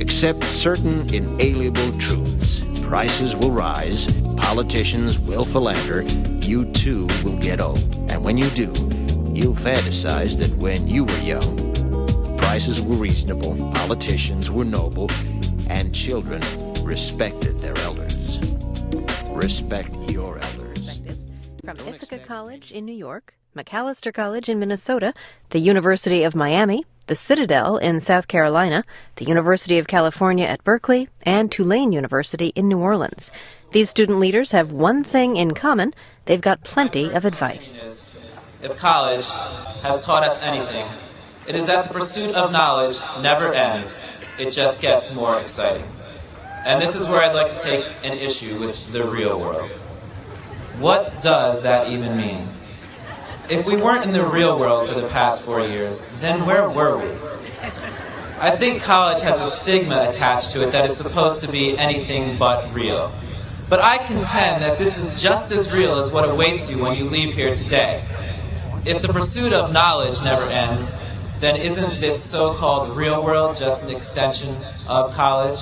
Accept 0.00 0.42
certain 0.44 1.12
inalienable 1.14 1.96
truths. 1.98 2.62
Prices 2.82 3.34
will 3.36 3.52
rise, 3.52 4.12
politicians 4.36 5.18
will 5.18 5.44
philander, 5.44 6.02
you 6.46 6.64
too 6.72 7.06
will 7.24 7.36
get 7.36 7.60
old. 7.60 7.78
And 8.10 8.24
when 8.24 8.36
you 8.36 8.48
do, 8.50 8.72
you'll 9.32 9.54
fantasize 9.54 10.38
that 10.38 10.52
when 10.58 10.86
you 10.88 11.04
were 11.04 11.18
young, 11.18 11.72
prices 12.36 12.80
were 12.80 12.96
reasonable, 12.96 13.54
politicians 13.72 14.50
were 14.50 14.64
noble, 14.64 15.10
and 15.68 15.94
children 15.94 16.42
respected 16.82 17.60
their 17.60 17.76
elders. 17.78 18.38
Respect 19.30 19.90
your 20.10 20.38
elders. 20.38 21.00
From 21.64 21.78
Ithaca 21.88 22.18
College 22.18 22.72
in 22.72 22.84
New 22.84 22.94
York, 22.94 23.34
Macalester 23.56 24.12
College 24.12 24.48
in 24.48 24.58
Minnesota, 24.58 25.14
the 25.50 25.60
University 25.60 26.24
of 26.24 26.34
Miami, 26.34 26.84
the 27.06 27.14
Citadel 27.14 27.76
in 27.76 28.00
South 28.00 28.28
Carolina, 28.28 28.84
the 29.16 29.24
University 29.24 29.78
of 29.78 29.86
California 29.86 30.46
at 30.46 30.64
Berkeley, 30.64 31.08
and 31.22 31.52
Tulane 31.52 31.92
University 31.92 32.48
in 32.54 32.68
New 32.68 32.78
Orleans. 32.78 33.30
These 33.72 33.90
student 33.90 34.18
leaders 34.18 34.52
have 34.52 34.72
one 34.72 35.04
thing 35.04 35.36
in 35.36 35.54
common 35.54 35.94
they've 36.24 36.40
got 36.40 36.64
plenty 36.64 37.12
of 37.12 37.24
advice. 37.24 38.10
If 38.62 38.76
college 38.76 39.28
has 39.82 40.04
taught 40.04 40.24
us 40.24 40.42
anything, 40.42 40.86
it 41.46 41.54
is 41.54 41.66
that 41.66 41.88
the 41.88 41.92
pursuit 41.92 42.34
of 42.34 42.52
knowledge 42.52 43.00
never 43.20 43.52
ends, 43.52 44.00
it 44.38 44.50
just 44.50 44.80
gets 44.80 45.14
more 45.14 45.38
exciting. 45.38 45.84
And 46.64 46.80
this 46.80 46.94
is 46.94 47.06
where 47.06 47.20
I'd 47.20 47.34
like 47.34 47.52
to 47.52 47.58
take 47.58 47.84
an 48.02 48.16
issue 48.16 48.58
with 48.58 48.90
the 48.90 49.04
real 49.04 49.38
world. 49.38 49.70
What 50.78 51.20
does 51.22 51.60
that 51.62 51.88
even 51.88 52.16
mean? 52.16 52.48
If 53.50 53.66
we 53.66 53.76
weren't 53.76 54.06
in 54.06 54.12
the 54.12 54.24
real 54.24 54.58
world 54.58 54.88
for 54.88 54.98
the 54.98 55.06
past 55.08 55.42
four 55.42 55.60
years, 55.60 56.02
then 56.16 56.46
where 56.46 56.66
were 56.68 56.96
we? 56.96 57.12
I 58.40 58.50
think 58.50 58.82
college 58.82 59.20
has 59.20 59.38
a 59.38 59.44
stigma 59.44 60.06
attached 60.08 60.52
to 60.52 60.66
it 60.66 60.72
that 60.72 60.86
is 60.86 60.96
supposed 60.96 61.42
to 61.42 61.52
be 61.52 61.76
anything 61.76 62.38
but 62.38 62.72
real. 62.72 63.12
But 63.68 63.80
I 63.80 63.98
contend 63.98 64.62
that 64.62 64.78
this 64.78 64.96
is 64.96 65.22
just 65.22 65.52
as 65.52 65.70
real 65.72 65.98
as 65.98 66.10
what 66.10 66.28
awaits 66.28 66.70
you 66.70 66.78
when 66.82 66.96
you 66.96 67.04
leave 67.04 67.34
here 67.34 67.54
today. 67.54 68.02
If 68.86 69.02
the 69.02 69.12
pursuit 69.12 69.52
of 69.52 69.74
knowledge 69.74 70.22
never 70.22 70.44
ends, 70.44 70.98
then 71.40 71.56
isn't 71.56 72.00
this 72.00 72.22
so 72.22 72.54
called 72.54 72.96
real 72.96 73.22
world 73.22 73.56
just 73.56 73.84
an 73.84 73.90
extension 73.90 74.56
of 74.88 75.12
college? 75.12 75.58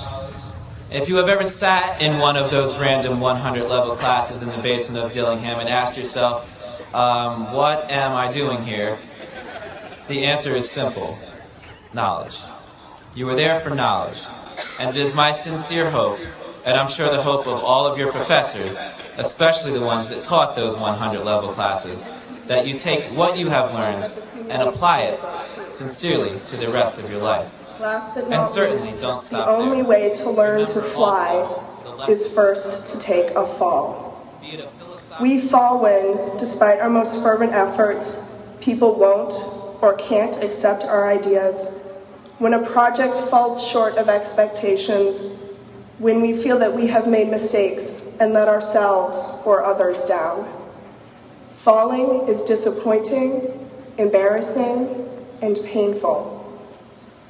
If 0.88 1.08
you 1.08 1.16
have 1.16 1.28
ever 1.28 1.44
sat 1.44 2.00
in 2.00 2.20
one 2.20 2.36
of 2.36 2.52
those 2.52 2.78
random 2.78 3.18
100 3.18 3.68
level 3.68 3.96
classes 3.96 4.40
in 4.42 4.50
the 4.50 4.58
basement 4.58 5.04
of 5.04 5.10
Dillingham 5.10 5.58
and 5.58 5.68
asked 5.68 5.96
yourself, 5.96 6.61
um, 6.95 7.53
what 7.53 7.90
am 7.90 8.12
I 8.14 8.30
doing 8.30 8.62
here? 8.62 8.99
The 10.09 10.24
answer 10.26 10.55
is 10.55 10.70
simple 10.70 11.16
knowledge. 11.93 12.38
You 13.14 13.26
were 13.26 13.34
there 13.34 13.61
for 13.61 13.70
knowledge. 13.70 14.18
And 14.78 14.90
it 14.90 14.97
is 14.97 15.14
my 15.14 15.32
sincere 15.32 15.90
hope, 15.90 16.18
and 16.64 16.76
I'm 16.78 16.88
sure 16.88 17.11
the 17.11 17.22
hope 17.22 17.47
of 17.47 17.62
all 17.62 17.86
of 17.86 17.99
your 17.99 18.12
professors, 18.12 18.80
especially 19.16 19.72
the 19.72 19.84
ones 19.84 20.09
that 20.09 20.22
taught 20.22 20.55
those 20.57 20.76
100 20.76 21.20
level 21.24 21.53
classes, 21.53 22.07
that 22.47 22.66
you 22.66 22.74
take 22.74 23.05
what 23.16 23.36
you 23.38 23.49
have 23.49 23.72
learned 23.74 24.12
and 24.51 24.62
apply 24.62 25.03
it 25.03 25.70
sincerely 25.70 26.38
to 26.47 26.57
the 26.57 26.70
rest 26.70 26.99
of 26.99 27.11
your 27.11 27.20
life. 27.20 27.59
Last 27.80 28.14
but 28.14 28.24
And 28.30 28.45
certainly 28.47 28.88
least, 28.90 29.01
don't 29.03 29.20
stop. 29.20 29.47
the 29.47 29.53
only 29.53 29.78
there. 29.78 29.84
way 29.86 30.14
to 30.14 30.30
learn 30.30 30.66
to 30.66 30.82
fly 30.82 32.07
is 32.09 32.26
first 32.28 32.86
to 32.93 32.99
take 32.99 33.30
a 33.30 33.47
fall. 33.47 34.11
We 35.20 35.40
fall 35.40 35.78
when, 35.78 36.38
despite 36.38 36.80
our 36.80 36.90
most 36.90 37.22
fervent 37.22 37.52
efforts, 37.52 38.18
people 38.60 38.94
won't 38.94 39.34
or 39.82 39.94
can't 39.94 40.42
accept 40.42 40.84
our 40.84 41.08
ideas, 41.08 41.68
when 42.38 42.54
a 42.54 42.66
project 42.70 43.16
falls 43.28 43.64
short 43.66 43.96
of 43.96 44.08
expectations, 44.08 45.28
when 45.98 46.22
we 46.22 46.40
feel 46.42 46.58
that 46.58 46.74
we 46.74 46.86
have 46.86 47.06
made 47.06 47.28
mistakes 47.28 48.02
and 48.20 48.32
let 48.32 48.48
ourselves 48.48 49.28
or 49.44 49.64
others 49.64 50.04
down. 50.04 50.48
Falling 51.58 52.26
is 52.28 52.42
disappointing, 52.42 53.68
embarrassing, 53.98 55.08
and 55.42 55.58
painful. 55.64 56.38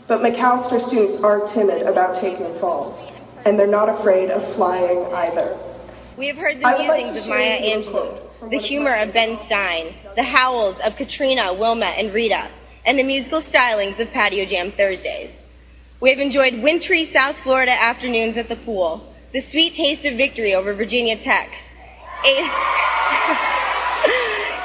But 0.06 0.20
Macalester 0.20 0.80
students 0.80 1.20
aren't 1.22 1.46
timid 1.46 1.82
about 1.82 2.14
taking 2.14 2.52
falls, 2.54 3.06
and 3.44 3.58
they're 3.58 3.66
not 3.66 3.88
afraid 3.88 4.30
of 4.30 4.54
flying 4.54 5.02
either. 5.12 5.56
We 6.16 6.26
have 6.26 6.36
heard 6.36 6.60
the 6.60 6.66
would 6.66 6.86
like 6.86 7.04
musings 7.04 7.24
of 7.24 7.28
Maya 7.28 7.58
Angelou, 7.60 8.50
the 8.50 8.58
humor 8.58 8.94
of 8.94 9.12
Ben 9.14 9.38
Stein, 9.38 9.94
the 10.14 10.22
howls 10.22 10.78
of 10.80 10.96
Katrina, 10.96 11.54
Wilma, 11.54 11.86
and 11.86 12.12
Rita, 12.12 12.48
and 12.84 12.98
the 12.98 13.02
musical 13.02 13.40
stylings 13.40 13.98
of 13.98 14.12
Patio 14.12 14.44
Jam 14.44 14.70
Thursdays. 14.72 15.44
We 16.00 16.10
have 16.10 16.18
enjoyed 16.18 16.62
wintry 16.62 17.04
South 17.04 17.36
Florida 17.36 17.72
afternoons 17.72 18.36
at 18.36 18.48
the 18.48 18.56
pool, 18.56 19.14
the 19.32 19.40
sweet 19.40 19.72
taste 19.74 20.04
of 20.04 20.14
victory 20.14 20.54
over 20.54 20.74
Virginia 20.74 21.16
Tech. 21.16 21.48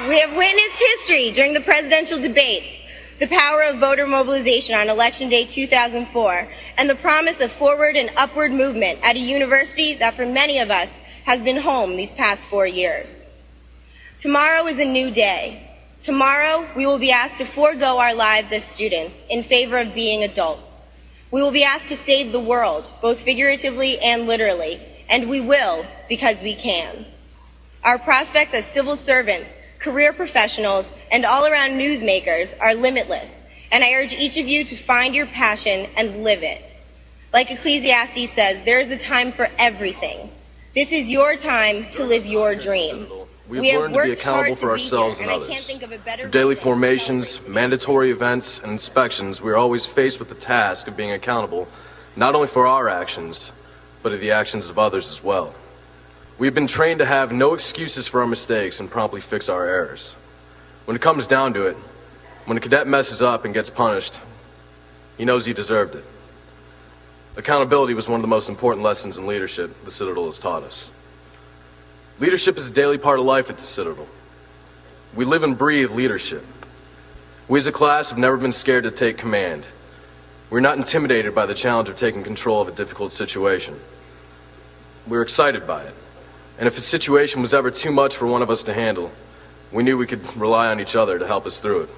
We 0.08 0.20
have 0.20 0.38
witnessed 0.38 0.80
history 0.80 1.32
during 1.32 1.54
the 1.54 1.60
presidential 1.60 2.18
debates, 2.18 2.86
the 3.20 3.28
power 3.28 3.64
of 3.64 3.80
voter 3.80 4.08
mobilization 4.08 4.74
on 4.74 4.89
Election 4.89 5.28
Day 5.28 5.43
2004, 5.43 6.48
and 6.78 6.89
the 6.89 6.95
promise 6.95 7.41
of 7.41 7.52
forward 7.52 7.98
and 7.98 8.10
upward 8.16 8.54
movement 8.54 9.00
at 9.04 9.18
a 9.18 9.20
university 9.20 9.95
that 9.95 10.14
for 10.14 10.26
many 10.26 10.60
of 10.60 10.72
us 10.72 11.02
has 11.28 11.41
been 11.41 11.57
home 11.57 11.97
these 11.97 12.13
past 12.13 12.41
four 12.45 12.65
years. 12.65 13.25
Tomorrow 14.17 14.65
is 14.67 14.80
a 14.80 14.86
new 14.86 15.11
day. 15.11 15.61
Tomorrow, 15.99 16.65
we 16.73 16.86
will 16.86 16.99
be 16.99 17.11
asked 17.11 17.39
to 17.39 17.45
forego 17.45 17.99
our 17.99 18.15
lives 18.15 18.53
as 18.53 18.63
students 18.63 19.25
in 19.30 19.43
favor 19.43 19.78
of 19.78 19.93
being 19.93 20.23
adults. 20.23 20.86
We 21.30 21.41
will 21.41 21.51
be 21.51 21.65
asked 21.65 21.89
to 21.89 21.97
save 21.97 22.32
the 22.32 22.39
world, 22.39 22.89
both 23.01 23.19
figuratively 23.19 23.99
and 23.99 24.25
literally, 24.25 24.80
and 25.09 25.30
we 25.30 25.41
will 25.41 25.86
because 26.07 26.41
we 26.41 26.55
can. 26.55 27.05
Our 27.84 27.99
prospects 27.99 28.53
as 28.53 28.65
civil 28.65 28.95
servants, 28.95 29.59
career 29.80 30.13
professionals, 30.13 30.93
and 31.11 31.25
all 31.25 31.45
around 31.45 31.71
newsmakers 31.71 32.57
are 32.61 32.73
limitless, 32.73 33.45
and 33.69 33.84
I 33.84 33.95
urge 33.95 34.13
each 34.13 34.38
of 34.38 34.47
you 34.47 34.63
to 34.63 34.78
find 34.78 35.13
your 35.13 35.25
passion 35.25 35.89
and 35.97 36.23
live 36.23 36.43
it. 36.43 36.63
Like 37.34 37.51
Ecclesiastes 37.51 38.32
says, 38.32 38.63
there 38.63 38.80
is 38.80 38.91
a 38.91 38.97
time 38.97 39.34
for 39.34 39.49
everything. 39.59 40.32
This 40.78 40.91
is 40.91 41.09
your 41.09 41.36
time 41.36 41.88
to 41.93 42.03
live 42.03 42.28
your 42.28 42.53
dream. 42.53 43.07
We've 43.49 43.61
We 43.61 43.75
learned 43.75 43.95
to 43.95 44.03
be 44.03 44.11
accountable 44.11 44.55
for 44.55 44.69
ourselves 44.69 45.17
here, 45.17 45.28
and 45.28 45.34
and 45.34 45.43
I 45.43 45.47
can't 45.47 45.57
others. 45.57 45.65
think 45.65 45.82
of 45.82 45.91
a 45.91 45.97
better 45.97 46.21
Through 46.21 46.30
daily 46.30 46.53
formations, 46.53 47.47
mandatory 47.47 48.11
events, 48.11 48.59
and 48.59 48.73
inspections, 48.73 49.41
we 49.41 49.51
are 49.51 49.55
always 49.55 49.88
faced 49.88 50.19
with 50.19 50.30
the 50.30 50.36
task 50.36 50.88
of 50.88 50.95
being 50.95 51.11
accountable, 51.11 51.67
not 52.15 52.36
only 52.36 52.47
for 52.47 52.67
our 52.67 52.89
actions, 52.89 53.51
but 54.03 54.11
of 54.11 54.19
the 54.19 54.30
actions 54.30 54.69
of 54.69 54.78
others 54.78 55.09
as 55.09 55.23
well. 55.23 55.55
We've 56.38 56.53
been 56.53 56.67
trained 56.67 56.99
to 56.99 57.07
have 57.07 57.32
no 57.32 57.55
excuses 57.55 58.07
for 58.07 58.21
our 58.21 58.28
mistakes 58.28 58.80
and 58.80 58.88
promptly 58.88 59.19
fix 59.19 59.49
our 59.49 59.65
errors. 59.67 60.11
When 60.86 60.95
it 60.95 61.01
comes 61.01 61.25
down 61.25 61.55
to 61.55 61.65
it, 61.65 61.75
when 62.45 62.55
a 62.55 62.61
cadet 62.61 62.86
messes 62.86 63.23
up 63.23 63.45
and 63.45 63.53
gets 63.55 63.71
punished, 63.71 64.19
he 65.17 65.25
knows 65.25 65.43
he 65.43 65.53
deserved 65.53 65.95
it. 65.95 66.05
Accountability 67.38 67.93
was 67.93 68.09
one 68.09 68.19
of 68.19 68.23
the 68.23 68.27
most 68.27 68.49
important 68.49 68.83
lessons 68.83 69.19
in 69.19 69.27
leadership 69.27 69.85
the 69.85 69.91
Citadel 69.91 70.25
has 70.25 70.39
taught 70.39 70.63
us. 70.63 70.89
Leadership 72.19 72.57
is 72.57 72.71
a 72.71 72.73
daily 72.73 72.97
part 72.97 73.19
of 73.19 73.25
life 73.25 73.51
at 73.51 73.57
the 73.57 73.63
Citadel. 73.63 74.07
We 75.15 75.23
live 75.23 75.43
and 75.43 75.55
breathe 75.55 75.91
leadership. 75.91 76.43
We 77.47 77.59
as 77.59 77.67
a 77.67 77.71
class 77.71 78.09
have 78.09 78.17
never 78.17 78.38
been 78.38 78.51
scared 78.51 78.85
to 78.85 78.91
take 78.91 79.19
command. 79.19 79.67
We're 80.49 80.61
not 80.61 80.77
intimidated 80.77 81.35
by 81.35 81.45
the 81.45 81.53
challenge 81.53 81.89
of 81.89 81.95
taking 81.95 82.23
control 82.23 82.59
of 82.59 82.69
a 82.69 82.71
difficult 82.71 83.13
situation. 83.13 83.79
We're 85.05 85.21
excited 85.21 85.67
by 85.67 85.83
it. 85.83 85.93
And 86.57 86.65
if 86.65 86.75
a 86.75 86.81
situation 86.81 87.43
was 87.43 87.53
ever 87.53 87.69
too 87.69 87.91
much 87.91 88.15
for 88.15 88.25
one 88.25 88.41
of 88.41 88.49
us 88.49 88.63
to 88.63 88.73
handle, 88.73 89.11
we 89.71 89.83
knew 89.83 89.95
we 89.95 90.07
could 90.07 90.35
rely 90.38 90.71
on 90.71 90.79
each 90.79 90.95
other 90.95 91.19
to 91.19 91.27
help 91.27 91.45
us 91.45 91.59
through 91.59 91.83
it. 91.83 91.89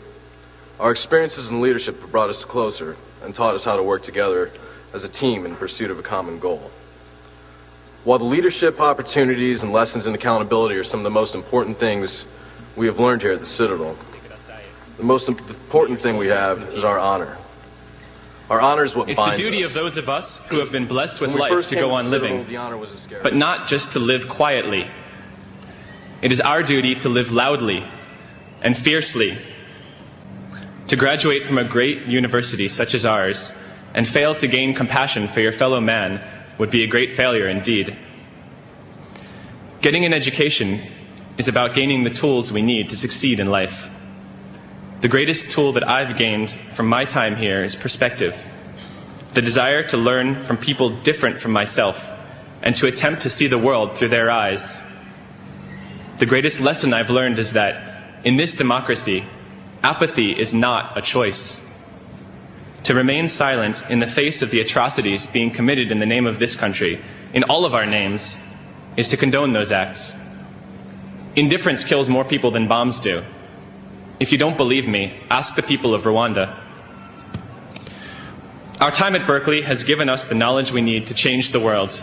Our 0.82 0.92
experiences 0.92 1.50
in 1.50 1.62
leadership 1.62 2.02
have 2.02 2.12
brought 2.12 2.30
us 2.30 2.44
closer 2.44 2.98
and 3.24 3.34
taught 3.34 3.56
us 3.56 3.64
how 3.64 3.78
to 3.78 3.84
work 3.84 4.04
together 4.04 4.52
as 4.94 5.04
a 5.04 5.10
team 5.10 5.46
in 5.46 5.56
pursuit 5.56 5.92
of 5.92 6.00
a 6.00 6.02
common 6.04 6.40
goal. 6.40 6.72
While 8.04 8.20
the 8.20 8.26
leadership 8.26 8.80
opportunities 8.80 9.64
and 9.64 9.72
lessons 9.74 10.08
in 10.08 10.16
accountability 10.16 10.76
are 10.76 10.84
some 10.84 11.00
of 11.02 11.04
the 11.04 11.10
most 11.10 11.36
important 11.36 11.78
things 11.78 12.26
we 12.76 12.88
have 12.88 13.00
learned 13.00 13.22
here 13.22 13.34
at 13.34 13.40
the 13.40 13.46
Citadel, 13.46 13.96
the 14.98 15.04
most 15.04 15.30
important 15.30 16.02
thing 16.02 16.18
we 16.18 16.28
have 16.28 16.58
is 16.74 16.84
our 16.84 17.00
honor. 17.00 17.38
Our 18.50 18.60
honor 18.60 18.84
is 18.84 18.96
what 18.96 19.10
It's 19.10 19.24
the 19.24 19.36
duty 19.36 19.64
us. 19.64 19.70
of 19.70 19.74
those 19.76 19.98
of 19.98 20.10
us 20.10 20.48
who 20.48 20.60
have 20.60 20.72
been 20.72 20.88
blessed 20.88 21.22
with 21.22 21.36
life 21.36 21.52
to 21.70 21.76
go 21.76 21.90
to 21.90 21.94
on 21.94 22.04
Citadel, 22.06 22.30
living, 22.38 22.48
the 22.48 22.58
honor 22.58 22.78
was 22.78 22.92
a 22.92 22.98
scare. 22.98 23.20
but 23.22 23.36
not 23.36 23.68
just 23.68 23.94
to 23.94 24.00
live 24.00 24.28
quietly. 24.28 24.88
It 26.22 26.32
is 26.32 26.42
our 26.42 26.64
duty 26.64 26.96
to 26.96 27.10
live 27.10 27.32
loudly 27.32 27.84
and 28.62 28.76
fiercely. 28.76 29.38
To 30.88 30.96
graduate 30.96 31.44
from 31.46 31.60
a 31.60 31.64
great 31.64 32.08
university 32.08 32.68
such 32.68 32.96
as 32.96 33.06
ours 33.06 33.56
and 33.94 34.08
fail 34.08 34.36
to 34.36 34.48
gain 34.48 34.74
compassion 34.74 35.28
for 35.28 35.40
your 35.40 35.52
fellow 35.52 35.82
man 35.82 36.22
would 36.58 36.70
be 36.70 36.84
a 36.84 36.88
great 36.88 37.12
failure 37.12 37.48
indeed. 37.48 37.96
Getting 39.82 40.06
an 40.06 40.14
education 40.14 40.82
is 41.38 41.48
about 41.48 41.74
gaining 41.74 42.04
the 42.04 42.10
tools 42.10 42.52
we 42.52 42.62
need 42.62 42.90
to 42.90 42.98
succeed 42.98 43.40
in 43.40 43.50
life. 43.50 43.90
The 45.02 45.08
greatest 45.08 45.52
tool 45.52 45.72
that 45.74 45.88
I've 45.88 46.18
gained 46.18 46.52
from 46.52 46.88
my 46.88 47.06
time 47.06 47.38
here 47.38 47.64
is 47.64 47.76
perspective 47.76 48.48
the 49.34 49.42
desire 49.42 49.84
to 49.84 49.96
learn 49.96 50.44
from 50.44 50.58
people 50.58 50.90
different 50.90 51.40
from 51.40 51.52
myself 51.52 52.12
and 52.62 52.76
to 52.76 52.88
attempt 52.88 53.22
to 53.22 53.30
see 53.30 53.48
the 53.48 53.58
world 53.58 53.96
through 53.96 54.08
their 54.08 54.32
eyes. 54.32 54.82
The 56.18 56.26
greatest 56.26 56.62
lesson 56.62 56.94
I've 56.94 57.10
learned 57.12 57.40
is 57.40 57.54
that 57.54 58.22
in 58.24 58.38
this 58.38 58.56
democracy, 58.56 59.24
apathy 59.84 60.38
is 60.38 60.54
not 60.54 60.98
a 60.98 61.02
choice. 61.02 61.69
To 62.84 62.96
remain 62.96 63.28
silent 63.28 63.90
in 63.90 64.00
the 64.00 64.08
face 64.08 64.42
of 64.42 64.52
the 64.52 64.62
atrocities 64.62 65.32
being 65.32 65.52
committed 65.52 65.92
in 65.92 66.00
the 66.00 66.06
name 66.06 66.26
of 66.26 66.40
this 66.40 66.56
country, 66.56 67.00
in 67.34 67.44
all 67.44 67.66
of 67.66 67.76
our 67.76 67.86
names, 67.86 68.42
is 68.98 69.08
to 69.10 69.18
condone 69.18 69.54
those 69.54 69.72
acts. 69.72 70.18
Indifference 71.36 71.84
kills 71.84 72.10
more 72.10 72.26
people 72.26 72.52
than 72.52 72.68
bombs 72.68 73.00
do. 73.00 73.22
If 74.20 74.32
you 74.32 74.38
don't 74.38 74.58
believe 74.58 74.88
me, 74.88 75.14
ask 75.30 75.56
the 75.56 75.64
people 75.64 75.94
of 75.94 76.04
Rwanda. 76.04 76.54
Our 78.82 78.92
time 78.92 79.16
at 79.16 79.28
Berkeley 79.28 79.62
has 79.62 79.84
given 79.84 80.10
us 80.10 80.28
the 80.28 80.36
knowledge 80.36 80.72
we 80.72 80.82
need 80.82 81.08
to 81.08 81.14
change 81.14 81.52
the 81.52 81.60
world, 81.60 82.02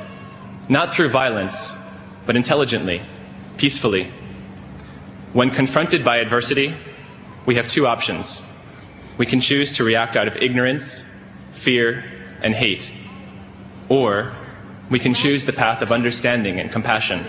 not 0.68 0.94
through 0.94 1.08
violence, 1.08 1.76
but 2.26 2.36
intelligently, 2.36 3.00
peacefully. 3.56 4.08
When 5.32 5.50
confronted 5.50 6.04
by 6.04 6.18
adversity, 6.18 6.74
we 7.44 7.56
have 7.56 7.68
two 7.68 7.86
options. 7.86 8.55
We 9.18 9.26
can 9.26 9.40
choose 9.40 9.72
to 9.72 9.84
react 9.84 10.16
out 10.16 10.28
of 10.28 10.36
ignorance, 10.36 11.04
fear, 11.52 12.04
and 12.42 12.54
hate, 12.54 12.94
or 13.88 14.36
we 14.90 14.98
can 14.98 15.14
choose 15.14 15.46
the 15.46 15.52
path 15.52 15.82
of 15.82 15.90
understanding 15.90 16.60
and 16.60 16.70
compassion. 16.70 17.24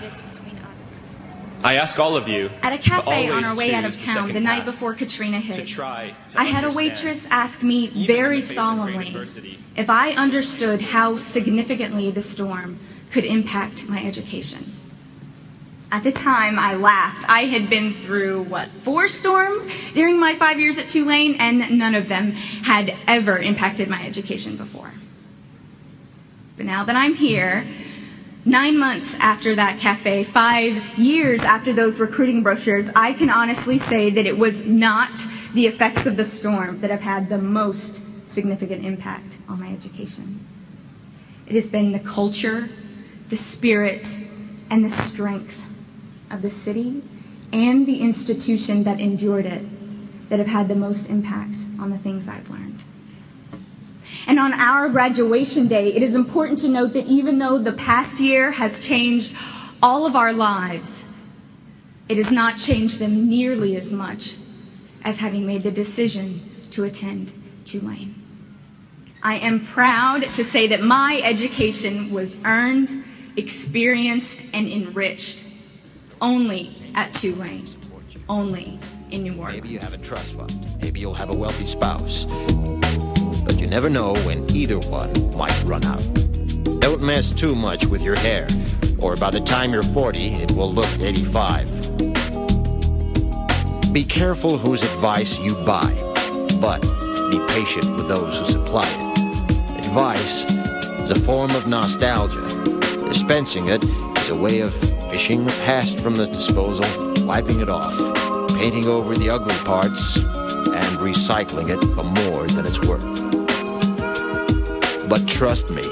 I 1.64 1.74
ask 1.74 1.98
all 1.98 2.16
of 2.16 2.28
you 2.28 2.50
At 2.62 2.72
a 2.72 2.78
cafe 2.78 3.30
on 3.30 3.44
our 3.44 3.56
way 3.56 3.74
out 3.74 3.84
of 3.84 3.92
choose 3.92 4.06
the 4.06 4.12
town 4.12 4.32
the 4.32 4.40
night 4.40 4.64
before 4.64 4.94
Katrina 4.94 5.40
hit, 5.40 5.56
to 5.56 5.64
to 5.64 6.14
I 6.36 6.44
had 6.44 6.62
a 6.64 6.70
waitress 6.70 7.26
ask 7.30 7.62
me 7.62 7.88
very 8.06 8.40
solemnly 8.40 9.16
if 9.74 9.90
I 9.90 10.12
understood 10.12 10.80
how 10.80 11.16
significantly 11.16 12.10
the 12.12 12.22
storm 12.22 12.78
could 13.10 13.24
impact 13.24 13.88
my 13.88 14.04
education. 14.04 14.77
At 15.90 16.04
the 16.04 16.12
time, 16.12 16.58
I 16.58 16.74
laughed. 16.74 17.28
I 17.28 17.44
had 17.44 17.70
been 17.70 17.94
through, 17.94 18.42
what, 18.42 18.68
four 18.70 19.08
storms 19.08 19.92
during 19.92 20.20
my 20.20 20.34
five 20.34 20.60
years 20.60 20.76
at 20.76 20.88
Tulane, 20.88 21.36
and 21.36 21.78
none 21.78 21.94
of 21.94 22.08
them 22.08 22.32
had 22.32 22.94
ever 23.06 23.38
impacted 23.38 23.88
my 23.88 24.04
education 24.04 24.56
before. 24.56 24.92
But 26.58 26.66
now 26.66 26.84
that 26.84 26.94
I'm 26.94 27.14
here, 27.14 27.66
nine 28.44 28.78
months 28.78 29.14
after 29.14 29.54
that 29.54 29.78
cafe, 29.78 30.24
five 30.24 30.98
years 30.98 31.40
after 31.40 31.72
those 31.72 31.98
recruiting 31.98 32.42
brochures, 32.42 32.90
I 32.94 33.14
can 33.14 33.30
honestly 33.30 33.78
say 33.78 34.10
that 34.10 34.26
it 34.26 34.36
was 34.36 34.66
not 34.66 35.24
the 35.54 35.66
effects 35.66 36.04
of 36.04 36.18
the 36.18 36.24
storm 36.24 36.82
that 36.82 36.90
have 36.90 37.00
had 37.00 37.30
the 37.30 37.38
most 37.38 38.28
significant 38.28 38.84
impact 38.84 39.38
on 39.48 39.60
my 39.60 39.70
education. 39.70 40.44
It 41.46 41.54
has 41.54 41.70
been 41.70 41.92
the 41.92 41.98
culture, 41.98 42.68
the 43.30 43.36
spirit, 43.36 44.14
and 44.68 44.84
the 44.84 44.90
strength 44.90 45.64
of 46.30 46.42
the 46.42 46.50
city 46.50 47.02
and 47.52 47.86
the 47.86 48.00
institution 48.00 48.84
that 48.84 49.00
endured 49.00 49.46
it 49.46 49.64
that 50.28 50.38
have 50.38 50.48
had 50.48 50.68
the 50.68 50.76
most 50.76 51.08
impact 51.08 51.64
on 51.80 51.90
the 51.90 51.98
things 51.98 52.28
I've 52.28 52.50
learned. 52.50 52.82
And 54.26 54.38
on 54.38 54.52
our 54.52 54.88
graduation 54.88 55.68
day, 55.68 55.88
it 55.88 56.02
is 56.02 56.14
important 56.14 56.58
to 56.60 56.68
note 56.68 56.92
that 56.92 57.06
even 57.06 57.38
though 57.38 57.58
the 57.58 57.72
past 57.72 58.20
year 58.20 58.52
has 58.52 58.84
changed 58.84 59.34
all 59.82 60.04
of 60.04 60.14
our 60.14 60.32
lives, 60.32 61.04
it 62.08 62.16
has 62.16 62.30
not 62.30 62.58
changed 62.58 62.98
them 62.98 63.28
nearly 63.28 63.76
as 63.76 63.92
much 63.92 64.36
as 65.02 65.18
having 65.18 65.46
made 65.46 65.62
the 65.62 65.70
decision 65.70 66.40
to 66.70 66.84
attend 66.84 67.32
Tulane. 67.64 68.14
I 69.22 69.36
am 69.36 69.64
proud 69.64 70.24
to 70.34 70.44
say 70.44 70.66
that 70.68 70.82
my 70.82 71.20
education 71.22 72.10
was 72.10 72.36
earned, 72.44 73.04
experienced, 73.36 74.42
and 74.52 74.68
enriched 74.68 75.44
only 76.20 76.74
at 76.94 77.12
Tulane, 77.14 77.66
only 78.28 78.78
in 79.10 79.22
New 79.22 79.36
Orleans. 79.36 79.62
Maybe 79.62 79.68
you 79.68 79.78
have 79.78 79.94
a 79.94 79.98
trust 79.98 80.34
fund. 80.34 80.52
Maybe 80.80 81.00
you'll 81.00 81.14
have 81.14 81.30
a 81.30 81.34
wealthy 81.34 81.66
spouse. 81.66 82.26
But 83.44 83.60
you 83.60 83.66
never 83.66 83.88
know 83.88 84.14
when 84.26 84.50
either 84.54 84.78
one 84.78 85.12
might 85.36 85.62
run 85.64 85.84
out. 85.84 86.02
Don't 86.80 87.00
mess 87.00 87.32
too 87.32 87.54
much 87.54 87.86
with 87.86 88.02
your 88.02 88.16
hair, 88.16 88.46
or 88.98 89.16
by 89.16 89.30
the 89.30 89.40
time 89.40 89.72
you're 89.72 89.82
40, 89.82 90.28
it 90.34 90.52
will 90.52 90.72
look 90.72 90.88
85. 90.98 91.68
Be 93.92 94.04
careful 94.04 94.58
whose 94.58 94.82
advice 94.82 95.38
you 95.38 95.54
buy, 95.64 95.92
but 96.60 96.80
be 97.30 97.40
patient 97.48 97.96
with 97.96 98.08
those 98.08 98.38
who 98.38 98.44
supply 98.44 98.86
it. 98.88 99.18
Advice 99.78 100.44
is 101.00 101.10
a 101.10 101.18
form 101.20 101.50
of 101.52 101.66
nostalgia. 101.66 102.40
Dispensing 103.06 103.68
it 103.68 103.82
is 104.28 104.36
a 104.36 104.36
way 104.36 104.60
of 104.60 104.74
fishing 105.10 105.44
the 105.44 105.52
past 105.64 105.98
from 106.00 106.14
the 106.14 106.26
disposal, 106.26 106.84
wiping 107.24 107.60
it 107.60 107.70
off, 107.70 107.94
painting 108.50 108.86
over 108.86 109.14
the 109.14 109.30
ugly 109.30 109.54
parts, 109.64 110.16
and 110.16 110.98
recycling 110.98 111.70
it 111.70 111.82
for 111.94 112.04
more 112.04 112.46
than 112.48 112.66
it's 112.66 112.80
worth. 112.86 113.02
But 115.08 115.26
trust 115.26 115.70
me 115.70 115.82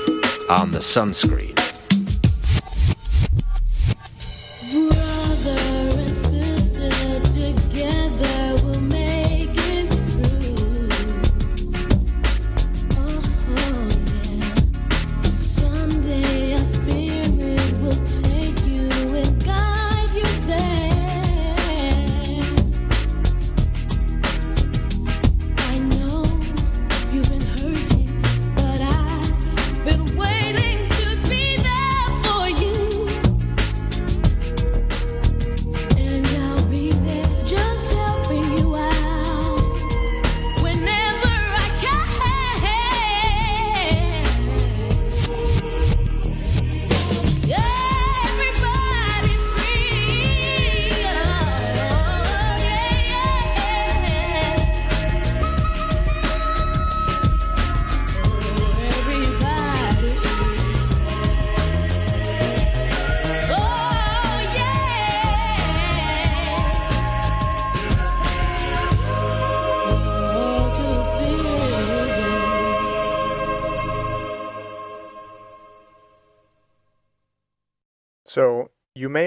on 0.51 0.73
the 0.73 0.81
sunscreen. 0.81 1.56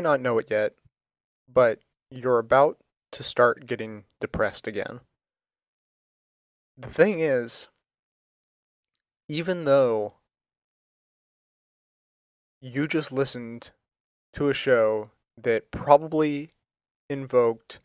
Not 0.09 0.21
know 0.21 0.39
it 0.39 0.47
yet, 0.49 0.73
but 1.47 1.81
you're 2.09 2.39
about 2.39 2.77
to 3.11 3.21
start 3.21 3.67
getting 3.67 4.05
depressed 4.19 4.65
again. 4.65 5.01
The 6.75 6.89
thing 6.89 7.19
is, 7.19 7.67
even 9.27 9.65
though 9.65 10.15
you 12.59 12.87
just 12.87 13.11
listened 13.11 13.69
to 14.33 14.49
a 14.49 14.53
show 14.53 15.11
that 15.37 15.69
probably 15.69 16.53
invoked 17.07 17.79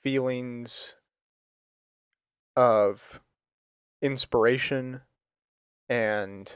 feelings 0.00 0.94
of 2.54 3.20
inspiration 4.00 5.00
and 5.88 6.52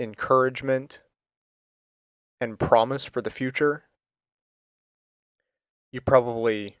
encouragement 0.00 0.98
and 2.40 2.58
promise 2.58 3.04
for 3.04 3.22
the 3.22 3.30
future, 3.30 3.85
you 5.96 6.00
probably 6.02 6.76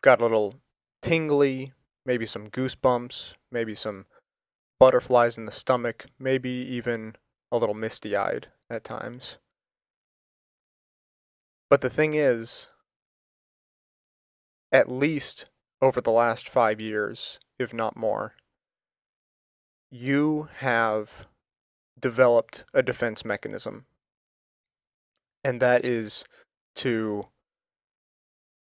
got 0.00 0.20
a 0.20 0.22
little 0.22 0.54
tingly, 1.02 1.72
maybe 2.04 2.24
some 2.24 2.48
goosebumps, 2.48 3.32
maybe 3.50 3.74
some 3.74 4.06
butterflies 4.78 5.36
in 5.36 5.44
the 5.44 5.50
stomach, 5.50 6.06
maybe 6.16 6.48
even 6.48 7.16
a 7.50 7.58
little 7.58 7.74
misty 7.74 8.14
eyed 8.14 8.46
at 8.70 8.84
times. 8.84 9.38
But 11.68 11.80
the 11.80 11.90
thing 11.90 12.14
is, 12.14 12.68
at 14.70 14.88
least 14.88 15.46
over 15.82 16.00
the 16.00 16.12
last 16.12 16.48
five 16.48 16.80
years, 16.80 17.40
if 17.58 17.74
not 17.74 17.96
more, 17.96 18.34
you 19.90 20.48
have 20.58 21.26
developed 21.98 22.62
a 22.72 22.84
defense 22.84 23.24
mechanism. 23.24 23.86
And 25.42 25.60
that 25.60 25.84
is 25.84 26.22
to, 26.76 27.26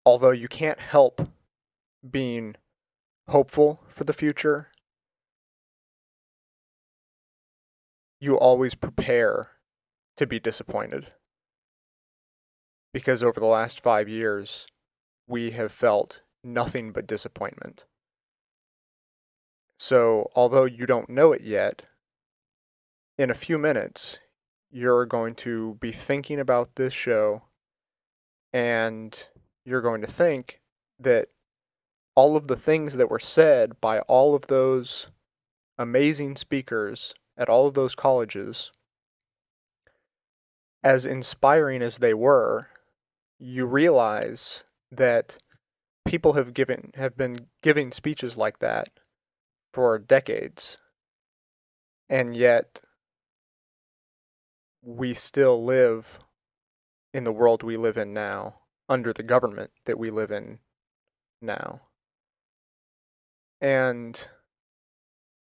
although 0.06 0.32
you 0.32 0.47
can't 0.47 0.80
help 0.80 1.28
being 2.10 2.56
hopeful 3.28 3.82
for 3.89 4.04
the 4.04 4.14
future, 4.14 4.70
you 8.20 8.38
always 8.38 8.76
prepare 8.76 9.52
to 10.18 10.28
be 10.28 10.39
disappointed. 10.39 11.08
Because 12.93 13.24
over 13.24 13.39
the 13.39 13.47
last 13.47 13.82
five 13.82 14.10
years, 14.10 14.68
we 15.28 15.52
have 15.52 15.72
felt 15.72 16.22
nothing 16.43 16.91
but 16.91 17.08
disappointment. 17.08 17.84
So, 19.78 20.30
although 20.36 20.66
you 20.66 20.86
don't 20.86 21.10
know 21.10 21.32
it 21.32 21.41
yet, 21.41 21.84
in 23.18 23.30
a 23.30 23.36
few 23.36 23.58
minutes, 23.58 24.18
you're 24.72 25.06
going 25.06 25.36
to 25.36 25.78
be 25.80 25.91
thinking 25.91 26.39
about 26.39 26.76
this 26.76 26.93
show 26.93 27.43
and 28.52 29.18
you're 29.66 29.82
going 29.82 30.01
to 30.01 30.07
think 30.07 30.62
that 30.99 31.30
all 32.16 32.36
of 32.36 32.47
the 32.47 32.55
things 32.55 32.95
that 32.95 33.10
were 33.10 33.20
said 33.20 33.80
by 33.80 33.99
all 34.01 34.36
of 34.36 34.47
those 34.47 35.07
amazing 35.78 36.36
speakers 36.36 37.14
at 37.38 37.49
all 37.49 37.68
of 37.68 37.74
those 37.74 37.95
colleges, 37.95 38.72
as 40.84 41.05
inspiring 41.05 41.82
as 41.82 41.97
they 41.97 42.14
were, 42.14 42.68
you 43.39 43.66
realize 43.66 44.64
that 44.91 45.38
people 46.05 46.34
have 46.34 46.53
given 46.53 46.91
have 46.95 47.16
been 47.16 47.47
giving 47.62 47.91
speeches 47.91 48.36
like 48.36 48.60
that 48.60 48.89
for 49.74 49.97
decades. 49.97 50.78
And 52.10 52.36
yet 52.36 52.82
we 54.82 55.14
still 55.14 55.64
live 55.64 56.20
in 57.14 57.24
the 57.24 57.32
world 57.32 57.64
we 57.64 57.78
live 57.78 57.97
in 57.97 58.14
now, 58.14 58.59
under 58.89 59.13
the 59.13 59.23
government 59.23 59.69
that 59.85 59.99
we 59.99 60.09
live 60.09 60.31
in 60.31 60.59
now. 61.41 61.81
And 63.61 64.19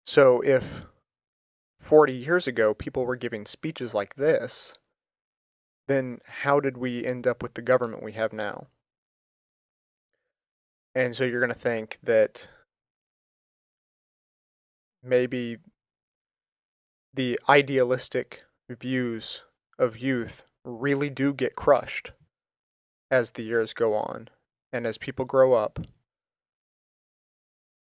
so 0.04 0.40
if 0.42 0.64
40 1.80 2.12
years 2.12 2.46
ago 2.46 2.74
people 2.74 3.06
were 3.06 3.16
giving 3.16 3.46
speeches 3.46 3.94
like 3.94 4.16
this, 4.16 4.74
then 5.86 6.18
how 6.42 6.60
did 6.60 6.76
we 6.76 7.04
end 7.04 7.26
up 7.26 7.42
with 7.42 7.54
the 7.54 7.62
government 7.62 8.02
we 8.02 8.12
have 8.12 8.32
now? 8.32 8.66
And 10.94 11.16
so 11.16 11.24
you're 11.24 11.40
going 11.40 11.52
to 11.52 11.58
think 11.58 11.98
that 12.02 12.48
maybe 15.02 15.58
the 17.14 17.38
idealistic 17.48 18.42
views 18.68 19.42
of 19.78 19.96
youth 19.96 20.42
really 20.64 21.08
do 21.08 21.32
get 21.32 21.56
crushed 21.56 22.12
as 23.10 23.32
the 23.32 23.42
years 23.42 23.72
go 23.72 23.94
on 23.94 24.28
and 24.72 24.86
as 24.86 24.98
people 24.98 25.24
grow 25.24 25.54
up. 25.54 25.78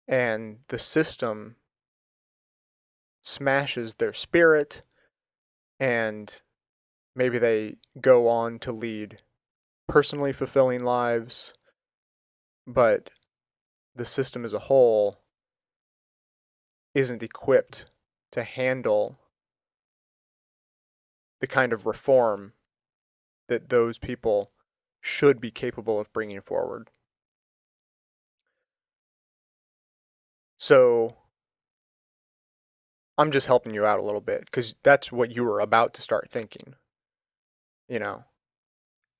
And 0.07 0.59
the 0.69 0.79
system 0.79 1.55
smashes 3.23 3.95
their 3.95 4.13
spirit 4.13 4.83
and 5.79 6.31
maybe 7.15 7.39
they 7.39 7.75
go 7.99 8.27
on 8.27 8.59
to 8.59 8.71
lead 8.71 9.19
personally 9.87 10.31
fulfilling 10.31 10.83
lives, 10.83 11.53
but 12.65 13.09
the 13.95 14.05
system 14.05 14.45
as 14.45 14.53
a 14.53 14.59
whole 14.59 15.17
isn't 16.93 17.23
equipped 17.23 17.85
to 18.31 18.43
handle 18.43 19.19
the 21.39 21.47
kind 21.47 21.73
of 21.73 21.85
reform 21.85 22.53
that 23.47 23.69
those 23.69 23.97
people 23.97 24.51
should 25.07 25.39
be 25.39 25.51
capable 25.51 25.99
of 25.99 26.11
bringing 26.13 26.41
forward. 26.41 26.91
So 30.57 31.15
I'm 33.17 33.31
just 33.31 33.47
helping 33.47 33.73
you 33.73 33.85
out 33.85 33.99
a 33.99 34.03
little 34.03 34.21
bit 34.21 34.45
because 34.45 34.75
that's 34.83 35.11
what 35.11 35.31
you 35.31 35.43
were 35.43 35.59
about 35.59 35.93
to 35.95 36.01
start 36.01 36.29
thinking, 36.29 36.75
you 37.87 37.99
know. 37.99 38.25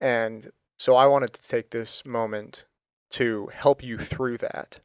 And 0.02 0.52
so 0.78 0.96
I 0.96 1.06
wanted 1.08 1.34
to 1.34 1.42
take 1.48 1.72
this 1.72 2.06
moment 2.06 2.66
to 3.12 3.50
help 3.54 3.84
you 3.84 3.98
through 3.98 4.40
that 4.40 4.82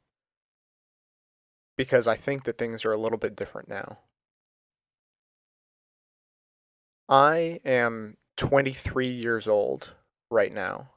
because 1.76 2.06
I 2.06 2.16
think 2.16 2.44
that 2.44 2.58
things 2.58 2.84
are 2.84 2.92
a 2.92 2.98
little 3.00 3.18
bit 3.18 3.36
different 3.36 3.68
now. 3.68 3.98
I 7.08 7.60
am 7.64 8.16
23 8.36 9.08
years 9.08 9.46
old 9.46 9.90
right 10.30 10.52
now. 10.52 10.91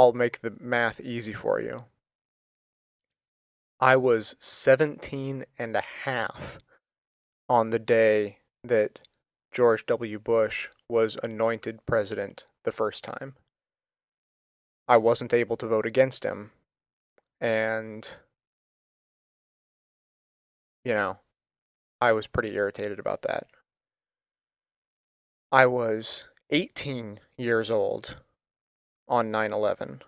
I'll 0.00 0.14
make 0.14 0.40
the 0.40 0.54
math 0.58 0.98
easy 0.98 1.34
for 1.34 1.60
you. 1.60 1.84
I 3.78 3.96
was 3.96 4.34
17 4.40 5.44
and 5.58 5.76
a 5.76 5.82
half 6.04 6.58
on 7.50 7.68
the 7.68 7.78
day 7.78 8.38
that 8.64 9.00
George 9.52 9.84
W. 9.84 10.18
Bush 10.18 10.68
was 10.88 11.18
anointed 11.22 11.84
president 11.84 12.44
the 12.64 12.72
first 12.72 13.04
time. 13.04 13.34
I 14.88 14.96
wasn't 14.96 15.34
able 15.34 15.58
to 15.58 15.66
vote 15.66 15.84
against 15.84 16.24
him. 16.24 16.52
And, 17.38 18.08
you 20.82 20.94
know, 20.94 21.18
I 22.00 22.12
was 22.12 22.26
pretty 22.26 22.54
irritated 22.54 22.98
about 22.98 23.20
that. 23.20 23.48
I 25.52 25.66
was 25.66 26.24
18 26.48 27.20
years 27.36 27.70
old 27.70 28.16
on 29.10 29.30
9 29.30 29.52
11. 29.52 30.02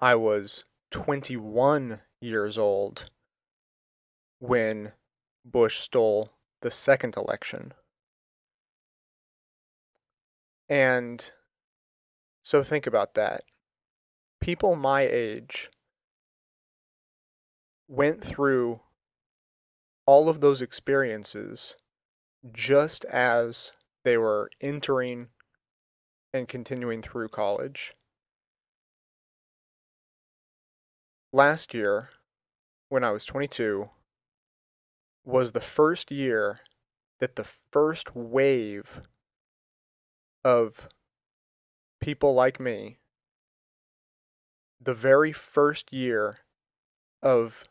I 0.00 0.16
was 0.16 0.64
21 0.90 2.00
years 2.20 2.58
old 2.58 3.10
when 4.40 4.92
Bush 5.44 5.78
stole 5.80 6.32
the 6.60 6.70
second 6.70 7.16
election. 7.16 7.72
And 10.68 11.24
so 12.42 12.64
think 12.64 12.86
about 12.86 13.14
that. 13.14 13.44
People 14.40 14.74
my 14.74 15.02
age 15.02 15.70
went 17.86 18.24
through 18.24 18.80
all 20.06 20.28
of 20.28 20.40
those 20.40 20.60
experiences 20.60 21.76
just 22.52 23.04
as 23.06 23.72
they 24.04 24.18
were 24.18 24.50
entering 24.60 25.28
and 26.34 26.46
continuing 26.46 27.00
through 27.00 27.28
college. 27.28 27.94
last 31.34 31.74
year, 31.74 32.10
when 32.88 33.02
I 33.02 33.10
was 33.10 33.24
22, 33.24 33.90
was 35.24 35.50
the 35.50 35.60
first 35.60 36.12
year 36.12 36.60
that 37.18 37.34
the 37.34 37.46
first 37.72 38.14
wave 38.14 39.02
of 40.44 40.88
people 42.00 42.34
like 42.34 42.60
me, 42.60 42.98
the 44.80 44.94
very 44.94 45.32
first 45.32 45.92
year 45.92 46.38
of 47.20 47.64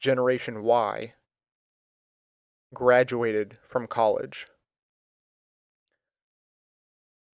Generation 0.00 0.62
Y, 0.62 1.12
graduated 2.72 3.58
from 3.68 3.86
college 3.86 4.46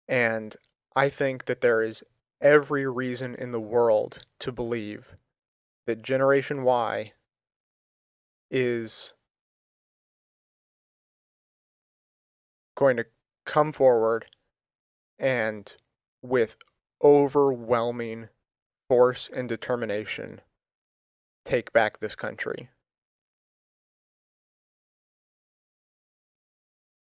And 0.08 0.56
I 0.94 1.08
think 1.08 1.46
that 1.46 1.60
there 1.60 1.82
is 1.82 2.04
every 2.40 2.86
reason 2.86 3.34
in 3.34 3.52
the 3.52 3.60
world 3.60 4.26
to 4.40 4.52
believe 4.52 5.16
that 5.86 6.02
Generation 6.02 6.62
Y 6.62 7.12
is 8.50 9.12
going 12.76 12.96
to 12.96 13.06
come 13.44 13.72
forward 13.72 14.26
and 15.18 15.72
with 16.22 16.56
overwhelming 17.02 18.28
force 18.88 19.30
and 19.34 19.48
determination 19.48 20.40
take 21.44 21.72
back 21.72 22.00
this 22.00 22.14
country. 22.14 22.70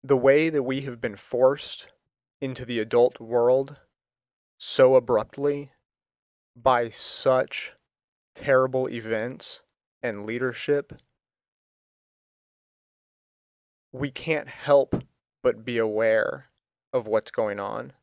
The 0.04 0.18
way 0.18 0.50
that 0.50 0.64
we 0.64 0.82
have 0.82 1.02
been 1.02 1.18
forced 1.18 1.88
into 2.42 2.66
the 2.66 2.80
adult 2.80 3.20
world 3.20 3.80
so 4.58 4.96
abruptly 4.96 5.72
by 6.56 6.90
such 6.90 7.72
terrible 8.36 8.90
events 8.90 9.62
and 10.02 10.26
leadership, 10.26 10.94
we 13.92 14.12
can't 14.12 14.48
help 14.48 15.04
but 15.42 15.66
be 15.66 15.78
aware 15.78 16.50
of 16.94 17.08
what's 17.08 17.32
going 17.32 17.60
on. 17.60 17.94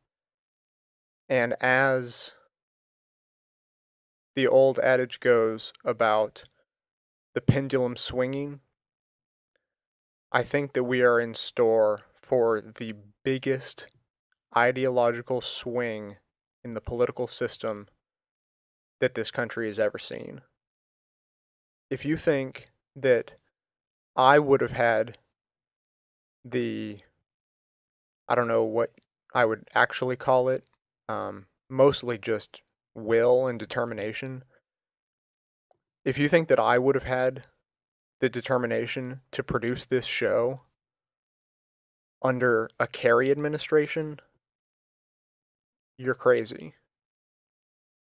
And 1.29 1.55
as 1.61 2.33
the 4.35 4.47
old 4.47 4.79
adage 4.79 5.19
goes 5.19 5.73
about 5.83 6.43
the 7.33 7.41
pendulum 7.41 7.97
swinging, 7.97 8.59
I 10.31 10.43
think 10.43 10.73
that 10.73 10.83
we 10.83 11.01
are 11.01 11.19
in 11.19 11.35
store 11.35 12.01
for 12.21 12.61
the 12.61 12.93
biggest 13.23 13.87
ideological 14.55 15.41
swing 15.41 16.17
in 16.63 16.73
the 16.73 16.81
political 16.81 17.27
system 17.27 17.87
that 18.99 19.15
this 19.15 19.31
country 19.31 19.67
has 19.67 19.79
ever 19.79 19.99
seen. 19.99 20.41
If 21.89 22.03
you 22.03 22.17
think 22.17 22.69
that 22.95 23.33
I 24.15 24.39
would 24.39 24.61
have 24.61 24.71
had 24.71 25.17
the, 26.43 26.99
I 28.27 28.35
don't 28.35 28.47
know 28.47 28.63
what 28.63 28.91
I 29.33 29.45
would 29.45 29.67
actually 29.75 30.15
call 30.15 30.49
it, 30.49 30.65
um, 31.07 31.45
mostly 31.69 32.17
just 32.17 32.61
will 32.95 33.47
and 33.47 33.59
determination. 33.59 34.43
If 36.03 36.17
you 36.17 36.27
think 36.27 36.47
that 36.47 36.59
I 36.59 36.77
would 36.77 36.95
have 36.95 37.03
had 37.03 37.45
the 38.19 38.29
determination 38.29 39.21
to 39.31 39.43
produce 39.43 39.85
this 39.85 40.05
show 40.05 40.61
under 42.23 42.69
a 42.79 42.87
Kerry 42.87 43.29
administration, 43.29 44.19
you're 45.97 46.13
crazy. 46.13 46.73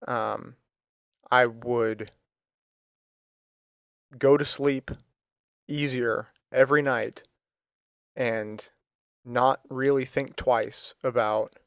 Um, 0.07 0.57
I 1.31 1.47
would 1.47 2.11
go 4.19 4.37
to 4.37 4.45
sleep 4.45 4.91
easier 5.69 6.29
every 6.53 6.83
night 6.83 7.23
and 8.15 8.65
not 9.25 9.61
really 9.69 10.05
think 10.05 10.37
twice 10.37 10.95
about 11.03 11.59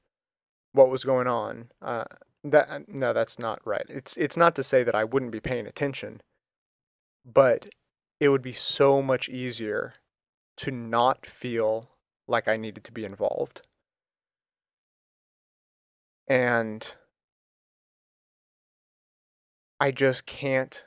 what 0.71 0.89
was 0.89 1.03
going 1.03 1.27
on. 1.27 1.69
Uh, 1.81 2.05
that 2.43 2.87
no, 2.87 3.11
that's 3.11 3.37
not 3.37 3.59
right. 3.65 3.85
It's 3.89 4.15
it's 4.15 4.37
not 4.37 4.55
to 4.55 4.63
say 4.63 4.83
that 4.83 4.95
I 4.95 5.03
wouldn't 5.03 5.31
be 5.31 5.41
paying 5.41 5.67
attention, 5.67 6.21
but 7.25 7.67
it 8.19 8.29
would 8.29 8.41
be 8.41 8.53
so 8.53 9.01
much 9.01 9.27
easier 9.29 9.95
to 10.57 10.71
not 10.71 11.25
feel 11.25 11.89
like 12.27 12.47
I 12.47 12.57
needed 12.57 12.83
to 12.85 12.91
be 12.91 13.05
involved. 13.05 13.61
And 16.29 16.93
I 19.79 19.91
just 19.91 20.25
can't 20.25 20.83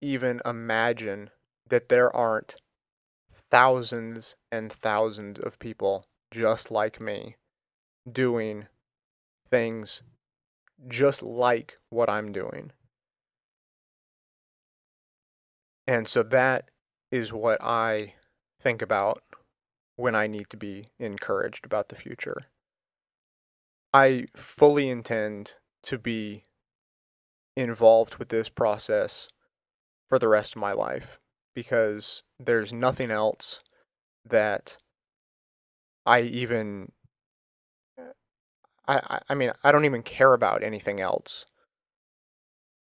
even 0.00 0.40
imagine 0.44 1.30
that 1.68 1.88
there 1.88 2.14
aren't 2.14 2.54
thousands 3.50 4.36
and 4.52 4.72
thousands 4.72 5.40
of 5.40 5.58
people 5.58 6.06
just 6.30 6.70
like 6.70 7.00
me 7.00 7.36
doing 8.10 8.66
things 9.50 10.02
just 10.88 11.22
like 11.22 11.78
what 11.90 12.10
I'm 12.10 12.32
doing. 12.32 12.72
And 15.86 16.08
so 16.08 16.22
that 16.24 16.70
is 17.10 17.32
what 17.32 17.62
I 17.62 18.14
think 18.60 18.82
about 18.82 19.22
when 19.96 20.14
I 20.14 20.26
need 20.26 20.50
to 20.50 20.56
be 20.56 20.88
encouraged 20.98 21.64
about 21.64 21.88
the 21.88 21.96
future. 21.96 22.46
I 23.94 24.26
fully 24.34 24.90
intend 24.90 25.52
to 25.84 25.98
be 25.98 26.42
involved 27.56 28.16
with 28.16 28.28
this 28.28 28.48
process 28.48 29.28
for 30.08 30.18
the 30.18 30.26
rest 30.26 30.56
of 30.56 30.60
my 30.60 30.72
life 30.72 31.18
because 31.54 32.24
there's 32.40 32.72
nothing 32.72 33.12
else 33.12 33.60
that 34.28 34.76
I 36.04 36.22
even 36.22 36.90
uh, 37.96 39.00
I 39.08 39.20
I 39.28 39.34
mean 39.34 39.52
I 39.62 39.70
don't 39.70 39.84
even 39.84 40.02
care 40.02 40.34
about 40.34 40.64
anything 40.64 41.00
else 41.00 41.46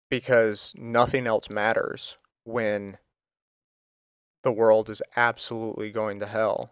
because 0.08 0.72
nothing 0.76 1.26
else 1.26 1.50
matters 1.50 2.16
when 2.44 2.96
the 4.42 4.52
world 4.52 4.88
is 4.88 5.02
absolutely 5.14 5.90
going 5.90 6.20
to 6.20 6.26
hell. 6.26 6.70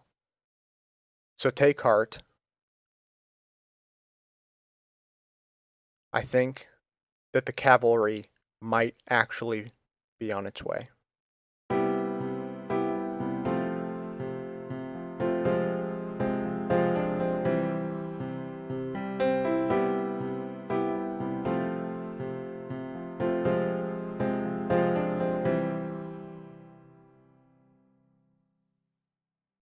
So 1.37 1.51
take 1.51 1.81
heart. 1.81 2.23
I 6.15 6.23
think 6.23 6.67
that 7.33 7.45
the 7.45 7.51
cavalry 7.51 8.27
might 8.61 8.95
actually 9.09 9.73
be 10.17 10.31
on 10.31 10.47
its 10.47 10.63
way. 10.63 10.87